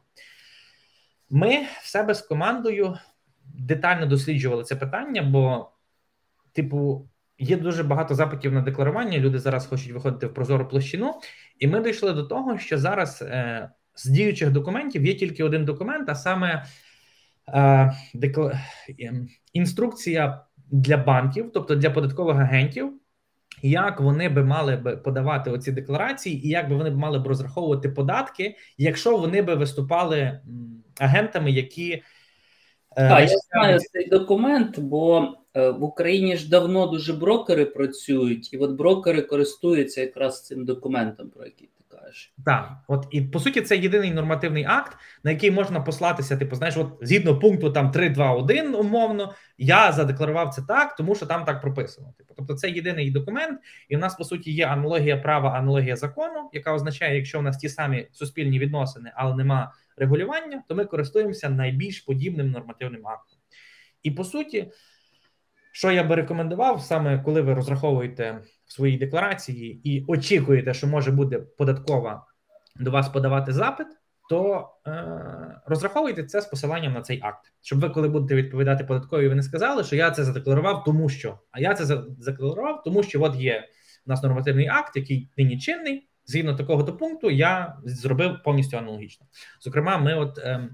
Ми 1.31 1.67
в 1.83 1.87
себе 1.87 2.15
з 2.15 2.23
командою 2.23 2.99
детально 3.45 4.07
досліджували 4.07 4.65
це 4.65 4.77
питання, 4.77 5.23
бо, 5.23 5.71
типу, 6.53 7.09
є 7.39 7.57
дуже 7.57 7.83
багато 7.83 8.15
запитів 8.15 8.53
на 8.53 8.61
декларування. 8.61 9.19
Люди 9.19 9.39
зараз 9.39 9.67
хочуть 9.67 9.93
виходити 9.93 10.27
в 10.27 10.35
прозору 10.35 10.69
площину, 10.69 11.15
і 11.59 11.67
ми 11.67 11.81
дійшли 11.83 12.13
до 12.13 12.25
того, 12.25 12.59
що 12.59 12.79
зараз. 12.79 13.23
Е, 13.23 13.71
з 13.95 14.07
діючих 14.07 14.51
документів 14.51 15.07
є 15.07 15.15
тільки 15.15 15.45
один 15.45 15.65
документ, 15.65 16.09
а 16.09 16.15
саме 16.15 16.65
е, 17.49 17.93
декла... 18.15 18.61
Ем, 18.99 19.29
інструкція 19.53 20.45
для 20.71 20.97
банків, 20.97 21.51
тобто 21.55 21.75
для 21.75 21.91
податкових 21.91 22.37
агентів, 22.37 22.93
як 23.63 24.01
вони 24.01 24.29
би 24.29 24.45
мали 24.45 24.77
би 24.77 24.97
подавати 24.97 25.51
оці 25.51 25.73
декларації, 25.73 26.47
і 26.47 26.49
як 26.49 26.69
би 26.69 26.77
вони 26.77 26.91
б 26.91 26.97
мали 26.97 27.19
б 27.19 27.27
розраховувати 27.27 27.89
податки, 27.89 28.57
якщо 28.79 29.17
вони 29.17 29.43
би 29.43 29.55
виступали 29.55 30.41
агентами, 30.99 31.51
які 31.51 31.93
е, 32.97 33.09
Так, 33.09 33.31
я 33.31 33.37
знаю 33.53 33.79
цей 33.79 34.09
документ, 34.09 34.79
бо 34.79 35.35
е, 35.55 35.71
в 35.71 35.85
Україні 35.85 36.37
ж 36.37 36.51
давно 36.51 36.87
дуже 36.87 37.13
брокери 37.13 37.65
працюють, 37.65 38.53
і 38.53 38.59
от 38.59 38.71
брокери 38.71 39.23
користуються 39.23 40.01
якраз 40.01 40.47
цим 40.47 40.65
документом, 40.65 41.31
про 41.31 41.45
який 41.45 41.69
кажеш. 42.05 42.35
Так, 42.45 42.73
от 42.89 43.07
і 43.11 43.23
по 43.23 43.41
суті, 43.41 43.61
це 43.61 43.77
єдиний 43.77 44.11
нормативний 44.11 44.65
акт, 44.65 44.97
на 45.25 45.31
який 45.31 45.51
можна 45.51 45.81
послатися. 45.81 46.37
Типу, 46.37 46.57
знаєш, 46.57 46.77
от 46.77 46.99
згідно 47.01 47.39
пункту 47.39 47.71
там 47.71 47.93
3.2.1, 47.93 48.75
умовно, 48.75 49.35
я 49.59 49.93
задекларував 49.93 50.55
це 50.55 50.63
так, 50.69 50.97
тому 50.97 51.15
що 51.15 51.27
там 51.27 51.45
так 51.45 51.61
прописано. 51.61 52.15
Типу, 52.19 52.35
тобто, 52.37 52.55
це 52.55 52.71
єдиний 52.71 53.11
документ, 53.11 53.61
і 53.89 53.97
в 53.97 53.99
нас 53.99 54.15
по 54.15 54.25
суті 54.25 54.53
є 54.53 54.67
аналогія 54.67 55.17
права, 55.17 55.51
аналогія 55.51 55.97
закону, 55.97 56.51
яка 56.53 56.75
означає, 56.75 57.17
якщо 57.17 57.39
у 57.39 57.43
нас 57.43 57.57
ті 57.57 57.69
самі 57.69 58.09
суспільні 58.13 58.59
відносини, 58.59 59.13
але 59.15 59.37
нема 59.37 59.73
регулювання, 59.97 60.63
то 60.69 60.75
ми 60.75 60.85
користуємося 60.85 61.49
найбільш 61.49 62.01
подібним 62.01 62.51
нормативним 62.51 63.07
актом. 63.07 63.39
І 64.03 64.11
по 64.11 64.25
суті, 64.25 64.71
що 65.73 65.91
я 65.91 66.05
би 66.05 66.15
рекомендував, 66.15 66.83
саме 66.83 67.19
коли 67.19 67.41
ви 67.41 67.55
розраховуєте 67.55 68.41
в 68.67 68.73
своїй 68.73 68.99
декларації 68.99 69.81
і 69.85 70.05
очікуєте, 70.09 70.75
що 70.75 70.87
може 70.87 71.11
бути 71.11 71.39
податкова 71.39 72.27
до 72.81 72.91
вас 72.91 73.09
подавати 73.09 73.53
запит, 73.53 73.87
то 74.29 74.69
е, 74.87 75.61
розраховуйте 75.67 76.25
це 76.25 76.41
з 76.41 76.47
посиланням 76.47 76.93
на 76.93 77.01
цей 77.01 77.21
акт, 77.23 77.53
щоб 77.63 77.81
ви, 77.81 77.91
коли 77.91 78.09
будете 78.09 78.35
відповідати 78.35 78.85
податкові, 78.85 79.29
ви 79.29 79.35
не 79.35 79.43
сказали, 79.43 79.85
що 79.85 79.97
я 79.97 80.11
це 80.11 80.25
задекларував, 80.25 80.85
тому 80.85 81.09
що 81.09 81.39
а 81.51 81.61
я 81.61 81.75
це 81.75 81.85
задекларував, 81.85 82.83
тому 82.83 83.03
що 83.03 83.23
от 83.23 83.37
є 83.37 83.69
у 84.07 84.11
нас 84.11 84.23
нормативний 84.23 84.69
акт, 84.69 84.97
який 84.97 85.31
нині 85.37 85.59
чинний. 85.59 86.09
Згідно 86.27 86.55
такого 86.57 86.83
то 86.83 86.97
пункту, 86.97 87.31
я 87.31 87.77
зробив 87.85 88.43
повністю 88.45 88.77
аналогічно. 88.77 89.27
Зокрема, 89.61 89.99
ми 89.99 90.15
от 90.15 90.39
е, 90.39 90.69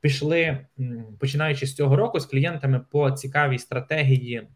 пішли, 0.00 0.66
починаючи 1.20 1.66
з 1.66 1.74
цього 1.74 1.96
року, 1.96 2.20
з 2.20 2.26
клієнтами 2.26 2.80
по 2.90 3.10
цікавій 3.10 3.58
стратегії 3.58 4.48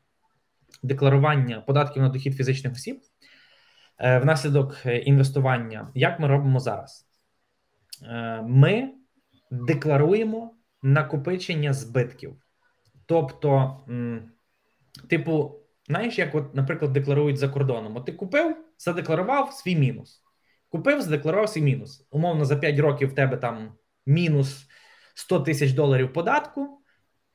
декларування 0.82 1.60
податків 1.60 2.02
на 2.02 2.08
дохід 2.08 2.36
фізичних 2.36 2.72
осіб 2.72 3.00
е, 3.98 4.18
внаслідок 4.18 4.76
е, 4.86 4.98
інвестування. 4.98 5.90
Як 5.94 6.20
ми 6.20 6.28
робимо 6.28 6.60
зараз? 6.60 7.06
Е, 8.02 8.42
ми 8.42 8.90
декларуємо 9.50 10.54
накопичення 10.82 11.72
збитків. 11.72 12.36
Тобто, 13.06 13.80
типу, 15.08 15.54
знаєш, 15.88 16.18
як, 16.18 16.34
от, 16.34 16.54
наприклад, 16.54 16.92
декларують 16.92 17.38
за 17.38 17.48
кордоном: 17.48 17.96
От 17.96 18.04
ти 18.04 18.12
купив, 18.12 18.56
задекларував 18.78 19.52
свій 19.52 19.76
мінус. 19.76 20.22
Купив, 20.68 21.00
задекларував 21.00 21.48
свій 21.48 21.62
мінус. 21.62 22.06
Умовно, 22.10 22.44
за 22.44 22.56
5 22.56 22.78
років 22.78 23.08
в 23.08 23.14
тебе 23.14 23.36
там 23.36 23.72
мінус 24.06 24.66
100 25.14 25.40
тисяч 25.40 25.72
доларів 25.72 26.12
податку. 26.12 26.80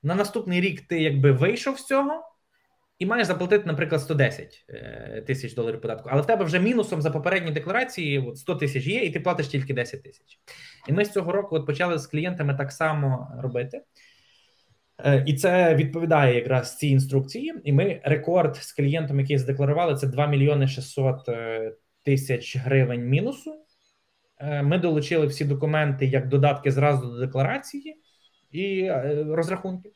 На 0.03 0.15
наступний 0.15 0.61
рік 0.61 0.81
ти 0.81 1.01
якби 1.01 1.31
вийшов 1.31 1.79
з 1.79 1.85
цього 1.85 2.34
і 2.99 3.05
маєш 3.05 3.27
заплатити, 3.27 3.65
наприклад, 3.65 4.01
110 4.01 4.65
е, 4.69 5.23
тисяч 5.27 5.53
доларів 5.53 5.81
податку. 5.81 6.09
Але 6.11 6.21
в 6.21 6.25
тебе 6.25 6.45
вже 6.45 6.59
мінусом 6.59 7.01
за 7.01 7.11
попередні 7.11 7.51
декларації 7.51 8.19
от 8.19 8.37
100 8.37 8.55
тисяч 8.55 8.85
є, 8.85 9.03
і 9.03 9.11
ти 9.11 9.19
платиш 9.19 9.47
тільки 9.47 9.73
10 9.73 10.03
тисяч. 10.03 10.39
І 10.87 10.93
ми 10.93 11.05
з 11.05 11.11
цього 11.11 11.31
року 11.31 11.55
от 11.55 11.65
почали 11.65 11.99
з 11.99 12.07
клієнтами 12.07 12.55
так 12.55 12.71
само 12.71 13.31
робити. 13.39 13.81
Е, 15.05 15.23
і 15.27 15.33
це 15.33 15.75
відповідає 15.75 16.35
якраз 16.35 16.77
цій 16.77 16.87
інструкції. 16.87 17.53
І 17.63 17.73
ми 17.73 18.01
рекорд 18.03 18.55
з 18.55 18.73
клієнтом, 18.73 19.19
який 19.19 19.37
задекларували, 19.37 19.95
це 19.95 20.07
2 20.07 20.27
мільйони 20.27 20.67
600 20.67 21.29
е, 21.29 21.73
тисяч 22.03 22.57
гривень 22.57 23.05
мінусу. 23.05 23.61
Ми 24.63 24.77
долучили 24.77 25.27
всі 25.27 25.45
документи 25.45 26.05
як 26.05 26.27
додатки 26.27 26.71
зразу 26.71 27.11
до 27.11 27.19
декларації 27.19 28.01
і 28.51 28.91
розрахунки. 29.29 29.91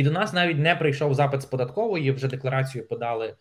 І 0.00 0.02
до 0.02 0.10
нас 0.10 0.32
навіть 0.32 0.58
не 0.58 0.76
прийшов 0.76 1.14
запит 1.14 1.42
з 1.42 1.44
податкової, 1.44 2.10
вже 2.10 2.28
декларацію 2.28 2.88
подали. 2.88 3.34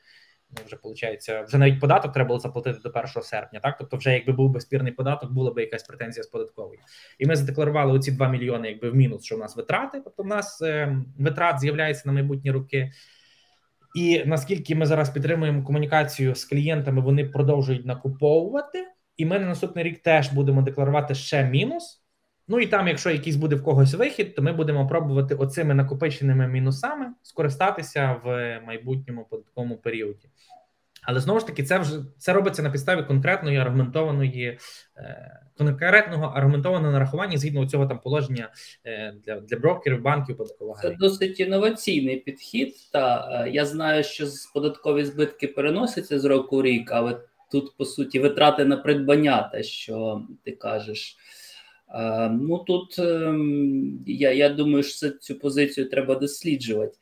Ну, 0.52 0.58
вже 0.66 0.76
виходить, 0.76 1.46
вже 1.48 1.58
навіть 1.58 1.80
податок 1.80 2.14
треба 2.14 2.28
було 2.28 2.40
заплатити 2.40 2.80
до 2.84 2.90
1 2.90 3.06
серпня. 3.24 3.60
Так, 3.60 3.78
тобто, 3.80 3.98
вже 3.98 4.14
якби 4.14 4.34
був 4.34 4.52
би 4.52 4.62
спірний 4.62 4.92
податок, 4.92 5.32
була 5.32 5.52
б 5.52 5.60
якась 5.60 5.84
претензія 5.84 6.24
з 6.24 6.28
податкової. 6.28 6.80
І 7.20 7.26
ми 7.26 7.36
задекларували 7.36 7.94
оці 7.94 8.12
2 8.12 8.30
мільйони, 8.30 8.68
якби 8.68 8.90
в 8.90 8.96
мінус, 8.96 9.24
що 9.24 9.36
в 9.36 9.40
нас 9.40 9.56
витрати. 9.56 10.02
Тобто, 10.04 10.24
в 10.24 10.26
нас 10.26 10.62
е, 10.62 10.98
витрат 11.20 11.60
з'являється 11.60 12.04
на 12.06 12.14
майбутні 12.14 12.52
роки. 12.52 12.92
І 13.96 14.24
наскільки 14.26 14.76
ми 14.76 14.86
зараз 14.86 15.10
підтримуємо 15.10 15.64
комунікацію 15.64 16.36
з 16.36 16.46
клієнтами, 16.46 17.02
вони 17.02 17.26
продовжують 17.26 17.86
накуповувати, 17.86 18.88
і 19.18 19.26
ми 19.26 19.40
на 19.40 19.46
наступний 19.48 19.84
рік 19.84 20.00
теж 20.00 20.34
будемо 20.34 20.62
декларувати 20.62 21.16
ще 21.16 21.44
мінус. 21.44 22.04
Ну 22.50 22.60
і 22.60 22.68
там, 22.68 22.88
якщо 22.88 23.10
якийсь 23.10 23.36
буде 23.36 23.56
в 23.56 23.64
когось 23.64 23.94
вихід, 23.94 24.36
то 24.36 24.42
ми 24.42 24.54
будемо 24.54 24.88
пробувати 24.88 25.36
оцими 25.36 25.74
накопиченими 25.74 26.48
мінусами 26.48 27.06
скористатися 27.24 28.22
в 28.24 28.60
майбутньому 28.66 29.28
податковому 29.30 29.78
періоді. 29.78 30.30
Але 31.04 31.20
знову 31.20 31.40
ж 31.40 31.48
таки, 31.48 31.64
це 31.64 31.80
вже 31.80 31.92
це 32.18 32.34
робиться 32.34 32.64
на 32.64 32.70
підставі 32.70 33.04
конкретної 33.04 33.58
аргументованої 33.58 34.58
е, 34.98 35.40
конкретного 35.58 36.26
аргументованого 36.26 36.94
нарахування 36.94 37.38
згідно 37.38 37.70
цього 37.70 37.86
там 37.86 38.00
положення 38.00 38.50
е, 38.86 39.14
для 39.26 39.40
для 39.40 39.58
брокерів, 39.58 40.02
банків 40.02 40.38
податкового. 40.38 40.82
Це 40.82 40.90
досить 40.90 41.40
інноваційний 41.40 42.18
підхід. 42.18 42.76
Та 42.92 43.30
е, 43.46 43.50
я 43.50 43.66
знаю, 43.66 44.04
що 44.04 44.26
податкові 44.54 45.06
збитки 45.06 45.48
переносяться 45.48 46.20
з 46.20 46.26
року 46.26 46.58
в 46.58 46.62
рік, 46.62 46.92
але 46.92 47.20
тут 47.52 47.78
по 47.78 47.86
суті 47.86 48.20
витрати 48.20 48.66
на 48.66 48.78
придбання, 48.78 49.50
те, 49.54 49.64
що 49.64 50.24
ти 50.44 50.52
кажеш. 50.52 51.18
Ну 52.32 52.58
тут 52.58 53.00
ем, 53.00 54.04
я 54.08 54.32
я 54.32 54.50
думаю, 54.50 54.84
що 54.84 55.10
цю 55.10 55.36
позицію 55.36 55.90
треба 55.90 56.16
досліджувати. 56.16 56.98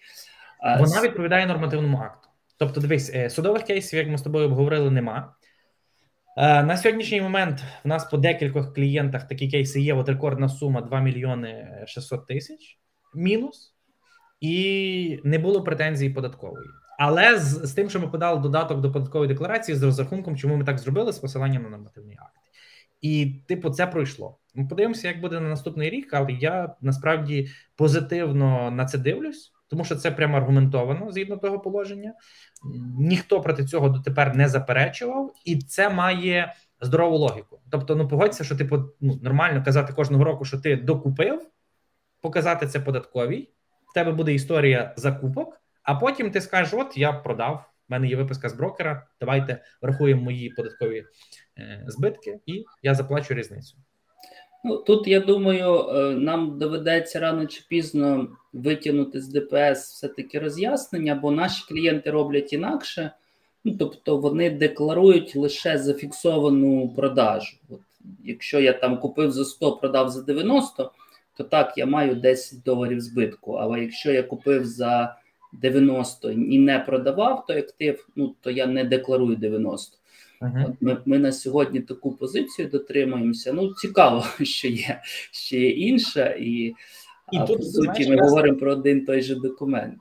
Вона 0.80 1.02
відповідає 1.02 1.46
нормативному 1.46 1.98
акту. 1.98 2.30
Тобто, 2.58 2.82
дивись, 2.82 3.12
е, 3.14 3.30
судових 3.30 3.64
кейсів, 3.64 4.00
як 4.00 4.08
ми 4.08 4.18
з 4.18 4.22
тобою 4.22 4.46
обговорили, 4.46 4.92
нема. 4.92 5.34
На 6.38 6.78
сьогоднішній 6.78 7.22
момент 7.22 7.64
в 7.84 7.88
нас 7.88 8.06
по 8.06 8.18
декількох 8.18 8.74
клієнтах 8.74 9.28
такі 9.28 9.48
кейси 9.48 9.82
є. 9.82 9.94
От 9.94 10.10
рекордна 10.10 10.50
сума 10.50 10.82
2 10.82 11.02
мільйони 11.02 11.84
600 11.88 12.28
тисяч 12.28 12.80
мінус, 13.16 13.76
і 14.42 15.20
не 15.24 15.40
було 15.40 15.64
претензій 15.64 16.10
податкової. 16.10 16.68
Але 17.00 17.38
з, 17.40 17.68
з 17.68 17.74
тим, 17.74 17.90
що 17.90 18.00
ми 18.00 18.08
подали 18.08 18.40
додаток 18.40 18.82
до 18.82 18.92
податкової 18.92 19.30
декларації 19.30 19.78
з 19.78 19.84
розрахунком, 19.84 20.38
чому 20.38 20.56
ми 20.56 20.66
так 20.66 20.80
зробили 20.80 21.14
з 21.14 21.20
посиланням 21.20 21.64
на 21.64 21.70
нормативний 21.70 22.18
акт. 22.20 22.47
І, 23.02 23.42
типу, 23.48 23.70
це 23.70 23.88
пройшло. 23.88 24.38
Ми 24.56 24.68
подивимося, 24.68 25.08
як 25.08 25.22
буде 25.22 25.40
на 25.40 25.50
наступний 25.50 25.90
рік, 25.90 26.14
але 26.14 26.32
я 26.32 26.76
насправді 26.82 27.50
позитивно 27.76 28.72
на 28.72 28.86
це 28.86 28.98
дивлюсь, 28.98 29.54
тому 29.68 29.86
що 29.86 29.96
це 29.96 30.12
прямо 30.12 30.38
аргументовано 30.38 31.12
згідно 31.12 31.38
того 31.38 31.60
положення. 31.60 32.14
Ніхто 33.00 33.42
проти 33.42 33.66
цього 33.66 33.90
дотепер 33.90 34.36
не 34.36 34.48
заперечував, 34.48 35.34
і 35.46 35.58
це 35.58 35.90
має 35.90 36.54
здорову 36.82 37.18
логіку. 37.18 37.60
Тобто, 37.72 37.96
ну 37.96 38.08
погодься, 38.08 38.44
що 38.44 38.56
типу 38.56 38.78
ну, 39.02 39.20
нормально 39.24 39.64
казати 39.64 39.94
кожного 39.94 40.24
року, 40.24 40.46
що 40.46 40.58
ти 40.58 40.76
докупив, 40.76 41.50
показати 42.22 42.68
це 42.68 42.80
податковій. 42.80 43.50
В 43.90 43.94
тебе 43.94 44.12
буде 44.12 44.34
історія 44.34 44.94
закупок, 44.98 45.62
а 45.84 45.96
потім 45.96 46.32
ти 46.32 46.42
скажеш: 46.42 46.74
От 46.74 46.98
я 46.98 47.14
продав. 47.14 47.66
В 47.90 47.92
мене 47.92 48.08
є 48.08 48.16
виписка 48.16 48.50
з 48.50 48.54
брокера. 48.54 49.08
Давайте 49.20 49.64
врахуємо 49.82 50.22
мої 50.22 50.50
податкові 50.50 51.06
е, 51.58 51.84
збитки, 51.88 52.40
і 52.46 52.66
я 52.84 52.94
заплачу 52.94 53.34
різницю. 53.34 53.78
Ну, 54.64 54.78
Тут, 54.78 55.08
я 55.08 55.20
думаю, 55.20 55.90
е, 55.90 56.16
нам 56.16 56.60
доведеться 56.60 57.20
рано 57.20 57.46
чи 57.46 57.64
пізно 57.70 58.28
витягнути 58.54 59.22
з 59.22 59.28
ДПС 59.28 59.94
все-таки 59.94 60.40
роз'яснення, 60.40 61.16
бо 61.16 61.32
наші 61.32 61.66
клієнти 61.70 62.12
роблять 62.12 62.54
інакше. 62.54 63.12
Ну, 63.64 63.76
Тобто 63.80 64.18
вони 64.18 64.50
декларують 64.50 65.36
лише 65.36 65.78
зафіксовану 65.78 66.90
продажу. 66.90 67.58
От, 67.70 67.80
Якщо 68.24 68.60
я 68.60 68.74
там 68.74 69.00
купив 69.00 69.32
за 69.32 69.46
100, 69.46 69.78
продав 69.78 70.10
за 70.10 70.22
90, 70.22 70.92
то 71.38 71.44
так, 71.44 71.78
я 71.78 71.86
маю 71.86 72.16
10 72.16 72.64
доларів 72.64 73.02
збитку. 73.02 73.54
Але 73.54 73.82
якщо 73.82 74.12
я 74.12 74.24
купив 74.24 74.66
за 74.66 75.18
90 75.62 76.32
і 76.32 76.60
не 76.60 76.80
продавав 76.80 77.46
той 77.46 77.60
актив, 77.60 78.08
ну 78.16 78.36
то 78.42 78.52
я 78.52 78.66
не 78.66 78.84
декларую 78.84 79.36
90. 79.36 79.98
Uh-huh. 80.42 80.74
Ми 80.82 80.98
ми 81.06 81.20
на 81.20 81.32
сьогодні 81.32 81.80
таку 81.80 82.12
позицію 82.12 82.68
дотримуємося. 82.68 83.54
Ну, 83.54 83.74
цікаво, 83.74 84.26
що 84.44 84.68
є 84.68 85.02
ще 85.32 85.60
є 85.60 85.70
інша, 85.70 86.26
і, 86.40 86.74
і 87.32 87.38
а, 87.38 87.46
тут, 87.46 87.58
по 87.58 87.64
суті 87.64 87.84
знаєш, 87.84 88.08
ми 88.08 88.16
раз... 88.16 88.30
говоримо 88.30 88.58
про 88.58 88.72
один 88.72 89.06
той 89.06 89.22
же 89.22 89.36
документ. 89.36 90.00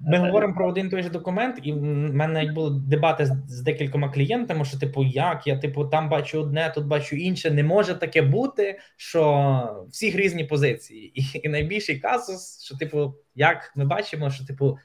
Ми 0.00 0.16
а, 0.16 0.20
говоримо 0.20 0.54
про 0.54 0.68
один 0.68 0.90
той 0.90 1.02
же 1.02 1.10
документ, 1.10 1.58
і 1.62 1.72
в 1.72 1.82
мене 1.82 2.28
навіть 2.28 2.52
були 2.52 2.80
дебати 2.86 3.26
з, 3.26 3.32
з 3.48 3.60
декількома 3.60 4.08
клієнтами, 4.08 4.64
що, 4.64 4.78
типу, 4.78 5.04
як 5.04 5.46
я 5.46 5.58
типу, 5.58 5.84
там 5.84 6.08
бачу 6.08 6.40
одне, 6.40 6.72
тут 6.74 6.86
бачу 6.86 7.16
інше. 7.16 7.50
Не 7.50 7.62
може 7.62 7.94
таке 7.94 8.22
бути, 8.22 8.78
що 8.96 9.86
всіх 9.90 10.14
різні 10.14 10.44
позиції. 10.44 11.12
І, 11.14 11.40
і 11.42 11.48
найбільший 11.48 11.98
казус, 11.98 12.64
що, 12.64 12.76
типу, 12.76 13.14
як 13.34 13.72
ми 13.76 13.84
бачимо, 13.84 14.30
що, 14.30 14.46
типу, 14.46 14.78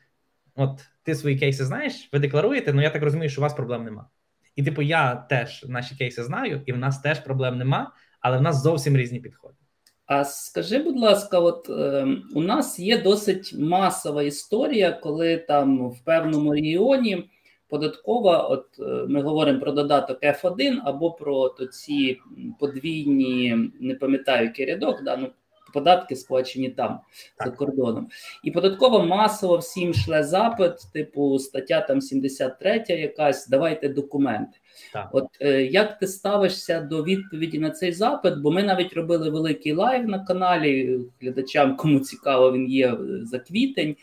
от 0.56 0.80
ти 1.04 1.16
свої 1.16 1.40
кейси 1.40 1.66
знаєш, 1.66 2.10
ви 2.14 2.20
декларуєте, 2.20 2.74
ну, 2.74 2.82
я 2.82 2.90
так 2.90 3.04
розумію, 3.04 3.30
що 3.30 3.42
у 3.42 3.44
вас 3.44 3.54
проблем 3.54 3.84
немає. 3.84 4.08
І, 4.56 4.64
типу, 4.64 4.82
я 4.82 5.16
теж 5.16 5.66
наші 5.68 5.96
кейси 5.96 6.24
знаю, 6.24 6.62
і 6.66 6.74
в 6.74 6.78
нас 6.78 7.02
теж 7.02 7.20
проблем 7.20 7.58
нема, 7.58 7.92
але 8.22 8.38
в 8.38 8.42
нас 8.42 8.64
зовсім 8.64 8.98
різні 8.98 9.20
підходи. 9.20 9.56
А 10.06 10.26
скажи, 10.26 10.80
будь 10.80 11.00
ласка, 11.00 11.40
от 11.40 11.70
е, 11.70 12.08
у 12.36 12.42
нас 12.42 12.80
є 12.80 13.02
досить 13.02 13.54
масова 13.60 14.24
історія, 14.24 14.92
коли 14.92 15.38
там 15.38 15.90
в 15.90 16.04
певному 16.04 16.54
регіоні 16.54 17.30
податкова, 17.68 18.38
от 18.38 18.66
е, 18.80 18.84
ми 18.84 19.22
говоримо 19.22 19.60
про 19.60 19.72
додаток 19.72 20.24
F1 20.24 20.78
або 20.84 21.12
про 21.12 21.50
то 21.50 21.66
ці 21.66 22.20
подвійні, 22.60 23.58
не 23.80 23.96
пам'ятаю 23.96 24.46
який 24.46 24.66
рядок, 24.66 25.04
да, 25.04 25.18
ну, 25.18 25.32
податки 25.74 26.16
сплачені 26.16 26.70
там 26.70 27.00
так. 27.38 27.48
за 27.48 27.54
кордоном. 27.54 28.08
І 28.44 28.52
податкова 28.52 29.06
масово 29.06 29.58
всім 29.58 29.94
шле 29.94 30.24
запит, 30.24 30.74
типу 30.94 31.40
стаття 31.40 31.82
там 31.82 32.02
73, 32.02 32.84
якась 32.88 33.48
давайте 33.48 33.90
документи. 33.90 34.58
Так. 34.94 35.10
От 35.12 35.28
е, 35.42 35.64
як 35.64 36.00
ти 36.00 36.08
ставишся 36.08 36.82
до 36.82 37.04
відповіді 37.04 37.60
на 37.60 37.70
цей 37.70 37.92
запит? 37.92 38.38
Бо 38.38 38.52
ми 38.52 38.64
навіть 38.64 38.94
робили 38.94 39.30
великий 39.30 39.74
лайв 39.74 40.08
на 40.08 40.26
каналі 40.26 41.00
глядачам, 41.22 41.76
кому 41.76 42.00
цікаво, 42.00 42.52
він 42.52 42.68
є 42.68 42.98
за 43.24 43.40
квітень. 43.40 43.96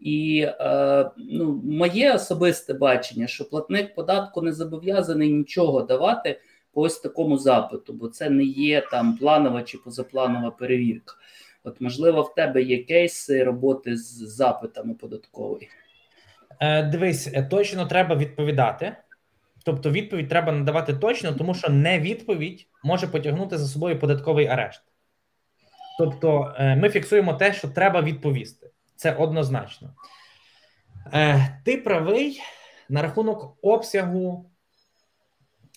І 0.00 0.46
е, 0.48 1.10
ну, 1.16 1.62
моє 1.64 2.14
особисте 2.14 2.74
бачення, 2.74 3.26
що 3.26 3.48
платник 3.48 3.94
податку 3.94 4.42
не 4.42 4.52
зобов'язаний 4.52 5.32
нічого 5.32 5.82
давати 5.82 6.40
ось 6.76 6.98
такому 6.98 7.38
запиту, 7.38 7.92
бо 7.92 8.08
це 8.08 8.30
не 8.30 8.44
є 8.44 8.80
там 8.80 9.16
планова 9.16 9.62
чи 9.62 9.78
позапланова 9.78 10.50
перевірка. 10.50 11.14
От, 11.64 11.80
можливо, 11.80 12.22
в 12.22 12.34
тебе 12.34 12.62
є 12.62 12.82
кейси 12.82 13.44
роботи 13.44 13.96
з 13.96 14.16
запитами 14.16 14.94
податкової. 14.94 15.68
Е, 16.60 16.82
Дивись, 16.82 17.30
е, 17.34 17.42
точно 17.42 17.86
треба 17.86 18.16
відповідати. 18.16 18.96
Тобто, 19.64 19.90
відповідь 19.90 20.28
треба 20.28 20.52
надавати 20.52 20.94
точно, 20.94 21.32
тому 21.32 21.54
що 21.54 21.68
не 21.68 22.00
відповідь 22.00 22.66
може 22.84 23.06
потягнути 23.06 23.58
за 23.58 23.66
собою 23.66 23.98
податковий 23.98 24.46
арешт. 24.46 24.82
Тобто, 25.98 26.54
е, 26.58 26.76
ми 26.76 26.90
фіксуємо 26.90 27.34
те, 27.34 27.52
що 27.52 27.68
треба 27.68 28.02
відповісти. 28.02 28.70
Це 28.96 29.12
однозначно. 29.12 29.94
Е, 31.12 31.60
Ти 31.64 31.76
правий 31.76 32.40
на 32.88 33.02
рахунок 33.02 33.58
обсягу 33.62 34.50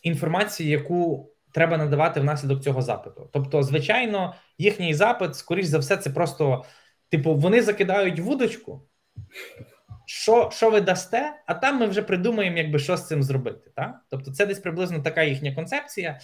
інформації, 0.04 0.70
яку 0.70 1.32
треба 1.52 1.78
надавати 1.78 2.20
внаслідок 2.20 2.64
цього 2.64 2.82
запиту. 2.82 3.30
Тобто, 3.34 3.64
звичайно, 3.64 4.36
їхній 4.58 4.94
запит, 4.94 5.36
скоріш 5.36 5.66
за 5.66 5.78
все, 5.78 5.98
це 5.98 6.10
просто, 6.10 6.66
типу, 7.10 7.36
вони 7.36 7.62
закидають 7.62 8.20
вудочку. 8.20 8.86
Що 10.06 10.50
що 10.54 10.70
ви 10.70 10.82
дасте, 10.82 11.34
а 11.46 11.54
там 11.54 11.80
ми 11.80 11.86
вже 11.86 12.02
придумаємо, 12.02 12.58
якби 12.58 12.80
що 12.80 12.98
з 12.98 13.08
цим 13.08 13.24
зробити. 13.24 13.72
Так? 13.76 14.02
Тобто, 14.10 14.32
це 14.32 14.46
десь 14.46 14.60
приблизно 14.60 15.00
така 15.00 15.24
їхня 15.24 15.56
концепція. 15.56 16.20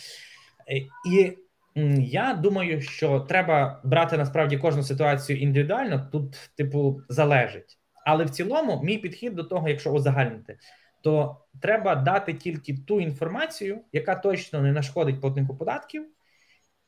Е, 0.70 0.76
і 1.12 1.38
я 2.00 2.34
думаю, 2.34 2.82
що 2.82 3.20
треба 3.20 3.82
брати 3.84 4.18
насправді 4.18 4.58
кожну 4.58 4.84
ситуацію 4.84 5.40
індивідуально. 5.40 6.10
Тут, 6.12 6.50
типу, 6.58 7.02
залежить. 7.10 7.80
Але 8.06 8.26
в 8.26 8.30
цілому, 8.30 8.82
мій 8.84 8.98
підхід 8.98 9.36
до 9.36 9.44
того, 9.44 9.70
якщо 9.70 9.92
узагальнити, 9.92 10.58
то 11.06 11.38
треба 11.62 11.96
дати 11.96 12.34
тільки 12.34 12.78
ту 12.88 13.02
інформацію, 13.02 13.82
яка 13.92 14.16
точно 14.16 14.62
не 14.62 14.72
нашкодить 14.72 15.22
платнику 15.22 15.58
податків, 15.58 16.08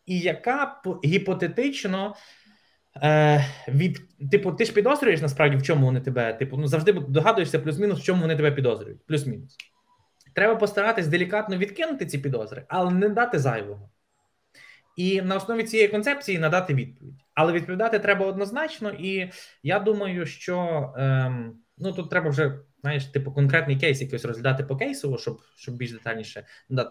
і 0.05 0.19
яка 0.19 0.81
гіпотетично 1.05 2.15
е, 3.03 3.45
від 3.67 4.01
типу, 4.31 4.51
ти 4.51 4.65
ж 4.65 4.73
підозрюєш 4.73 5.21
насправді, 5.21 5.57
в 5.57 5.63
чому 5.63 5.85
вони 5.85 6.01
тебе, 6.01 6.33
типу, 6.33 6.57
ну 6.57 6.67
завжди 6.67 6.93
догадуєшся 6.93 7.59
плюс-мінус, 7.59 7.99
в 7.99 8.03
чому 8.03 8.21
вони 8.21 8.35
тебе 8.35 8.51
підозрюють. 8.51 9.05
Плюс-мінус. 9.05 9.55
Треба 10.35 10.55
постаратись 10.55 11.07
делікатно 11.07 11.57
відкинути 11.57 12.05
ці 12.05 12.17
підозри, 12.17 12.65
але 12.67 12.91
не 12.91 13.09
дати 13.09 13.39
зайвого. 13.39 13.89
І 14.95 15.21
на 15.21 15.35
основі 15.35 15.63
цієї 15.63 15.89
концепції 15.89 16.39
надати 16.39 16.73
відповідь. 16.73 17.23
Але 17.33 17.53
відповідати 17.53 17.99
треба 17.99 18.25
однозначно, 18.25 18.91
і 18.91 19.31
я 19.63 19.79
думаю, 19.79 20.25
що 20.25 20.93
ем, 20.97 21.53
ну 21.77 21.91
тут 21.93 22.09
треба 22.09 22.29
вже 22.29 22.59
знаєш, 22.81 23.05
типу 23.05 23.31
конкретний 23.31 23.79
кейс 23.79 24.01
якийсь 24.01 24.25
розглядати 24.25 24.63
по 24.63 24.75
кейсу, 24.75 25.17
щоб 25.17 25.41
щоб 25.55 25.75
більш 25.75 25.91
детальніше 25.91 26.45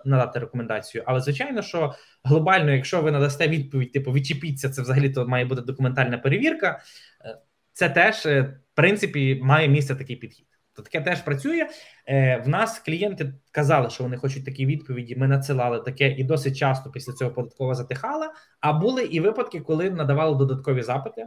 надати 0.04 0.38
рекомендацію. 0.38 1.04
Але 1.06 1.20
звичайно, 1.20 1.62
що 1.62 1.94
глобально, 2.24 2.72
якщо 2.72 3.02
ви 3.02 3.10
надасте 3.10 3.48
відповідь, 3.48 3.92
типу 3.92 4.12
відчепіться, 4.12 4.70
це 4.70 4.82
взагалі 4.82 5.10
то 5.10 5.28
має 5.28 5.44
бути 5.44 5.60
документальна 5.60 6.18
перевірка. 6.18 6.80
Е, 7.24 7.38
це 7.72 7.88
теж 7.88 8.26
е, 8.26 8.40
в 8.42 8.76
принципі 8.76 9.40
має 9.42 9.68
місце 9.68 9.94
такий 9.96 10.16
підхід. 10.16 10.46
То 10.72 10.82
таке 10.82 11.00
теж 11.00 11.22
працює. 11.22 11.66
Е, 12.06 12.36
В 12.36 12.48
нас 12.48 12.78
клієнти 12.78 13.34
казали, 13.50 13.90
що 13.90 14.04
вони 14.04 14.16
хочуть 14.16 14.44
такі 14.44 14.66
відповіді. 14.66 15.16
Ми 15.16 15.28
надсилали 15.28 15.80
таке, 15.80 16.08
і 16.08 16.24
досить 16.24 16.56
часто 16.56 16.90
після 16.90 17.12
цього 17.12 17.30
податкова 17.30 17.74
затихала. 17.74 18.32
А 18.60 18.72
були 18.72 19.02
і 19.02 19.20
випадки, 19.20 19.60
коли 19.60 19.90
надавали 19.90 20.38
додаткові 20.38 20.82
запити 20.82 21.26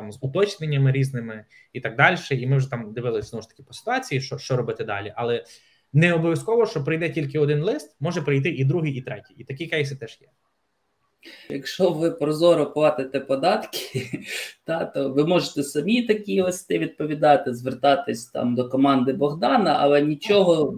там 0.00 0.12
з 0.12 0.18
уточненнями 0.20 0.92
різними 0.92 1.44
і 1.72 1.80
так 1.80 1.96
далі. 1.96 2.16
І 2.30 2.46
ми 2.46 2.56
вже 2.56 2.70
там 2.70 2.92
дивилися 2.92 3.28
знову 3.28 3.42
ж 3.42 3.48
таки 3.48 3.62
по 3.62 3.72
ситуації, 3.72 4.20
що 4.20 4.38
що 4.38 4.56
робити 4.56 4.84
далі. 4.84 5.12
Але 5.16 5.44
не 5.92 6.12
обов'язково, 6.12 6.66
що 6.66 6.84
прийде 6.84 7.10
тільки 7.10 7.38
один 7.38 7.62
лист, 7.62 7.96
може 8.00 8.22
прийти 8.22 8.48
і 8.48 8.64
другий, 8.64 8.92
і 8.92 9.02
третій. 9.02 9.34
І 9.36 9.44
такі 9.44 9.66
кейси 9.66 9.96
теж 9.96 10.18
є. 10.20 10.28
Якщо 11.50 11.90
ви 11.90 12.10
прозоро 12.10 12.72
платите 12.72 13.20
податки, 13.20 14.10
та, 14.64 14.84
то 14.84 15.10
ви 15.10 15.24
можете 15.24 15.62
самі 15.62 16.02
такі 16.02 16.40
листи 16.40 16.78
відповідати, 16.78 17.54
звертатись 17.54 18.26
там 18.26 18.54
до 18.54 18.68
команди 18.68 19.12
Богдана, 19.12 19.76
але 19.80 20.02
нічого 20.02 20.74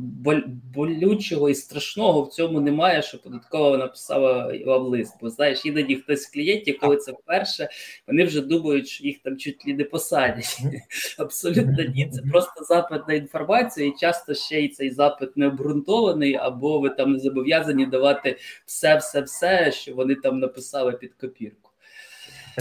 болючого 0.74 1.48
і 1.48 1.54
страшного 1.54 2.22
в 2.22 2.28
цьому 2.28 2.60
немає, 2.60 3.02
що 3.02 3.18
податково 3.18 3.76
написала 3.76 4.54
вам 4.66 4.82
лист. 4.82 5.14
Бо 5.20 5.30
знаєш, 5.30 5.66
іноді 5.66 5.96
хтось 5.96 6.22
з 6.22 6.26
клієнтів, 6.26 6.78
коли 6.80 6.96
це 6.96 7.12
вперше, 7.12 7.68
вони 8.06 8.24
вже 8.24 8.40
думають, 8.40 8.88
що 8.88 9.04
їх 9.04 9.18
там 9.24 9.36
чуть 9.36 9.66
ли 9.66 9.74
не 9.74 9.84
посадять. 9.84 10.58
Абсолютно 11.18 11.84
ні. 11.94 12.10
Це 12.12 12.22
просто 12.22 12.64
запит 12.64 13.08
на 13.08 13.14
інформацію, 13.14 13.88
і 13.88 13.94
часто 14.00 14.34
ще 14.34 14.60
й 14.60 14.68
цей 14.68 14.90
запит 14.90 15.36
не 15.36 15.46
обґрунтований, 15.46 16.34
або 16.34 16.80
ви 16.80 16.90
там 16.90 17.12
не 17.12 17.18
зобов'язані 17.18 17.86
давати 17.86 18.36
все-все-все, 18.66 19.72
що 19.72 19.94
вони 19.94 20.14
там 20.14 20.31
написали 20.38 20.92
під 20.92 21.14
копірку. 21.14 21.70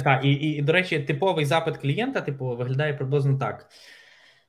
Так, 0.03 0.25
і, 0.25 0.31
і, 0.31 0.61
до 0.61 0.73
речі, 0.73 0.99
типовий 0.99 1.45
запит 1.45 1.77
клієнта, 1.77 2.21
типу, 2.21 2.55
виглядає 2.55 2.93
приблизно 2.93 3.37
так: 3.37 3.69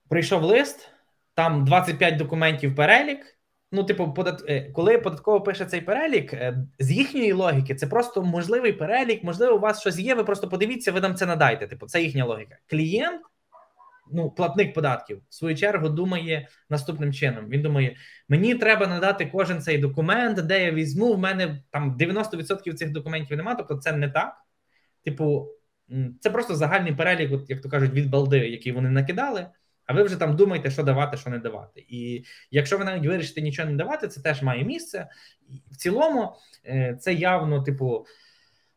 прийшов 0.09 0.43
лист, 0.43 0.91
там 1.35 1.64
25 1.64 2.16
документів 2.16 2.75
перелік. 2.75 3.39
Ну, 3.75 3.85
типу, 3.85 4.12
подат... 4.12 4.45
Е, 4.49 4.70
коли 4.73 4.99
податково 4.99 5.41
пише 5.41 5.64
цей 5.64 5.81
перелік, 5.81 6.35
е, 6.35 6.66
з 6.79 6.91
їхньої 6.91 7.33
логіки, 7.33 7.75
це 7.75 7.87
просто 7.87 8.23
можливий 8.23 8.73
перелік, 8.73 9.25
можливо, 9.25 9.57
у 9.57 9.61
вас 9.61 9.81
щось 9.81 9.99
є. 9.99 10.14
Ви 10.14 10.25
просто 10.25 10.49
подивіться, 10.49 10.93
ви 10.93 11.01
нам 11.01 11.14
це 11.14 11.27
надайте. 11.27 11.66
Типу, 11.66 11.87
це 11.87 12.03
їхня 12.03 12.25
логіка. 12.25 12.57
Клієнт, 12.66 13.20
ну, 14.12 14.30
платник 14.30 14.74
податків, 14.74 15.22
в 15.28 15.34
свою 15.34 15.56
чергу, 15.56 15.88
думає 15.88 16.48
наступним 16.70 17.12
чином: 17.12 17.48
він 17.48 17.62
думає: 17.62 17.96
мені 18.28 18.54
треба 18.54 18.86
надати 18.86 19.26
кожен 19.26 19.60
цей 19.60 19.78
документ, 19.78 20.46
де 20.46 20.64
я 20.64 20.72
візьму. 20.72 21.14
В 21.14 21.18
мене 21.18 21.62
там 21.70 21.96
90% 21.98 22.72
цих 22.74 22.90
документів 22.90 23.36
немає, 23.36 23.56
тобто 23.56 23.76
це 23.76 23.92
не 23.92 24.08
так. 24.08 24.36
Типу, 25.04 25.48
це 26.20 26.30
просто 26.30 26.54
загальний 26.56 26.94
перелік, 26.94 27.32
от, 27.32 27.50
як 27.50 27.60
то 27.60 27.68
кажуть, 27.68 27.92
від 27.92 28.10
балди, 28.10 28.38
який 28.38 28.72
вони 28.72 28.90
накидали. 28.90 29.46
А 29.86 29.92
ви 29.92 30.02
вже 30.02 30.16
там 30.16 30.36
думаєте, 30.36 30.70
що 30.70 30.82
давати, 30.82 31.16
що 31.16 31.30
не 31.30 31.38
давати. 31.38 31.84
І 31.88 32.24
якщо 32.50 32.78
ви 32.78 32.84
навіть 32.84 33.06
вирішите 33.06 33.40
нічого 33.40 33.70
не 33.70 33.76
давати, 33.76 34.08
це 34.08 34.20
теж 34.20 34.42
має 34.42 34.64
місце. 34.64 35.08
В 35.70 35.76
цілому, 35.76 36.32
е, 36.66 36.96
це 37.00 37.14
явно, 37.14 37.62
типу, 37.62 38.06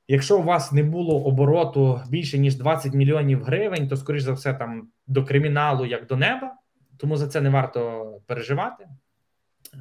якщо 0.07 0.39
у 0.39 0.43
вас 0.43 0.71
не 0.71 0.83
було 0.83 1.25
обороту 1.25 2.01
більше 2.09 2.37
ніж 2.37 2.55
20 2.55 2.93
мільйонів 2.93 3.43
гривень, 3.43 3.87
то 3.87 3.97
скоріш 3.97 4.23
за 4.23 4.33
все 4.33 4.53
там 4.53 4.87
до 5.07 5.25
криміналу 5.25 5.85
як 5.85 6.07
до 6.07 6.15
неба, 6.15 6.55
тому 6.97 7.17
за 7.17 7.27
це 7.27 7.41
не 7.41 7.49
варто 7.49 8.11
переживати. 8.27 8.87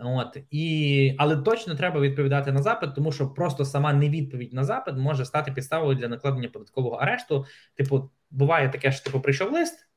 От 0.00 0.36
і 0.50 1.14
але 1.18 1.36
точно 1.36 1.74
треба 1.74 2.00
відповідати 2.00 2.52
на 2.52 2.62
запит, 2.62 2.94
тому 2.94 3.12
що 3.12 3.28
просто 3.28 3.64
сама 3.64 3.92
невідповідь 3.92 4.52
на 4.52 4.64
запит 4.64 4.96
може 4.96 5.24
стати 5.24 5.52
підставою 5.52 5.96
для 5.96 6.08
накладення 6.08 6.48
податкового 6.48 6.96
арешту. 6.96 7.46
Типу, 7.74 8.10
буває 8.30 8.68
таке, 8.68 8.92
що 8.92 9.04
типу 9.04 9.20
прийшов 9.20 9.52
лист. 9.52 9.88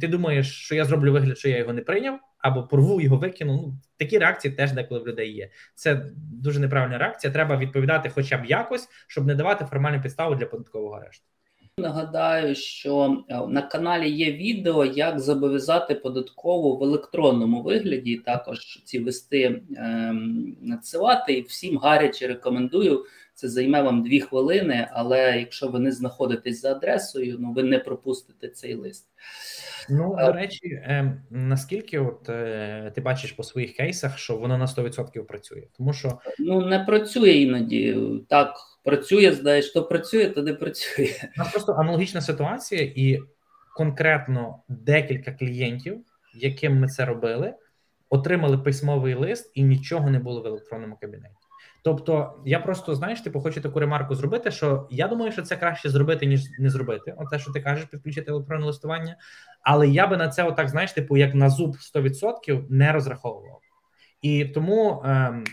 Ти 0.00 0.08
думаєш, 0.08 0.64
що 0.64 0.74
я 0.74 0.84
зроблю 0.84 1.12
вигляд, 1.12 1.38
що 1.38 1.48
я 1.48 1.58
його 1.58 1.72
не 1.72 1.80
прийняв, 1.80 2.18
або 2.38 2.62
порву 2.62 3.00
його 3.00 3.16
викину. 3.16 3.52
Ну 3.52 3.74
такі 3.96 4.18
реакції 4.18 4.54
теж 4.54 4.72
деколи 4.72 5.00
в 5.00 5.06
людей 5.06 5.32
є. 5.32 5.50
Це 5.74 6.06
дуже 6.16 6.60
неправильна 6.60 6.98
реакція. 6.98 7.32
Треба 7.32 7.56
відповідати, 7.56 8.10
хоча 8.14 8.38
б 8.38 8.44
якось, 8.44 8.88
щоб 9.06 9.26
не 9.26 9.34
давати 9.34 9.64
формальну 9.64 10.02
підставу 10.02 10.34
для 10.34 10.46
податкового 10.46 10.94
арешту. 10.94 11.24
Нагадаю, 11.78 12.54
що 12.54 13.24
е, 13.28 13.40
на 13.48 13.62
каналі 13.62 14.10
є 14.10 14.32
відео, 14.32 14.84
як 14.84 15.20
зобов'язати 15.20 15.94
податкову 15.94 16.78
в 16.78 16.82
електронному 16.82 17.62
вигляді. 17.62 18.16
Також 18.16 18.82
ці 18.84 19.04
листи 19.04 19.62
ем, 19.76 20.56
надсилати. 20.60 21.32
І 21.32 21.42
всім 21.42 21.78
гаряче 21.78 22.26
рекомендую. 22.26 23.04
Це 23.34 23.48
займе 23.48 23.82
вам 23.82 24.02
дві 24.02 24.20
хвилини, 24.20 24.88
але 24.92 25.38
якщо 25.38 25.68
ви 25.68 25.78
не 25.78 25.92
знаходитесь 25.92 26.60
за 26.60 26.72
адресою, 26.72 27.36
ну 27.40 27.52
ви 27.52 27.62
не 27.62 27.78
пропустите 27.78 28.48
цей 28.48 28.74
лист. 28.74 29.06
Ну 29.90 30.16
до 30.18 30.32
речі, 30.32 30.68
е, 30.68 31.22
наскільки 31.30 31.98
от 31.98 32.28
е, 32.28 32.92
ти 32.94 33.00
бачиш 33.00 33.32
по 33.32 33.42
своїх 33.42 33.76
кейсах, 33.76 34.18
що 34.18 34.36
воно 34.36 34.58
на 34.58 34.66
100% 34.66 35.22
працює, 35.22 35.62
тому 35.76 35.92
що 35.92 36.18
ну 36.38 36.66
не 36.66 36.80
працює 36.80 37.30
іноді 37.30 37.98
так. 38.28 38.54
Працює, 38.84 39.32
знаєш, 39.32 39.72
то 39.72 39.84
працює, 39.84 40.26
то 40.26 40.42
не 40.42 40.54
працює. 40.54 41.10
У 41.36 41.40
нас 41.40 41.52
просто 41.52 41.72
аналогічна 41.72 42.20
ситуація, 42.20 42.92
і 42.96 43.18
конкретно 43.76 44.62
декілька 44.68 45.32
клієнтів 45.32 46.00
яким 46.34 46.78
ми 46.78 46.88
це 46.88 47.04
робили, 47.04 47.54
отримали 48.10 48.58
письмовий 48.58 49.14
лист 49.14 49.52
і 49.54 49.62
нічого 49.62 50.10
не 50.10 50.18
було 50.18 50.42
в 50.42 50.46
електронному 50.46 50.96
кабінеті. 51.00 51.34
Тобто, 51.84 52.40
я 52.44 52.60
просто 52.60 52.94
знаєш, 52.94 53.20
типу, 53.20 53.40
хочу 53.40 53.60
таку 53.60 53.80
ремарку 53.80 54.14
зробити, 54.14 54.50
що 54.50 54.88
я 54.90 55.08
думаю, 55.08 55.32
що 55.32 55.42
це 55.42 55.56
краще 55.56 55.90
зробити, 55.90 56.26
ніж 56.26 56.50
не 56.58 56.70
зробити. 56.70 57.14
От 57.18 57.30
те, 57.30 57.38
що 57.38 57.52
ти 57.52 57.60
кажеш, 57.60 57.84
підключити 57.84 58.30
електронне 58.30 58.66
листування. 58.66 59.16
Але 59.62 59.88
я 59.88 60.06
би 60.06 60.16
на 60.16 60.28
це, 60.28 60.44
отак, 60.44 60.68
знаєш, 60.68 60.92
типу, 60.92 61.16
як 61.16 61.34
на 61.34 61.50
зуб 61.50 61.76
100% 61.94 62.64
не 62.68 62.92
розраховував. 62.92 63.60
І 64.22 64.44
тому 64.44 65.02
ем, 65.04 65.44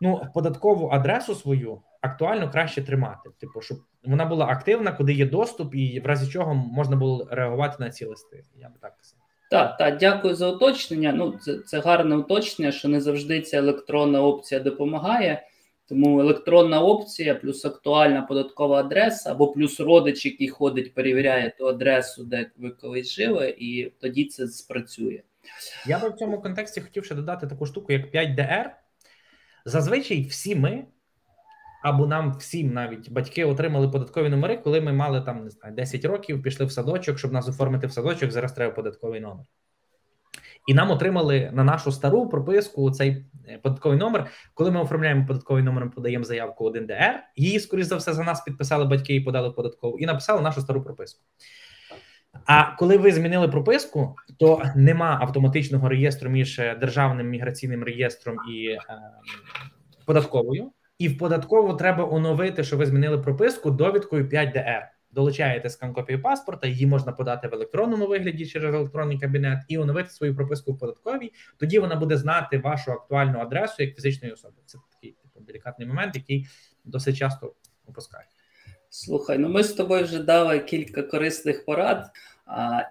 ну, 0.00 0.22
податкову 0.34 0.88
адресу 0.88 1.34
свою 1.34 1.80
актуально 2.00 2.50
краще 2.50 2.82
тримати. 2.82 3.30
Типу, 3.40 3.60
щоб 3.60 3.78
вона 4.04 4.24
була 4.24 4.46
активна, 4.46 4.92
куди 4.92 5.12
є 5.12 5.26
доступ, 5.26 5.74
і 5.74 6.00
в 6.00 6.06
разі 6.06 6.32
чого 6.32 6.54
можна 6.54 6.96
було 6.96 7.28
реагувати 7.30 7.76
на 7.80 7.90
ці 7.90 8.04
листи. 8.04 8.44
Я 8.56 8.68
би 8.68 8.74
так 8.80 8.96
казав. 8.96 9.23
Так, 9.54 9.76
так, 9.76 9.96
дякую 9.96 10.34
за 10.34 10.50
уточнення. 10.50 11.12
Ну, 11.12 11.38
це 11.42 11.58
це 11.58 11.80
гарне 11.80 12.16
уточнення, 12.16 12.72
що 12.72 12.88
не 12.88 13.00
завжди 13.00 13.40
ця 13.40 13.58
електронна 13.58 14.22
опція 14.22 14.60
допомагає. 14.60 15.46
Тому 15.88 16.20
електронна 16.20 16.80
опція, 16.80 17.34
плюс 17.34 17.64
актуальна 17.64 18.22
податкова 18.22 18.80
адреса, 18.80 19.30
або 19.30 19.52
плюс 19.52 19.80
родич, 19.80 20.26
який 20.26 20.48
ходить, 20.48 20.94
перевіряє 20.94 21.54
ту 21.58 21.66
адресу, 21.66 22.24
де 22.24 22.50
ви 22.56 22.70
колись 22.70 23.12
жили, 23.12 23.54
і 23.58 23.92
тоді 24.00 24.24
це 24.24 24.48
спрацює. 24.48 25.22
Я 25.86 25.98
би 25.98 26.08
в 26.08 26.14
цьому 26.14 26.40
контексті 26.40 26.80
хотів 26.80 27.04
ще 27.04 27.14
додати 27.14 27.46
таку 27.46 27.66
штуку, 27.66 27.92
як 27.92 28.14
5DR. 28.14 28.70
Зазвичай 29.64 30.22
всі 30.22 30.56
ми, 30.56 30.84
або 31.84 32.06
нам 32.06 32.32
всім 32.32 32.72
навіть 32.72 33.10
батьки 33.10 33.44
отримали 33.44 33.88
податкові 33.88 34.28
номери, 34.28 34.56
коли 34.56 34.80
ми 34.80 34.92
мали 34.92 35.20
там 35.20 35.44
не 35.44 35.50
знаю 35.50 35.74
10 35.74 36.04
років, 36.04 36.42
пішли 36.42 36.66
в 36.66 36.72
садочок, 36.72 37.18
щоб 37.18 37.32
нас 37.32 37.48
оформити 37.48 37.86
в 37.86 37.92
садочок. 37.92 38.30
Зараз 38.30 38.52
треба 38.52 38.74
податковий 38.74 39.20
номер. 39.20 39.46
І 40.66 40.74
нам 40.74 40.90
отримали 40.90 41.50
на 41.52 41.64
нашу 41.64 41.92
стару 41.92 42.28
прописку 42.28 42.90
цей 42.90 43.24
е, 43.48 43.58
податковий 43.62 43.98
номер. 43.98 44.30
Коли 44.54 44.70
ми 44.70 44.80
оформляємо 44.80 45.26
податковий 45.26 45.62
номер, 45.62 45.84
ми 45.84 45.90
подаємо 45.90 46.24
заявку 46.24 46.70
1ДР. 46.70 47.12
Її, 47.36 47.60
скоріш 47.60 47.86
за 47.86 47.96
все, 47.96 48.12
за 48.12 48.22
нас 48.22 48.40
підписали 48.40 48.84
батьки 48.84 49.14
і 49.14 49.20
подали 49.20 49.50
податкову, 49.50 49.98
і 49.98 50.06
написали 50.06 50.40
нашу 50.40 50.60
стару 50.60 50.82
прописку. 50.82 51.20
А 52.46 52.76
коли 52.76 52.96
ви 52.96 53.12
змінили 53.12 53.48
прописку, 53.48 54.16
то 54.38 54.62
нема 54.76 55.18
автоматичного 55.22 55.88
реєстру 55.88 56.30
між 56.30 56.58
е, 56.58 56.76
державним 56.80 57.28
міграційним 57.28 57.84
реєстром 57.84 58.36
і 58.50 58.66
е, 58.66 58.80
податковою. 60.06 60.70
І 60.98 61.08
в 61.08 61.18
податкову 61.18 61.74
треба 61.74 62.04
оновити, 62.04 62.64
що 62.64 62.76
ви 62.76 62.86
змінили 62.86 63.18
прописку 63.18 63.70
довідкою 63.70 64.24
5DR. 64.24 64.88
Долучаєте 65.10 65.70
скан 65.70 65.92
копію 65.92 66.22
паспорта, 66.22 66.66
її 66.66 66.86
можна 66.86 67.12
подати 67.12 67.48
в 67.48 67.54
електронному 67.54 68.06
вигляді 68.06 68.46
через 68.46 68.74
електронний 68.74 69.18
кабінет 69.18 69.58
і 69.68 69.78
оновити 69.78 70.10
свою 70.10 70.36
прописку 70.36 70.72
в 70.72 70.78
податковій. 70.78 71.32
Тоді 71.56 71.78
вона 71.78 71.96
буде 71.96 72.16
знати 72.16 72.58
вашу 72.58 72.92
актуальну 72.92 73.38
адресу 73.38 73.82
як 73.82 73.94
фізичної 73.94 74.34
особи. 74.34 74.54
Це 74.66 74.78
такий 74.92 75.12
типу 75.12 75.40
делікатний 75.40 75.88
момент, 75.88 76.16
який 76.16 76.46
досить 76.84 77.16
часто 77.16 77.54
опускають. 77.86 78.30
Слухай, 78.88 79.38
ну 79.38 79.48
ми 79.48 79.64
з 79.64 79.72
тобою 79.72 80.04
вже 80.04 80.18
дали 80.18 80.58
кілька 80.58 81.02
корисних 81.02 81.64
порад, 81.64 82.10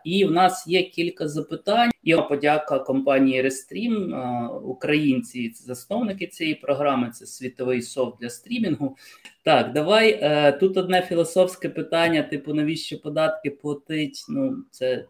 і 0.04 0.26
в 0.26 0.32
нас 0.32 0.68
є 0.68 0.84
кілька 0.84 1.28
запитань. 1.28 1.92
І 2.04 2.16
подяка 2.16 2.80
компанії 2.80 3.44
Restream. 3.44 4.48
Українці, 4.60 5.52
засновники 5.56 6.28
цієї 6.28 6.56
програми, 6.56 7.10
це 7.14 7.26
світовий 7.26 7.82
софт 7.82 8.20
для 8.22 8.30
стрімінгу. 8.30 8.98
Так, 9.44 9.74
давай 9.74 10.20
е, 10.22 10.52
тут 10.52 10.78
одне 10.78 11.02
філософське 11.02 11.70
питання: 11.70 12.24
типу, 12.24 12.54
навіщо 12.54 13.02
податки 13.02 13.50
платить? 13.50 14.26
Ну, 14.30 14.58
це. 14.72 15.06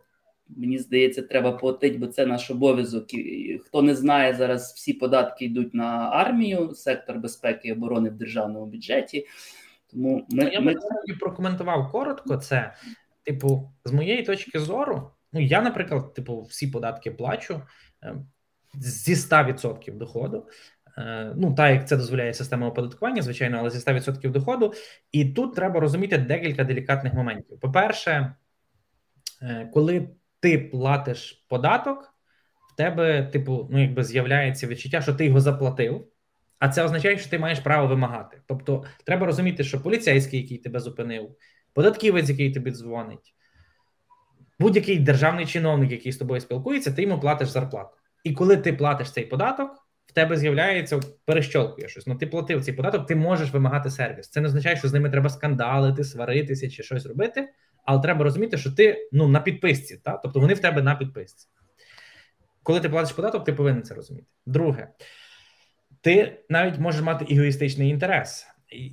Мені 0.58 0.78
здається, 0.78 1.22
треба 1.22 1.52
платити, 1.52 1.98
бо 1.98 2.08
це 2.08 2.26
наш 2.26 2.52
обов'язок. 2.52 3.14
І 3.14 3.62
Хто 3.66 3.82
не 3.82 3.96
знає, 3.96 4.34
зараз 4.34 4.74
всі 4.76 4.94
податки 4.94 5.46
йдуть 5.46 5.74
на 5.74 6.10
армію, 6.14 6.74
сектор 6.76 7.18
безпеки 7.18 7.68
і 7.68 7.72
оборони 7.72 8.10
в 8.10 8.14
державному 8.14 8.66
бюджеті. 8.66 9.28
Тому 9.92 10.28
ми, 10.30 10.50
я 10.54 10.60
ми... 10.60 10.76
прокоментував 11.20 11.92
коротко 11.92 12.38
це. 12.38 12.74
Типу, 13.24 13.74
з 13.86 13.92
моєї 13.92 14.24
точки 14.24 14.60
зору, 14.60 15.12
ну 15.34 15.42
я, 15.42 15.62
наприклад, 15.62 16.14
типу, 16.14 16.42
всі 16.42 16.68
податки 16.68 17.12
плачу 17.12 17.62
е, 18.04 18.16
зі 18.74 19.14
100% 19.14 19.98
доходу. 19.98 20.48
Е, 20.98 21.34
ну, 21.38 21.54
так 21.54 21.72
як 21.72 21.88
це 21.88 21.98
дозволяє 21.98 22.34
система 22.34 22.68
оподаткування, 22.68 23.22
звичайно, 23.22 23.58
але 23.60 23.70
зі 23.70 23.80
100% 23.80 24.32
доходу. 24.32 24.74
І 25.12 25.26
тут 25.26 25.56
треба 25.56 25.80
розуміти 25.80 26.18
декілька 26.18 26.64
делікатних 26.64 27.14
моментів. 27.14 27.60
По-перше, 27.60 28.36
е, 29.42 29.70
коли 29.74 30.10
ти 30.40 30.60
платиш 30.60 31.46
податок, 31.50 32.14
в 32.74 32.76
тебе, 32.76 33.24
типу, 33.24 33.68
ну, 33.72 33.82
якби 33.82 34.04
з'являється 34.04 34.68
відчуття, 34.68 35.02
що 35.02 35.14
ти 35.14 35.26
його 35.26 35.42
заплатив. 35.42 36.08
А 36.60 36.70
це 36.70 36.84
означає, 36.84 37.18
що 37.18 37.30
ти 37.30 37.40
маєш 37.40 37.60
право 37.60 37.88
вимагати. 37.88 38.42
Тобто, 38.46 38.84
треба 39.06 39.26
розуміти, 39.26 39.64
що 39.64 39.82
поліцейський, 39.82 40.42
який 40.42 40.58
тебе 40.58 40.80
зупинив, 40.80 41.36
податківець, 41.74 42.30
який 42.30 42.54
тобі 42.54 42.72
дзвонить, 42.72 43.34
будь-який 44.60 45.00
державний 45.00 45.46
чиновник, 45.46 45.92
який 45.92 46.12
з 46.12 46.18
тобою 46.18 46.42
спілкується, 46.42 46.92
ти 46.92 47.02
йому 47.02 47.20
платиш 47.20 47.50
зарплату. 47.50 47.98
І 48.24 48.34
коли 48.34 48.58
ти 48.58 48.74
платиш 48.74 49.12
цей 49.12 49.26
податок, 49.26 49.72
в 50.06 50.12
тебе 50.12 50.38
з'являється 50.38 51.00
перещолкує 51.26 51.90
щось. 51.90 52.08
Ну, 52.08 52.16
ти 52.16 52.28
платив 52.28 52.66
цей 52.66 52.74
податок, 52.74 53.08
ти 53.08 53.16
можеш 53.16 53.52
вимагати 53.52 53.90
сервіс. 53.90 54.30
Це 54.30 54.42
не 54.42 54.48
означає, 54.48 54.76
що 54.78 54.88
з 54.88 54.94
ними 54.94 55.10
треба 55.10 55.30
скандалити, 55.30 56.04
сваритися 56.04 56.70
чи 56.70 56.84
щось 56.84 57.06
робити. 57.06 57.50
Але 57.86 58.02
треба 58.02 58.24
розуміти, 58.24 58.58
що 58.58 58.72
ти 58.72 59.10
ну 59.12 59.28
на 59.28 59.40
підписці, 59.40 59.98
та? 59.98 60.18
тобто 60.18 60.40
вони 60.40 60.54
в 60.54 60.60
тебе 60.60 60.82
на 60.82 60.96
підписці. 60.96 61.48
Коли 62.64 62.80
ти 62.80 62.90
платиш 62.90 63.12
податок, 63.12 63.44
ти 63.44 63.54
повинен 63.54 63.84
це 63.84 63.94
розуміти. 63.94 64.28
Друге 64.46 64.88
ти 66.04 66.44
навіть 66.50 66.80
можеш 66.80 67.02
мати 67.02 67.36
егоїстичний 67.36 67.90
інтерес. 67.90 68.48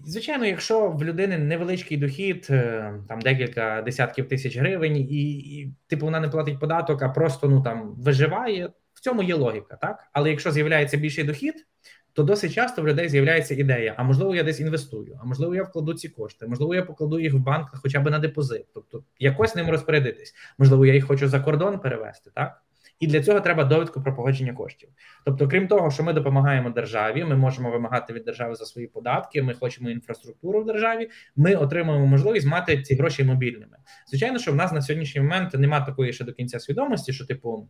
Звичайно, 0.05 0.47
якщо 0.47 0.89
в 0.89 1.05
людини 1.05 1.39
невеличкий 1.39 1.97
дохід, 1.97 2.47
е, 2.51 2.95
там 3.09 3.21
декілька 3.21 3.83
десятків 3.83 4.29
тисяч 4.29 4.57
гривень, 4.57 4.97
і, 4.97 5.33
і 5.33 5.75
типу 5.87 6.07
вона 6.07 6.21
не 6.21 6.29
платить 6.29 6.61
податок, 6.61 7.03
а 7.03 7.09
просто 7.09 7.49
ну 7.49 7.63
там 7.63 7.95
виживає. 7.99 8.73
В 8.95 9.01
цьому 9.01 9.23
є 9.23 9.35
логіка, 9.35 9.77
так 9.77 10.09
але 10.13 10.31
якщо 10.31 10.53
з'являється 10.53 10.97
більший 10.97 11.25
дохід, 11.25 11.67
то 12.13 12.23
досить 12.23 12.53
часто 12.53 12.83
в 12.83 12.89
людей 12.89 13.09
з'являється 13.09 13.55
ідея: 13.55 13.95
а 13.97 14.03
можливо, 14.03 14.35
я 14.35 14.43
десь 14.43 14.61
інвестую, 14.61 15.19
а 15.23 15.27
можливо, 15.27 15.55
я 15.55 15.63
вкладу 15.63 15.95
ці 15.95 16.09
кошти, 16.09 16.47
можливо, 16.47 16.75
я 16.75 16.83
покладу 16.83 17.21
їх 17.21 17.35
в 17.35 17.39
банк, 17.39 17.69
хоча 17.73 18.01
б 18.01 18.11
на 18.11 18.19
депозит, 18.19 18.67
тобто 18.75 19.05
якось 19.19 19.55
ним 19.55 19.71
розпорядитись. 19.71 20.35
Можливо, 20.59 20.87
я 20.87 20.95
їх 20.95 21.07
хочу 21.07 21.29
за 21.29 21.41
кордон 21.41 21.79
перевести, 21.79 22.31
так 22.35 22.63
і 23.01 23.07
для 23.07 23.23
цього 23.23 23.41
треба 23.41 23.65
довідку 23.65 24.03
про 24.03 24.17
погодження 24.17 24.53
коштів. 24.53 24.89
Тобто, 25.25 25.49
крім 25.49 25.69
того, 25.69 25.91
що 25.91 26.03
ми 26.03 26.13
допомагаємо 26.13 26.71
державі, 26.71 27.25
ми 27.25 27.37
можемо 27.37 27.71
вимагати 27.71 28.13
від 28.13 28.25
держави 28.25 28.55
за 28.55 28.65
свої 28.65 28.87
податки. 28.87 29.43
Ми 29.43 29.55
хочемо 29.55 29.91
інфраструктуру 29.91 30.61
в 30.61 30.67
державі. 30.67 31.11
Ми 31.37 31.55
отримуємо 31.55 32.07
можливість 32.07 32.47
мати 32.47 32.83
ці 32.83 32.95
гроші 32.95 33.25
мобільними. 33.25 33.77
Звичайно, 34.09 34.39
що 34.39 34.53
в 34.53 34.55
нас 34.55 34.73
на 34.73 34.83
сьогоднішній 34.83 35.21
момент 35.21 35.55
немає 35.55 35.85
такої 35.87 36.13
ще 36.13 36.25
до 36.25 36.33
кінця 36.33 36.61
свідомості, 36.61 37.13
що 37.13 37.27
типу 37.27 37.69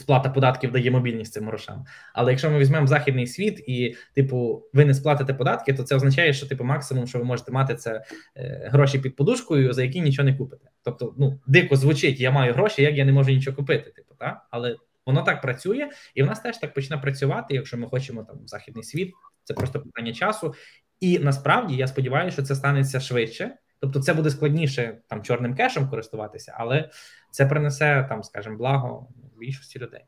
сплата 0.00 0.30
податків 0.30 0.72
дає 0.72 0.90
мобільність 0.90 1.32
цим 1.32 1.46
грошам. 1.46 1.84
Але 2.14 2.32
якщо 2.32 2.50
ми 2.50 2.58
візьмемо 2.58 2.86
західний 2.86 3.26
світ 3.26 3.64
і, 3.66 3.96
типу, 4.14 4.62
ви 4.72 4.84
не 4.84 4.94
сплатите 4.94 5.34
податки, 5.34 5.74
то 5.74 5.82
це 5.82 5.96
означає, 5.96 6.32
що 6.32 6.46
типу 6.46 6.64
максимум, 6.64 7.06
що 7.06 7.18
ви 7.18 7.24
можете 7.24 7.52
мати, 7.52 7.74
це 7.74 8.04
е, 8.36 8.68
гроші 8.72 8.98
під 8.98 9.16
подушкою, 9.16 9.72
за 9.72 9.82
які 9.82 10.00
нічого 10.00 10.28
не 10.28 10.34
купите. 10.34 10.68
Тобто, 10.82 11.14
ну 11.18 11.40
дико 11.46 11.76
звучить, 11.76 12.20
я 12.20 12.30
маю 12.30 12.52
гроші, 12.52 12.82
як 12.82 12.94
я 12.94 13.04
не 13.04 13.12
можу 13.12 13.30
нічого 13.30 13.56
купити. 13.56 13.90
Типу, 13.90 14.14
так? 14.18 14.46
але 14.50 14.76
воно 15.06 15.22
так 15.22 15.40
працює, 15.40 15.88
і 16.14 16.22
в 16.22 16.26
нас 16.26 16.40
теж 16.40 16.58
так 16.58 16.74
почне 16.74 16.98
працювати, 16.98 17.54
якщо 17.54 17.78
ми 17.78 17.86
хочемо 17.86 18.24
там 18.24 18.36
західний 18.46 18.84
світ. 18.84 19.12
Це 19.44 19.54
просто 19.54 19.80
питання 19.80 20.12
часу. 20.12 20.54
І 21.00 21.18
насправді 21.18 21.76
я 21.76 21.86
сподіваюся, 21.86 22.32
що 22.32 22.42
це 22.42 22.54
станеться 22.54 23.00
швидше. 23.00 23.54
Тобто, 23.80 24.00
це 24.00 24.14
буде 24.14 24.30
складніше 24.30 24.98
там 25.08 25.22
чорним 25.22 25.54
кешем 25.54 25.88
користуватися, 25.88 26.54
але 26.58 26.90
це 27.30 27.46
принесе 27.46 28.06
там, 28.08 28.22
скажімо, 28.22 28.56
благо 28.56 29.08
більшості 29.40 29.78
людей. 29.78 30.00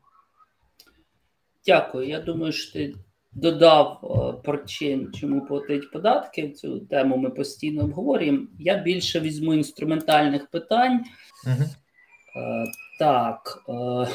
Дякую. 1.65 2.07
Я 2.07 2.19
думаю, 2.19 2.51
що 2.51 2.73
ти 2.73 2.95
додав 3.31 3.99
е, 4.03 4.41
причин, 4.43 5.11
чому 5.13 5.45
платить 5.45 5.91
податки. 5.91 6.49
Цю 6.49 6.79
тему 6.79 7.17
ми 7.17 7.29
постійно 7.29 7.83
обговорюємо. 7.83 8.47
Я 8.59 8.77
більше 8.77 9.19
візьму 9.19 9.53
інструментальних 9.53 10.47
питань. 10.47 11.03
Угу. 11.47 11.69
Так. 12.99 13.63
Е, 13.69 14.07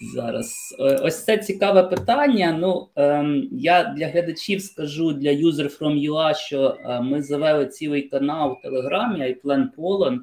зараз 0.14 0.76
ось 0.78 1.24
це 1.24 1.38
цікаве 1.38 1.82
питання. 1.82 2.52
Ну 2.60 2.88
ем, 2.96 3.48
я 3.52 3.84
для 3.84 4.08
глядачів 4.08 4.62
скажу 4.62 5.12
для 5.12 5.30
User 5.30 5.78
from 5.78 6.10
UA, 6.10 6.34
що 6.34 6.76
ми 7.02 7.22
завели 7.22 7.66
цілий 7.66 8.02
канал 8.02 8.52
в 8.52 8.62
Телеграмі 8.62 9.20
iPlan 9.20 9.66
Poland, 9.78 10.18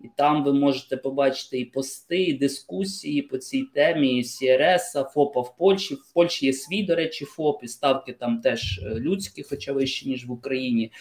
І 0.00 0.08
там 0.16 0.44
ви 0.44 0.52
можете 0.52 0.96
побачити 0.96 1.60
і 1.60 1.64
пости, 1.64 2.22
і 2.22 2.32
дискусії 2.32 3.22
по 3.22 3.38
цій 3.38 3.62
темі, 3.62 4.18
і 4.18 4.22
CRS, 4.22 5.10
ФОПа 5.10 5.40
в 5.40 5.56
Польщі. 5.56 5.94
В 5.94 6.12
Польщі 6.14 6.46
є 6.46 6.52
свій, 6.52 6.82
до 6.82 6.94
речі, 6.94 7.24
ФОП, 7.24 7.64
і 7.64 7.68
ставки 7.68 8.12
там 8.12 8.40
теж 8.40 8.78
е, 8.78 8.94
людські, 8.94 9.42
хоча 9.42 9.72
вищі, 9.72 10.08
ніж 10.08 10.26
в 10.26 10.32
Україні. 10.32 10.92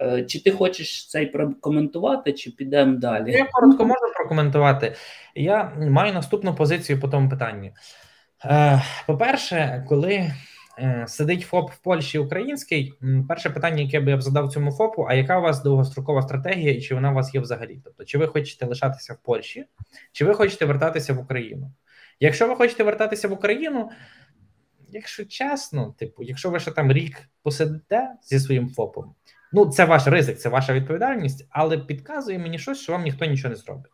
Е, 0.00 0.24
чи 0.24 0.42
ти 0.42 0.50
хочеш 0.50 1.08
цей 1.08 1.26
прокоментувати, 1.26 2.32
чи 2.32 2.50
підемо 2.50 2.96
далі? 2.96 3.32
Я 3.32 3.48
коротко 3.52 3.84
можу 3.84 4.14
прокоментувати. 4.16 4.94
Я 5.34 5.72
маю 5.90 6.12
наступну 6.12 6.54
позицію 6.54 7.00
по 7.00 7.08
тому 7.08 7.30
питанню. 7.30 7.70
Е, 8.44 8.82
по-перше, 9.06 9.86
коли 9.88 10.32
сидить 11.06 11.42
ФОП 11.42 11.70
в 11.70 11.78
Польщі 11.78 12.18
український. 12.18 12.94
Перше 13.28 13.50
питання, 13.50 13.82
яке 13.82 14.00
би 14.00 14.10
я 14.10 14.16
б 14.16 14.22
задав 14.22 14.52
цьому 14.52 14.72
ФОПу: 14.72 15.06
а 15.08 15.14
яка 15.14 15.38
у 15.38 15.42
вас 15.42 15.62
довгострокова 15.62 16.22
стратегія, 16.22 16.72
і 16.72 16.80
чи 16.80 16.94
вона 16.94 17.10
у 17.10 17.14
вас 17.14 17.34
є 17.34 17.40
взагалі? 17.40 17.80
Тобто, 17.84 18.04
чи 18.04 18.18
ви 18.18 18.26
хочете 18.26 18.66
лишатися 18.66 19.14
в 19.14 19.22
Польщі, 19.22 19.64
чи 20.12 20.24
ви 20.24 20.34
хочете 20.34 20.64
вертатися 20.64 21.14
в 21.14 21.20
Україну? 21.20 21.72
Якщо 22.20 22.48
ви 22.48 22.56
хочете 22.56 22.84
вертатися 22.84 23.28
в 23.28 23.32
Україну, 23.32 23.90
якщо 24.88 25.24
чесно, 25.24 25.94
типу, 25.98 26.22
якщо 26.22 26.50
ви 26.50 26.60
ще 26.60 26.70
там 26.70 26.92
рік 26.92 27.28
посидите 27.42 28.08
зі 28.22 28.40
своїм 28.40 28.68
ФОПом, 28.68 29.14
ну 29.52 29.66
це 29.66 29.84
ваш 29.84 30.06
ризик, 30.06 30.38
це 30.38 30.48
ваша 30.48 30.72
відповідальність, 30.72 31.46
але 31.50 31.78
підказує 31.78 32.38
мені 32.38 32.58
щось, 32.58 32.80
що 32.80 32.92
вам 32.92 33.02
ніхто 33.02 33.24
нічого 33.24 33.50
не 33.50 33.56
зробить. 33.56 33.92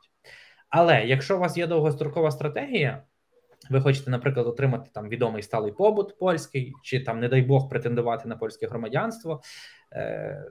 Але 0.69 1.05
якщо 1.05 1.37
у 1.37 1.41
вас 1.41 1.57
є 1.57 1.67
довгострокова 1.67 2.31
стратегія, 2.31 3.03
ви 3.71 3.81
хочете, 3.81 4.11
наприклад, 4.11 4.47
отримати 4.47 4.91
там 4.93 5.09
відомий 5.09 5.43
сталий 5.43 5.73
побут 5.73 6.19
польський, 6.19 6.75
чи 6.83 7.01
там, 7.01 7.21
не 7.21 7.29
дай 7.29 7.43
Бог, 7.43 7.69
претендувати 7.69 8.29
на 8.29 8.37
польське 8.37 8.67
громадянство. 8.67 9.43
Е, 9.93 10.45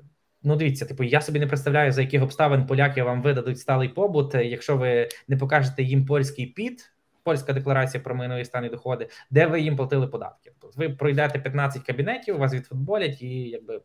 Ну, 0.43 0.55
дивіться, 0.55 0.85
типу, 0.85 1.03
я 1.03 1.21
собі 1.21 1.39
не 1.39 1.47
представляю, 1.47 1.91
за 1.91 2.01
яких 2.01 2.23
обставин 2.23 2.65
поляки 2.65 3.03
вам 3.03 3.21
видадуть 3.21 3.59
сталий 3.59 3.89
побут, 3.89 4.35
якщо 4.35 4.77
ви 4.77 5.09
не 5.27 5.37
покажете 5.37 5.83
їм 5.83 6.05
польський 6.05 6.45
піт, 6.45 6.91
польська 7.23 7.53
декларація 7.53 8.03
про 8.03 8.15
майнові 8.15 8.45
стани 8.45 8.69
доходи, 8.69 9.09
де 9.29 9.45
ви 9.45 9.61
їм 9.61 9.75
платили 9.75 10.07
податки. 10.07 10.51
Тобто 10.59 10.79
ви 10.79 10.89
пройдете 10.89 11.39
15 11.39 11.83
кабінетів, 11.83 12.37
вас 12.37 12.53
відфутболять 12.53 13.21
і 13.21 13.49
якби 13.49 13.81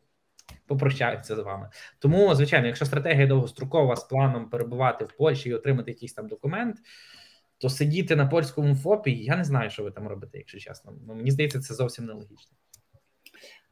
попрощаються 0.66 1.36
з 1.36 1.38
вами. 1.38 1.68
Тому, 1.98 2.34
звичайно, 2.34 2.66
якщо 2.66 2.84
стратегія 2.84 3.26
довгострокова 3.26 3.96
з 3.96 4.04
планом 4.04 4.50
перебувати 4.50 5.04
в 5.04 5.12
Польщі 5.12 5.48
і 5.48 5.54
отримати 5.54 5.90
якийсь 5.90 6.12
там 6.12 6.28
документ 6.28 6.76
то 7.62 7.68
сидіти 7.68 8.16
на 8.16 8.26
польському 8.26 8.74
ФОПі, 8.74 9.12
я 9.12 9.36
не 9.36 9.44
знаю, 9.44 9.70
що 9.70 9.82
ви 9.82 9.90
там 9.90 10.08
робите, 10.08 10.38
якщо 10.38 10.58
чесно. 10.58 10.92
Ну, 11.06 11.14
Мені 11.14 11.30
здається, 11.30 11.60
це 11.60 11.74
зовсім 11.74 12.04
нелогічно. 12.04 12.56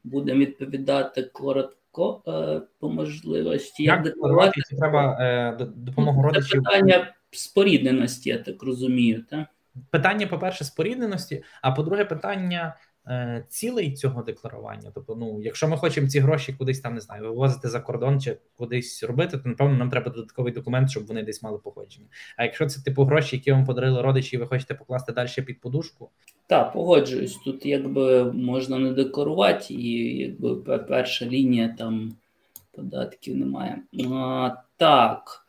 Будемо 0.03 0.39
відповідати 0.39 1.23
коротко 1.23 2.23
е, 2.27 2.61
по 2.79 2.89
можливості. 2.89 3.83
Як 3.83 4.03
декларувати, 4.03 4.61
чи 4.69 4.75
треба 4.75 5.17
е, 5.19 5.65
допомогу 5.75 6.23
родичів? 6.23 6.63
питання 6.63 7.13
спорідненості, 7.31 8.29
я 8.29 8.37
так 8.37 8.63
розумію. 8.63 9.25
так? 9.29 9.47
Питання, 9.89 10.27
по-перше, 10.27 10.63
спорідненості, 10.63 11.43
а 11.61 11.71
по-друге, 11.71 12.05
питання 12.05 12.75
цілей 13.49 13.93
цього 13.93 14.23
декларування. 14.23 14.91
Тобто, 14.95 15.15
ну, 15.15 15.41
якщо 15.41 15.67
ми 15.67 15.77
хочемо 15.77 16.07
ці 16.07 16.19
гроші 16.19 16.53
кудись 16.53 16.79
там 16.79 16.93
не 16.93 17.01
знаю, 17.01 17.23
вивозити 17.23 17.69
за 17.69 17.79
кордон 17.79 18.21
чи 18.21 18.37
кудись 18.57 19.03
робити, 19.03 19.37
то 19.37 19.49
напевно 19.49 19.77
нам 19.77 19.89
треба 19.89 20.11
додатковий 20.11 20.53
документ, 20.53 20.91
щоб 20.91 21.05
вони 21.05 21.23
десь 21.23 21.43
мали 21.43 21.57
походження. 21.57 22.05
А 22.37 22.43
якщо 22.43 22.65
це 22.65 22.81
типу 22.81 23.03
гроші, 23.03 23.35
які 23.35 23.51
вам 23.51 23.65
подарили 23.65 24.01
родичі, 24.01 24.35
і 24.35 24.39
ви 24.39 24.47
хочете 24.47 24.73
покласти 24.73 25.11
далі 25.11 25.29
під 25.45 25.61
подушку, 25.61 26.09
так, 26.47 26.73
погоджуюсь. 26.73 27.35
Тут 27.35 27.65
якби 27.65 28.33
можна 28.33 28.79
не 28.79 28.91
декларувати, 28.91 29.73
і 29.73 30.17
якби 30.17 30.77
перша 30.77 31.25
лінія 31.25 31.75
там 31.77 32.15
податків 32.71 33.37
немає. 33.37 33.77
А, 34.13 34.51
Так. 34.77 35.45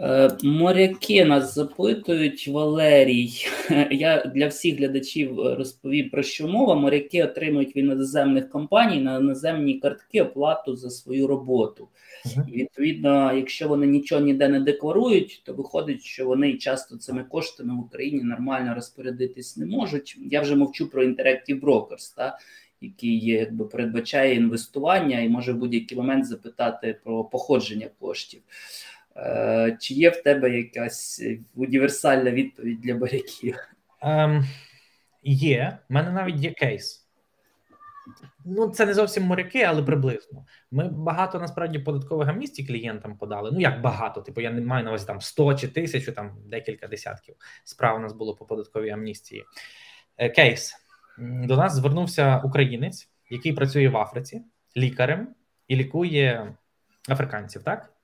Е, 0.00 0.30
моряки 0.42 1.24
нас 1.24 1.54
запитують 1.54 2.48
Валерій. 2.48 3.30
Я 3.90 4.32
для 4.34 4.46
всіх 4.46 4.78
глядачів 4.78 5.40
розповім 5.40 6.10
про 6.10 6.22
що 6.22 6.48
мова. 6.48 6.74
Моряки 6.74 7.24
отримують 7.24 7.76
від 7.76 7.84
іноземних 7.84 8.50
компаній 8.50 9.00
на 9.00 9.18
іноземні 9.18 9.74
картки 9.74 10.22
оплату 10.22 10.76
за 10.76 10.90
свою 10.90 11.26
роботу. 11.26 11.88
І 12.48 12.56
Відповідно, 12.56 13.32
якщо 13.32 13.68
вони 13.68 13.86
нічого 13.86 14.20
ніде 14.20 14.48
не 14.48 14.60
декларують, 14.60 15.42
то 15.44 15.54
виходить, 15.54 16.02
що 16.02 16.26
вони 16.26 16.54
часто 16.54 16.96
цими 16.96 17.24
коштами 17.24 17.74
в 17.74 17.80
Україні 17.80 18.22
нормально 18.22 18.74
розпорядитись 18.74 19.56
не 19.56 19.66
можуть. 19.66 20.18
Я 20.30 20.40
вже 20.40 20.56
мовчу 20.56 20.90
про 20.90 21.04
Interactive 21.04 21.60
Brokers, 21.60 22.16
та, 22.16 22.38
який 22.80 23.18
якби 23.18 23.64
передбачає 23.64 24.34
інвестування 24.34 25.20
і 25.20 25.28
може 25.28 25.52
в 25.52 25.56
будь-який 25.56 25.98
момент 25.98 26.26
запитати 26.26 26.98
про 27.04 27.24
походження 27.24 27.88
коштів. 28.00 28.42
Е, 29.16 29.76
чи 29.80 29.94
є 29.94 30.10
в 30.10 30.22
тебе 30.22 30.50
якась 30.50 31.22
універсальна 31.54 32.30
відповідь 32.30 32.80
для 32.80 32.94
моряків? 32.94 33.58
Ем, 34.02 34.44
Є. 35.22 35.78
У 35.90 35.94
мене 35.94 36.10
навіть 36.10 36.40
є 36.40 36.50
кейс. 36.50 37.06
Ну, 38.44 38.68
це 38.68 38.86
не 38.86 38.94
зовсім 38.94 39.22
моряки, 39.22 39.62
але 39.62 39.82
приблизно. 39.82 40.46
Ми 40.70 40.88
багато 40.88 41.38
насправді 41.38 41.78
податкових 41.78 42.28
амністій 42.28 42.66
клієнтам 42.66 43.18
подали. 43.18 43.50
Ну 43.52 43.60
як 43.60 43.80
багато, 43.80 44.20
типу 44.20 44.40
я 44.40 44.50
не 44.50 44.60
маю 44.60 44.84
на 44.84 44.90
увазі 44.90 45.06
там 45.06 45.20
100 45.20 45.54
чи 45.54 45.68
тисячу, 45.68 46.12
там 46.12 46.36
декілька 46.44 46.86
десятків 46.86 47.34
справ 47.64 47.96
у 47.96 48.00
нас 48.00 48.12
було 48.12 48.34
по 48.34 48.44
податковій 48.44 48.90
амністії. 48.90 49.44
Е, 50.16 50.28
кейс 50.28 50.74
до 51.18 51.56
нас 51.56 51.74
звернувся 51.74 52.40
українець, 52.44 53.10
який 53.30 53.52
працює 53.52 53.88
в 53.88 53.96
Африці 53.96 54.42
лікарем 54.76 55.28
і 55.68 55.76
лікує 55.76 56.54
африканців. 57.08 57.62
Так 57.62 57.95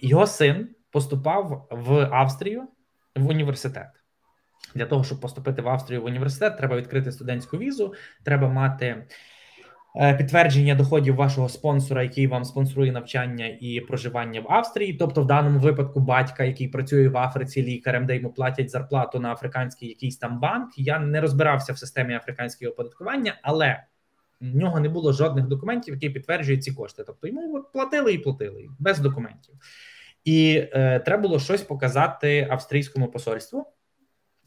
його 0.00 0.26
син 0.26 0.68
поступав 0.90 1.68
в 1.70 2.08
Австрію 2.12 2.68
в 3.16 3.28
університет. 3.28 3.88
Для 4.74 4.86
того, 4.86 5.04
щоб 5.04 5.20
поступити 5.20 5.62
в 5.62 5.68
Австрію 5.68 6.02
в 6.02 6.04
університет, 6.04 6.58
треба 6.58 6.76
відкрити 6.76 7.12
студентську 7.12 7.58
візу, 7.58 7.94
треба 8.24 8.48
мати 8.48 9.06
е, 9.96 10.14
підтвердження 10.14 10.74
доходів 10.74 11.14
вашого 11.14 11.48
спонсора, 11.48 12.02
який 12.02 12.26
вам 12.26 12.44
спонсорує 12.44 12.92
навчання 12.92 13.56
і 13.60 13.80
проживання 13.80 14.40
в 14.40 14.52
Австрії. 14.52 14.94
Тобто, 14.94 15.22
в 15.22 15.26
даному 15.26 15.58
випадку, 15.58 16.00
батька, 16.00 16.44
який 16.44 16.68
працює 16.68 17.08
в 17.08 17.16
Африці 17.16 17.62
лікарем, 17.62 18.06
де 18.06 18.16
йому 18.16 18.32
платять 18.32 18.70
зарплату 18.70 19.20
на 19.20 19.32
африканський 19.32 19.88
якийсь 19.88 20.18
там 20.18 20.40
банк. 20.40 20.70
Я 20.76 20.98
не 20.98 21.20
розбирався 21.20 21.72
в 21.72 21.78
системі 21.78 22.14
африканського 22.14 22.72
оподаткування, 22.72 23.38
але 23.42 23.82
в 24.42 24.56
нього 24.56 24.80
не 24.80 24.88
було 24.88 25.12
жодних 25.12 25.46
документів, 25.46 25.94
які 25.94 26.10
підтверджують 26.10 26.64
ці 26.64 26.72
кошти. 26.72 27.04
Тобто 27.06 27.28
йому 27.28 27.64
платили 27.72 28.12
і 28.12 28.18
платили 28.18 28.68
без 28.78 28.98
документів. 28.98 29.54
І 30.24 30.64
е, 30.72 30.98
треба 31.00 31.22
було 31.22 31.38
щось 31.38 31.62
показати 31.62 32.48
австрійському 32.50 33.08
посольству. 33.08 33.66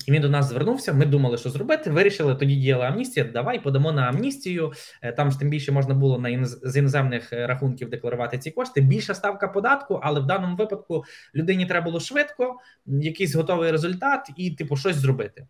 І 0.08 0.12
він 0.12 0.22
до 0.22 0.30
нас 0.30 0.50
звернувся. 0.50 0.93
Ми 0.93 1.06
думали, 1.06 1.38
що 1.38 1.50
зробити. 1.50 1.89
Вирішили 1.89 2.36
тоді 2.36 2.56
діяла 2.56 2.86
амністія. 2.86 3.26
Давай 3.26 3.64
подамо 3.64 3.91
на 3.91 4.02
амністію. 4.02 4.74
Е, 5.02 5.12
там 5.12 5.30
тим 5.32 5.50
більше 5.50 5.72
можна 5.72 5.93
було 5.93 6.20
на 6.20 6.30
інз... 6.30 6.60
з 6.64 6.78
іноземних 6.78 7.34
е, 7.34 7.48
рахунків 7.48 7.89
декларувати 7.89 8.38
ці 8.38 8.52
кошти. 8.52 8.82
Більша 8.82 9.14
ставка 9.14 9.48
податку, 9.48 10.00
але 10.04 10.20
в 10.20 10.26
даному 10.26 10.56
випадку 10.56 11.04
людині 11.36 11.66
треба 11.66 11.86
було 11.86 12.00
швидко, 12.00 12.56
якийсь 12.86 13.36
готовий 13.36 13.72
результат, 13.72 14.30
і 14.38 14.52
типу 14.52 14.78
щось 14.78 14.96
зробити. 14.96 15.48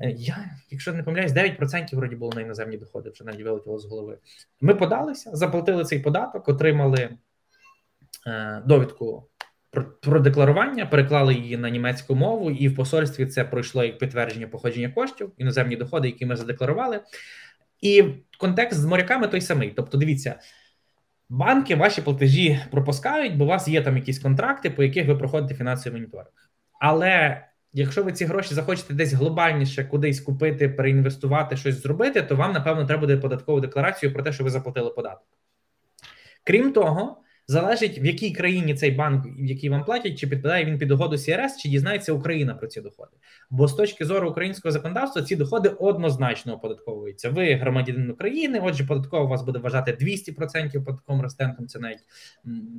Е, 0.00 0.10
я, 0.10 0.50
якщо 0.70 0.92
не 0.92 1.02
помиляюсь, 1.02 1.32
9% 1.32 1.96
вроді 1.96 2.16
було 2.16 2.32
на 2.32 2.40
іноземні 2.40 2.76
доходи, 2.76 3.10
вже 3.10 3.24
навіть 3.24 3.42
вилетіло 3.42 3.78
з 3.78 3.84
голови. 3.84 4.18
Ми 4.60 4.74
подалися, 4.74 5.30
заплатили 5.36 5.84
цей 5.84 5.98
податок, 5.98 6.48
отримали 6.48 7.10
е, 8.26 8.62
довідку 8.66 9.28
про, 9.70 9.84
про 9.84 10.20
декларування, 10.20 10.86
переклали 10.86 11.34
її 11.34 11.56
на 11.56 11.70
німецьку 11.70 12.14
мову, 12.14 12.50
і 12.50 12.68
в 12.68 12.76
посольстві 12.76 13.26
це 13.26 13.44
пройшло 13.44 13.84
як 13.84 13.98
підтвердження 13.98 14.48
походження 14.48 14.88
коштів, 14.88 15.32
іноземні 15.38 15.76
доходи, 15.76 16.08
які 16.08 16.26
ми 16.26 16.36
задекларували. 16.36 17.00
І 17.80 18.04
контекст 18.38 18.80
з 18.80 18.84
моряками 18.84 19.28
той 19.28 19.40
самий. 19.40 19.70
Тобто, 19.70 19.98
дивіться. 19.98 20.40
Банки 21.30 21.76
ваші 21.76 22.02
платежі 22.02 22.60
пропускають, 22.70 23.36
бо 23.36 23.44
у 23.44 23.48
вас 23.48 23.68
є 23.68 23.82
там 23.82 23.96
якісь 23.96 24.18
контракти, 24.18 24.70
по 24.70 24.82
яких 24.82 25.06
ви 25.06 25.16
проходите 25.16 25.54
фінансовий 25.54 26.00
моніторинг. 26.00 26.50
Але 26.80 27.44
Якщо 27.72 28.02
ви 28.02 28.12
ці 28.12 28.24
гроші 28.24 28.54
захочете 28.54 28.94
десь 28.94 29.12
глобальніше 29.12 29.84
кудись 29.84 30.20
купити, 30.20 30.68
переінвестувати, 30.68 31.56
щось 31.56 31.82
зробити, 31.82 32.22
то 32.22 32.36
вам, 32.36 32.52
напевно, 32.52 32.84
треба 32.84 33.00
буде 33.00 33.16
податкову 33.16 33.60
декларацію 33.60 34.12
про 34.12 34.22
те, 34.22 34.32
що 34.32 34.44
ви 34.44 34.50
заплатили 34.50 34.90
податок. 34.90 35.26
Крім 36.44 36.72
того, 36.72 37.22
залежить 37.48 37.98
в 38.02 38.04
якій 38.04 38.30
країні 38.30 38.74
цей 38.74 38.90
банк, 38.90 39.26
в 39.38 39.44
який 39.44 39.70
вам 39.70 39.84
платять, 39.84 40.18
чи 40.18 40.26
підпадає 40.26 40.64
він 40.64 40.78
під 40.78 40.90
угоду 40.90 41.16
CRS, 41.16 41.48
чи 41.62 41.68
дізнається 41.68 42.12
Україна 42.12 42.54
про 42.54 42.68
ці 42.68 42.80
доходи. 42.80 43.10
Бо 43.50 43.68
з 43.68 43.74
точки 43.74 44.04
зору 44.04 44.30
українського 44.30 44.72
законодавства 44.72 45.22
ці 45.22 45.36
доходи 45.36 45.68
однозначно 45.68 46.54
оподатковуються. 46.54 47.30
Ви 47.30 47.54
громадянин 47.54 48.10
України, 48.10 48.60
отже, 48.62 48.84
податково 48.84 49.26
вас 49.26 49.42
буде 49.42 49.58
вважати 49.58 49.92
200% 49.92 50.84
податковим 50.84 51.22
резидентом. 51.22 51.66
Це 51.66 51.78
навіть 51.78 52.04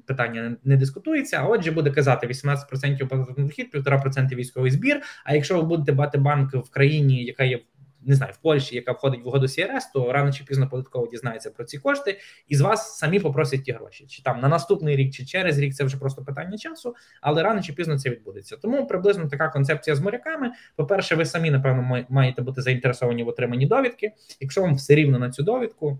питання 0.05 0.55
не 0.63 0.78
дискутується. 0.78 1.38
А 1.38 1.47
отже, 1.47 1.72
буде 1.72 1.91
казати 1.91 2.28
18% 2.28 3.07
податковий 3.07 3.45
дохід, 3.45 3.70
1,5% 3.74 4.36
військовий 4.36 4.72
збір. 4.72 5.01
А 5.26 5.36
якщо 5.36 5.55
ви 5.55 5.63
будете 5.63 5.91
бати 5.91 6.17
банк 6.17 6.53
в 6.53 6.70
країні, 6.70 7.24
яка 7.24 7.43
є 7.43 7.59
не 8.02 8.16
знаю, 8.16 8.34
в 8.34 8.38
Польщі, 8.38 8.76
яка 8.76 8.91
входить 8.91 9.24
в 9.24 9.28
угоду 9.28 9.47
СРС, 9.47 9.91
то 9.93 10.14
рано 10.14 10.32
чи 10.32 10.43
пізно 10.43 10.70
податково 10.70 11.08
дізнається 11.08 11.52
про 11.52 11.66
ці 11.66 11.78
кошти, 11.78 12.20
і 12.47 12.56
з 12.56 12.62
вас 12.62 12.97
самі 12.97 13.20
попросять 13.20 13.64
ті 13.64 13.72
гроші. 13.72 14.06
Чи 14.08 14.24
там 14.24 14.39
на 14.39 14.47
наступний 14.47 14.95
рік, 14.95 15.14
чи 15.14 15.26
через 15.26 15.60
рік 15.60 15.74
це 15.74 15.84
вже 15.84 15.97
просто 15.97 16.24
питання 16.24 16.58
часу, 16.58 16.95
але 17.22 17.43
рано 17.43 17.62
чи 17.62 17.74
пізно 17.74 18.00
це 18.00 18.10
відбудеться. 18.10 18.58
Тому 18.58 18.88
приблизно 18.88 19.28
така 19.28 19.50
концепція 19.50 19.95
з 19.95 20.00
моряками. 20.00 20.52
По 20.76 20.86
перше, 20.86 21.16
ви 21.16 21.26
самі 21.26 21.52
напевно 21.52 22.06
маєте 22.10 22.41
бути 22.41 22.62
заінтересовані 22.62 23.24
в 23.24 23.28
отриманні 23.28 23.66
довідки. 23.66 24.12
Якщо 24.39 24.62
вам 24.62 24.76
все 24.76 24.95
рівно 24.95 25.20
на 25.20 25.32
цю 25.32 25.43
довідку 25.43 26.00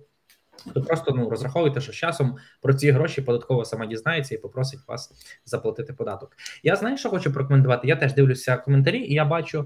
то 0.74 0.82
просто 0.82 1.14
ну 1.16 1.30
розраховуйте, 1.30 1.82
що 1.82 1.92
з 1.92 1.96
часом 1.96 2.38
про 2.62 2.74
ці 2.74 2.92
гроші 2.92 3.22
податково 3.22 3.66
сама 3.66 3.86
дізнається 3.86 4.36
і 4.36 4.38
попросить 4.38 4.80
вас 4.88 5.12
заплатити 5.46 5.94
податок. 5.94 6.38
Я 6.64 6.76
знаю, 6.76 6.98
що 6.98 7.10
хочу 7.10 7.34
прокоментувати. 7.34 7.88
Я 7.88 7.96
теж 7.96 8.14
дивлюся 8.14 8.58
коментарі, 8.58 9.00
і 9.00 9.14
я 9.14 9.26
бачу. 9.26 9.66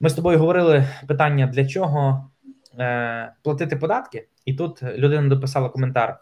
Ми 0.00 0.08
з 0.08 0.14
тобою 0.14 0.38
говорили 0.38 0.88
питання 1.08 1.46
для 1.46 1.66
чого 1.66 2.30
е, 2.78 3.32
платити 3.42 3.76
податки, 3.76 4.28
і 4.44 4.54
тут 4.54 4.82
людина 4.82 5.28
дописала 5.28 5.68
коментар. 5.68 6.20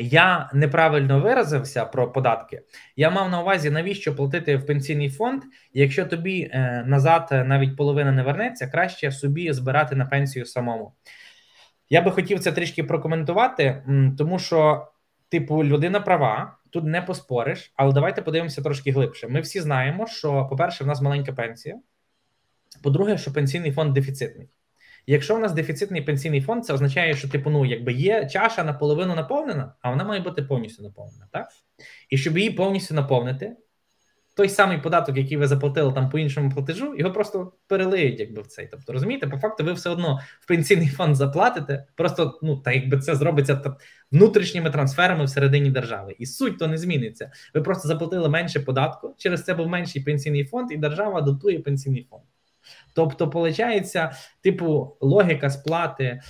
Я 0.00 0.50
неправильно 0.54 1.20
виразився 1.20 1.84
про 1.84 2.12
податки. 2.12 2.62
Я 2.96 3.10
мав 3.10 3.30
на 3.30 3.40
увазі, 3.40 3.70
навіщо 3.70 4.16
платити 4.16 4.56
в 4.56 4.66
пенсійний 4.66 5.10
фонд, 5.10 5.42
якщо 5.72 6.06
тобі 6.06 6.50
е, 6.52 6.84
назад 6.86 7.28
навіть 7.30 7.76
половина 7.76 8.12
не 8.12 8.22
вернеться, 8.22 8.66
краще 8.66 9.12
собі 9.12 9.52
збирати 9.52 9.96
на 9.96 10.06
пенсію 10.06 10.46
самому. 10.46 10.92
Я 11.90 12.02
би 12.02 12.10
хотів 12.10 12.40
це 12.40 12.52
трішки 12.52 12.84
прокоментувати, 12.84 13.84
тому 14.18 14.38
що, 14.38 14.88
типу, 15.28 15.64
людина 15.64 16.00
права, 16.00 16.56
тут 16.70 16.84
не 16.84 17.02
поспориш, 17.02 17.72
але 17.76 17.92
давайте 17.92 18.22
подивимося 18.22 18.62
трошки 18.62 18.92
глибше. 18.92 19.28
Ми 19.28 19.40
всі 19.40 19.60
знаємо, 19.60 20.06
що, 20.06 20.46
по-перше, 20.46 20.84
в 20.84 20.86
нас 20.86 21.00
маленька 21.00 21.32
пенсія. 21.32 21.76
По-друге, 22.82 23.18
що 23.18 23.32
пенсійний 23.32 23.72
фонд 23.72 23.92
дефіцитний. 23.92 24.48
Якщо 25.06 25.36
в 25.36 25.38
нас 25.38 25.52
дефіцитний 25.52 26.02
пенсійний 26.02 26.40
фонд, 26.40 26.64
це 26.64 26.72
означає, 26.74 27.16
що 27.16 27.28
типу, 27.28 27.50
ну, 27.50 27.66
якби 27.66 27.92
є 27.92 28.26
чаша 28.26 28.64
наполовину 28.64 29.14
наповнена, 29.14 29.74
а 29.80 29.90
вона 29.90 30.04
має 30.04 30.20
бути 30.20 30.42
повністю 30.42 30.82
наповнена. 30.82 31.28
так? 31.32 31.48
І 32.10 32.18
щоб 32.18 32.38
її 32.38 32.50
повністю 32.50 32.94
наповнити, 32.94 33.56
той 34.36 34.48
самий 34.48 34.78
податок, 34.78 35.16
який 35.16 35.36
ви 35.36 35.46
заплатили 35.46 35.92
там 35.92 36.10
по 36.10 36.18
іншому 36.18 36.50
платежу, 36.50 36.94
його 36.98 37.12
просто 37.12 37.52
перелиють, 37.66 38.20
якби 38.20 38.42
в 38.42 38.46
цей. 38.46 38.68
Тобто, 38.70 38.92
розумієте, 38.92 39.26
по 39.26 39.38
факту, 39.38 39.64
ви 39.64 39.72
все 39.72 39.90
одно 39.90 40.20
в 40.40 40.46
пенсійний 40.46 40.88
фонд 40.88 41.16
заплатите, 41.16 41.86
просто 41.94 42.38
ну 42.42 42.56
та 42.56 42.72
якби 42.72 42.98
це 42.98 43.14
зробиться 43.14 43.56
та, 43.56 43.76
внутрішніми 44.12 44.70
трансферами 44.70 45.24
всередині 45.24 45.70
держави, 45.70 46.16
і 46.18 46.26
суть 46.26 46.58
то 46.58 46.66
не 46.66 46.78
зміниться. 46.78 47.32
Ви 47.54 47.62
просто 47.62 47.88
заплатили 47.88 48.28
менше 48.28 48.60
податку, 48.60 49.14
через 49.18 49.44
це 49.44 49.54
був 49.54 49.68
менший 49.68 50.02
пенсійний 50.02 50.44
фонд, 50.44 50.72
і 50.72 50.76
держава 50.76 51.20
дотує 51.20 51.58
пенсійний 51.58 52.06
фонд. 52.10 52.22
Тобто, 52.96 53.26
виходить, 53.26 53.92
типу, 54.40 54.96
логіка 55.00 55.50
сплати 55.50 56.20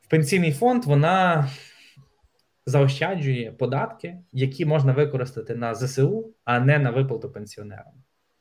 в 0.00 0.08
пенсійний 0.08 0.52
фонд, 0.52 0.84
вона 0.84 1.50
заощаджує 2.66 3.52
податки, 3.52 4.18
які 4.32 4.66
можна 4.66 4.92
використати 4.92 5.54
на 5.54 5.74
ЗСУ, 5.74 6.30
а 6.44 6.60
не 6.60 6.78
на 6.78 6.90
виплату 6.90 7.30
пенсіонерам. 7.30 7.92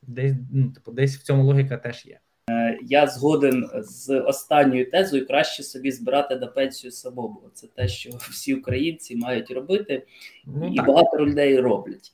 Десь 0.02 0.34
ну, 0.52 0.72
типу, 0.72 0.92
десь 0.92 1.18
в 1.18 1.24
цьому 1.24 1.44
логіка 1.44 1.78
теж 1.78 2.06
є. 2.06 2.20
Е, 2.50 2.80
я 2.84 3.08
згоден 3.08 3.70
з 3.76 4.20
останньою 4.20 4.92
тезою 4.92 5.28
краще 5.28 5.64
собі 5.64 5.92
збирати 5.92 6.36
на 6.36 6.48
пенсію 6.48 6.92
самому. 6.92 7.42
Це 7.54 7.68
те, 7.68 7.88
що 7.88 8.10
всі 8.10 8.54
українці 8.54 9.16
мають 9.16 9.52
робити, 9.52 10.06
ну, 10.46 10.72
і 10.74 10.76
так. 10.76 10.88
багато 10.88 11.18
людей 11.18 11.60
роблять. 11.60 12.12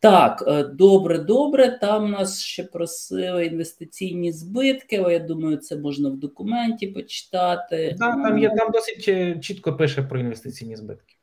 Так, 0.00 0.44
е, 0.46 0.62
добре, 0.62 1.18
добре. 1.18 1.78
Там 1.80 2.10
нас 2.10 2.42
ще 2.42 2.64
просили 2.64 3.46
інвестиційні 3.46 4.32
збитки. 4.32 4.96
Я 4.96 5.18
думаю, 5.18 5.56
це 5.56 5.76
можна 5.76 6.08
в 6.08 6.16
документі 6.16 6.86
почитати. 6.86 7.96
Так, 7.98 8.14
там 8.14 8.38
є 8.38 8.50
там 8.56 8.70
досить 8.72 9.04
е, 9.08 9.38
чітко 9.38 9.76
пише 9.76 10.02
про 10.02 10.20
інвестиційні 10.20 10.76
збитки. 10.76 11.14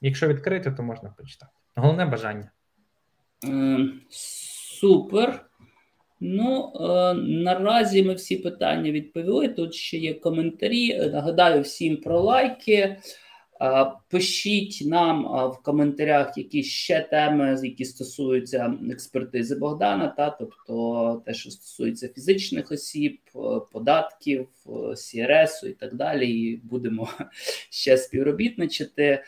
Якщо 0.00 0.28
відкрити, 0.28 0.70
то 0.70 0.82
можна 0.82 1.14
почитати. 1.18 1.52
Головне 1.74 2.06
бажання. 2.06 2.50
Е, 3.44 3.78
супер. 4.80 5.44
Ну, 6.20 6.72
наразі 7.16 8.02
ми 8.02 8.14
всі 8.14 8.36
питання 8.36 8.90
відповіли. 8.90 9.48
Тут 9.48 9.74
ще 9.74 9.98
є 9.98 10.14
коментарі. 10.14 11.10
Нагадаю 11.10 11.62
всім 11.62 11.96
про 11.96 12.20
лайки. 12.20 12.96
Пишіть 14.08 14.82
нам 14.86 15.22
в 15.22 15.62
коментарях 15.62 16.38
якісь 16.38 16.66
ще 16.66 17.00
теми, 17.00 17.58
які 17.62 17.84
стосуються 17.84 18.74
експертизи 18.90 19.54
Богдана, 19.54 20.08
та 20.08 20.30
тобто 20.30 21.22
те, 21.26 21.34
що 21.34 21.50
стосується 21.50 22.08
фізичних 22.08 22.72
осіб, 22.72 23.20
е, 23.36 23.38
податків, 23.72 24.48
СРС 24.94 25.62
і 25.62 25.72
так 25.80 25.94
далі. 25.94 26.30
І 26.30 26.56
будемо 26.56 27.08
ще 27.70 27.96
співробітничати. 27.96 29.24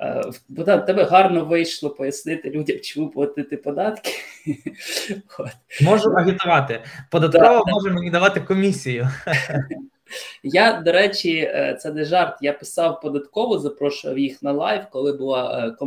Е, 0.00 0.22
Богдан, 0.48 0.84
тебе 0.84 1.04
гарно 1.04 1.44
вийшло 1.44 1.90
пояснити 1.90 2.50
людям, 2.50 2.76
чому 2.82 3.10
платити 3.10 3.56
податки. 3.56 4.10
Можу 5.82 6.10
агітувати. 6.10 6.82
Податково 7.10 7.64
може 7.66 7.90
мені 7.90 8.10
давати 8.10 8.40
комісію. 8.40 9.08
Я, 10.42 10.80
до 10.80 10.92
речі, 10.92 11.38
е, 11.38 11.76
це 11.80 11.92
не 11.92 12.04
жарт. 12.04 12.38
Я 12.42 12.52
писав 12.52 13.00
податковій, 13.00 13.58
запрошував 13.58 14.18
їх 14.18 14.42
на 14.42 14.52
лайв, 14.52 14.82
коли 14.90 15.12
була 15.12 15.68
е, 15.80 15.86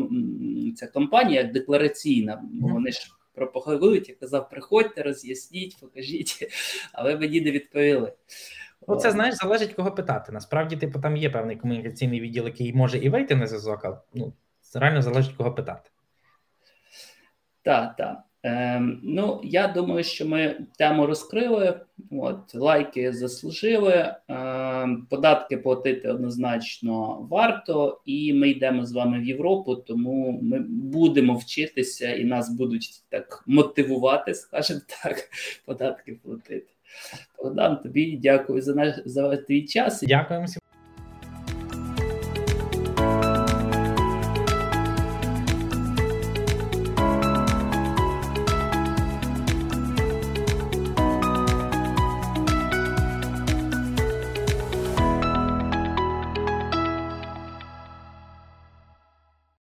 ця 0.76 0.88
кампанія 0.88 1.44
деклараційна, 1.44 2.42
бо 2.44 2.68
вони 2.68 2.92
ж 2.92 3.12
пропагують. 3.34 4.10
Я 4.10 4.16
казав, 4.16 4.50
приходьте, 4.50 5.04
роз'ясніть, 5.04 5.78
покажіть, 5.82 6.48
але 6.94 7.18
мені 7.18 7.42
не 7.42 7.52
відповіли. 7.52 8.14
Ну, 8.88 8.96
це 8.96 9.12
знаєш, 9.12 9.36
залежить 9.36 9.74
кого 9.74 9.92
питати. 9.92 10.32
Насправді, 10.32 10.78
типу, 10.78 11.00
там 11.00 11.18
є 11.18 11.30
певний 11.30 11.56
комунікаційний 11.56 12.22
відділ, 12.22 12.46
який 12.46 12.74
може 12.74 12.98
і 12.98 13.10
вийти 13.10 13.36
на 13.36 13.48
зв'язок, 13.48 13.86
але 13.86 13.98
ну, 14.14 14.34
реально 14.76 15.02
залежить 15.02 15.34
кого 15.34 15.52
питати. 15.52 15.90
Так, 17.62 17.96
так. 17.96 18.18
Ем, 18.46 19.00
ну, 19.04 19.42
я 19.44 19.68
думаю, 19.68 20.04
що 20.04 20.28
ми 20.28 20.56
тему 20.78 21.06
розкрили. 21.06 21.80
От 22.12 22.56
лайки 22.56 23.14
заслужили, 23.14 24.16
ем, 24.28 25.08
податки 25.10 25.58
платити 25.58 26.10
однозначно 26.10 27.28
варто, 27.30 28.02
і 28.06 28.34
ми 28.34 28.50
йдемо 28.50 28.86
з 28.86 28.92
вами 28.92 29.20
в 29.20 29.24
Європу, 29.24 29.76
тому 29.76 30.40
ми 30.42 30.60
будемо 30.70 31.36
вчитися 31.36 32.14
і 32.14 32.24
нас 32.24 32.50
будуть 32.50 32.90
так 33.10 33.44
мотивувати, 33.48 34.34
скажімо 34.34 34.80
так, 35.04 35.30
податки 35.66 36.20
платити. 36.24 36.68
Богдан, 37.38 37.82
тобі 37.82 38.20
дякую 38.24 38.62
за 38.62 38.76
наш 38.76 38.96
за 39.06 39.38
твій 39.38 39.66
час. 39.66 40.02
Дякуємо 40.02 40.46
всім. 40.46 40.62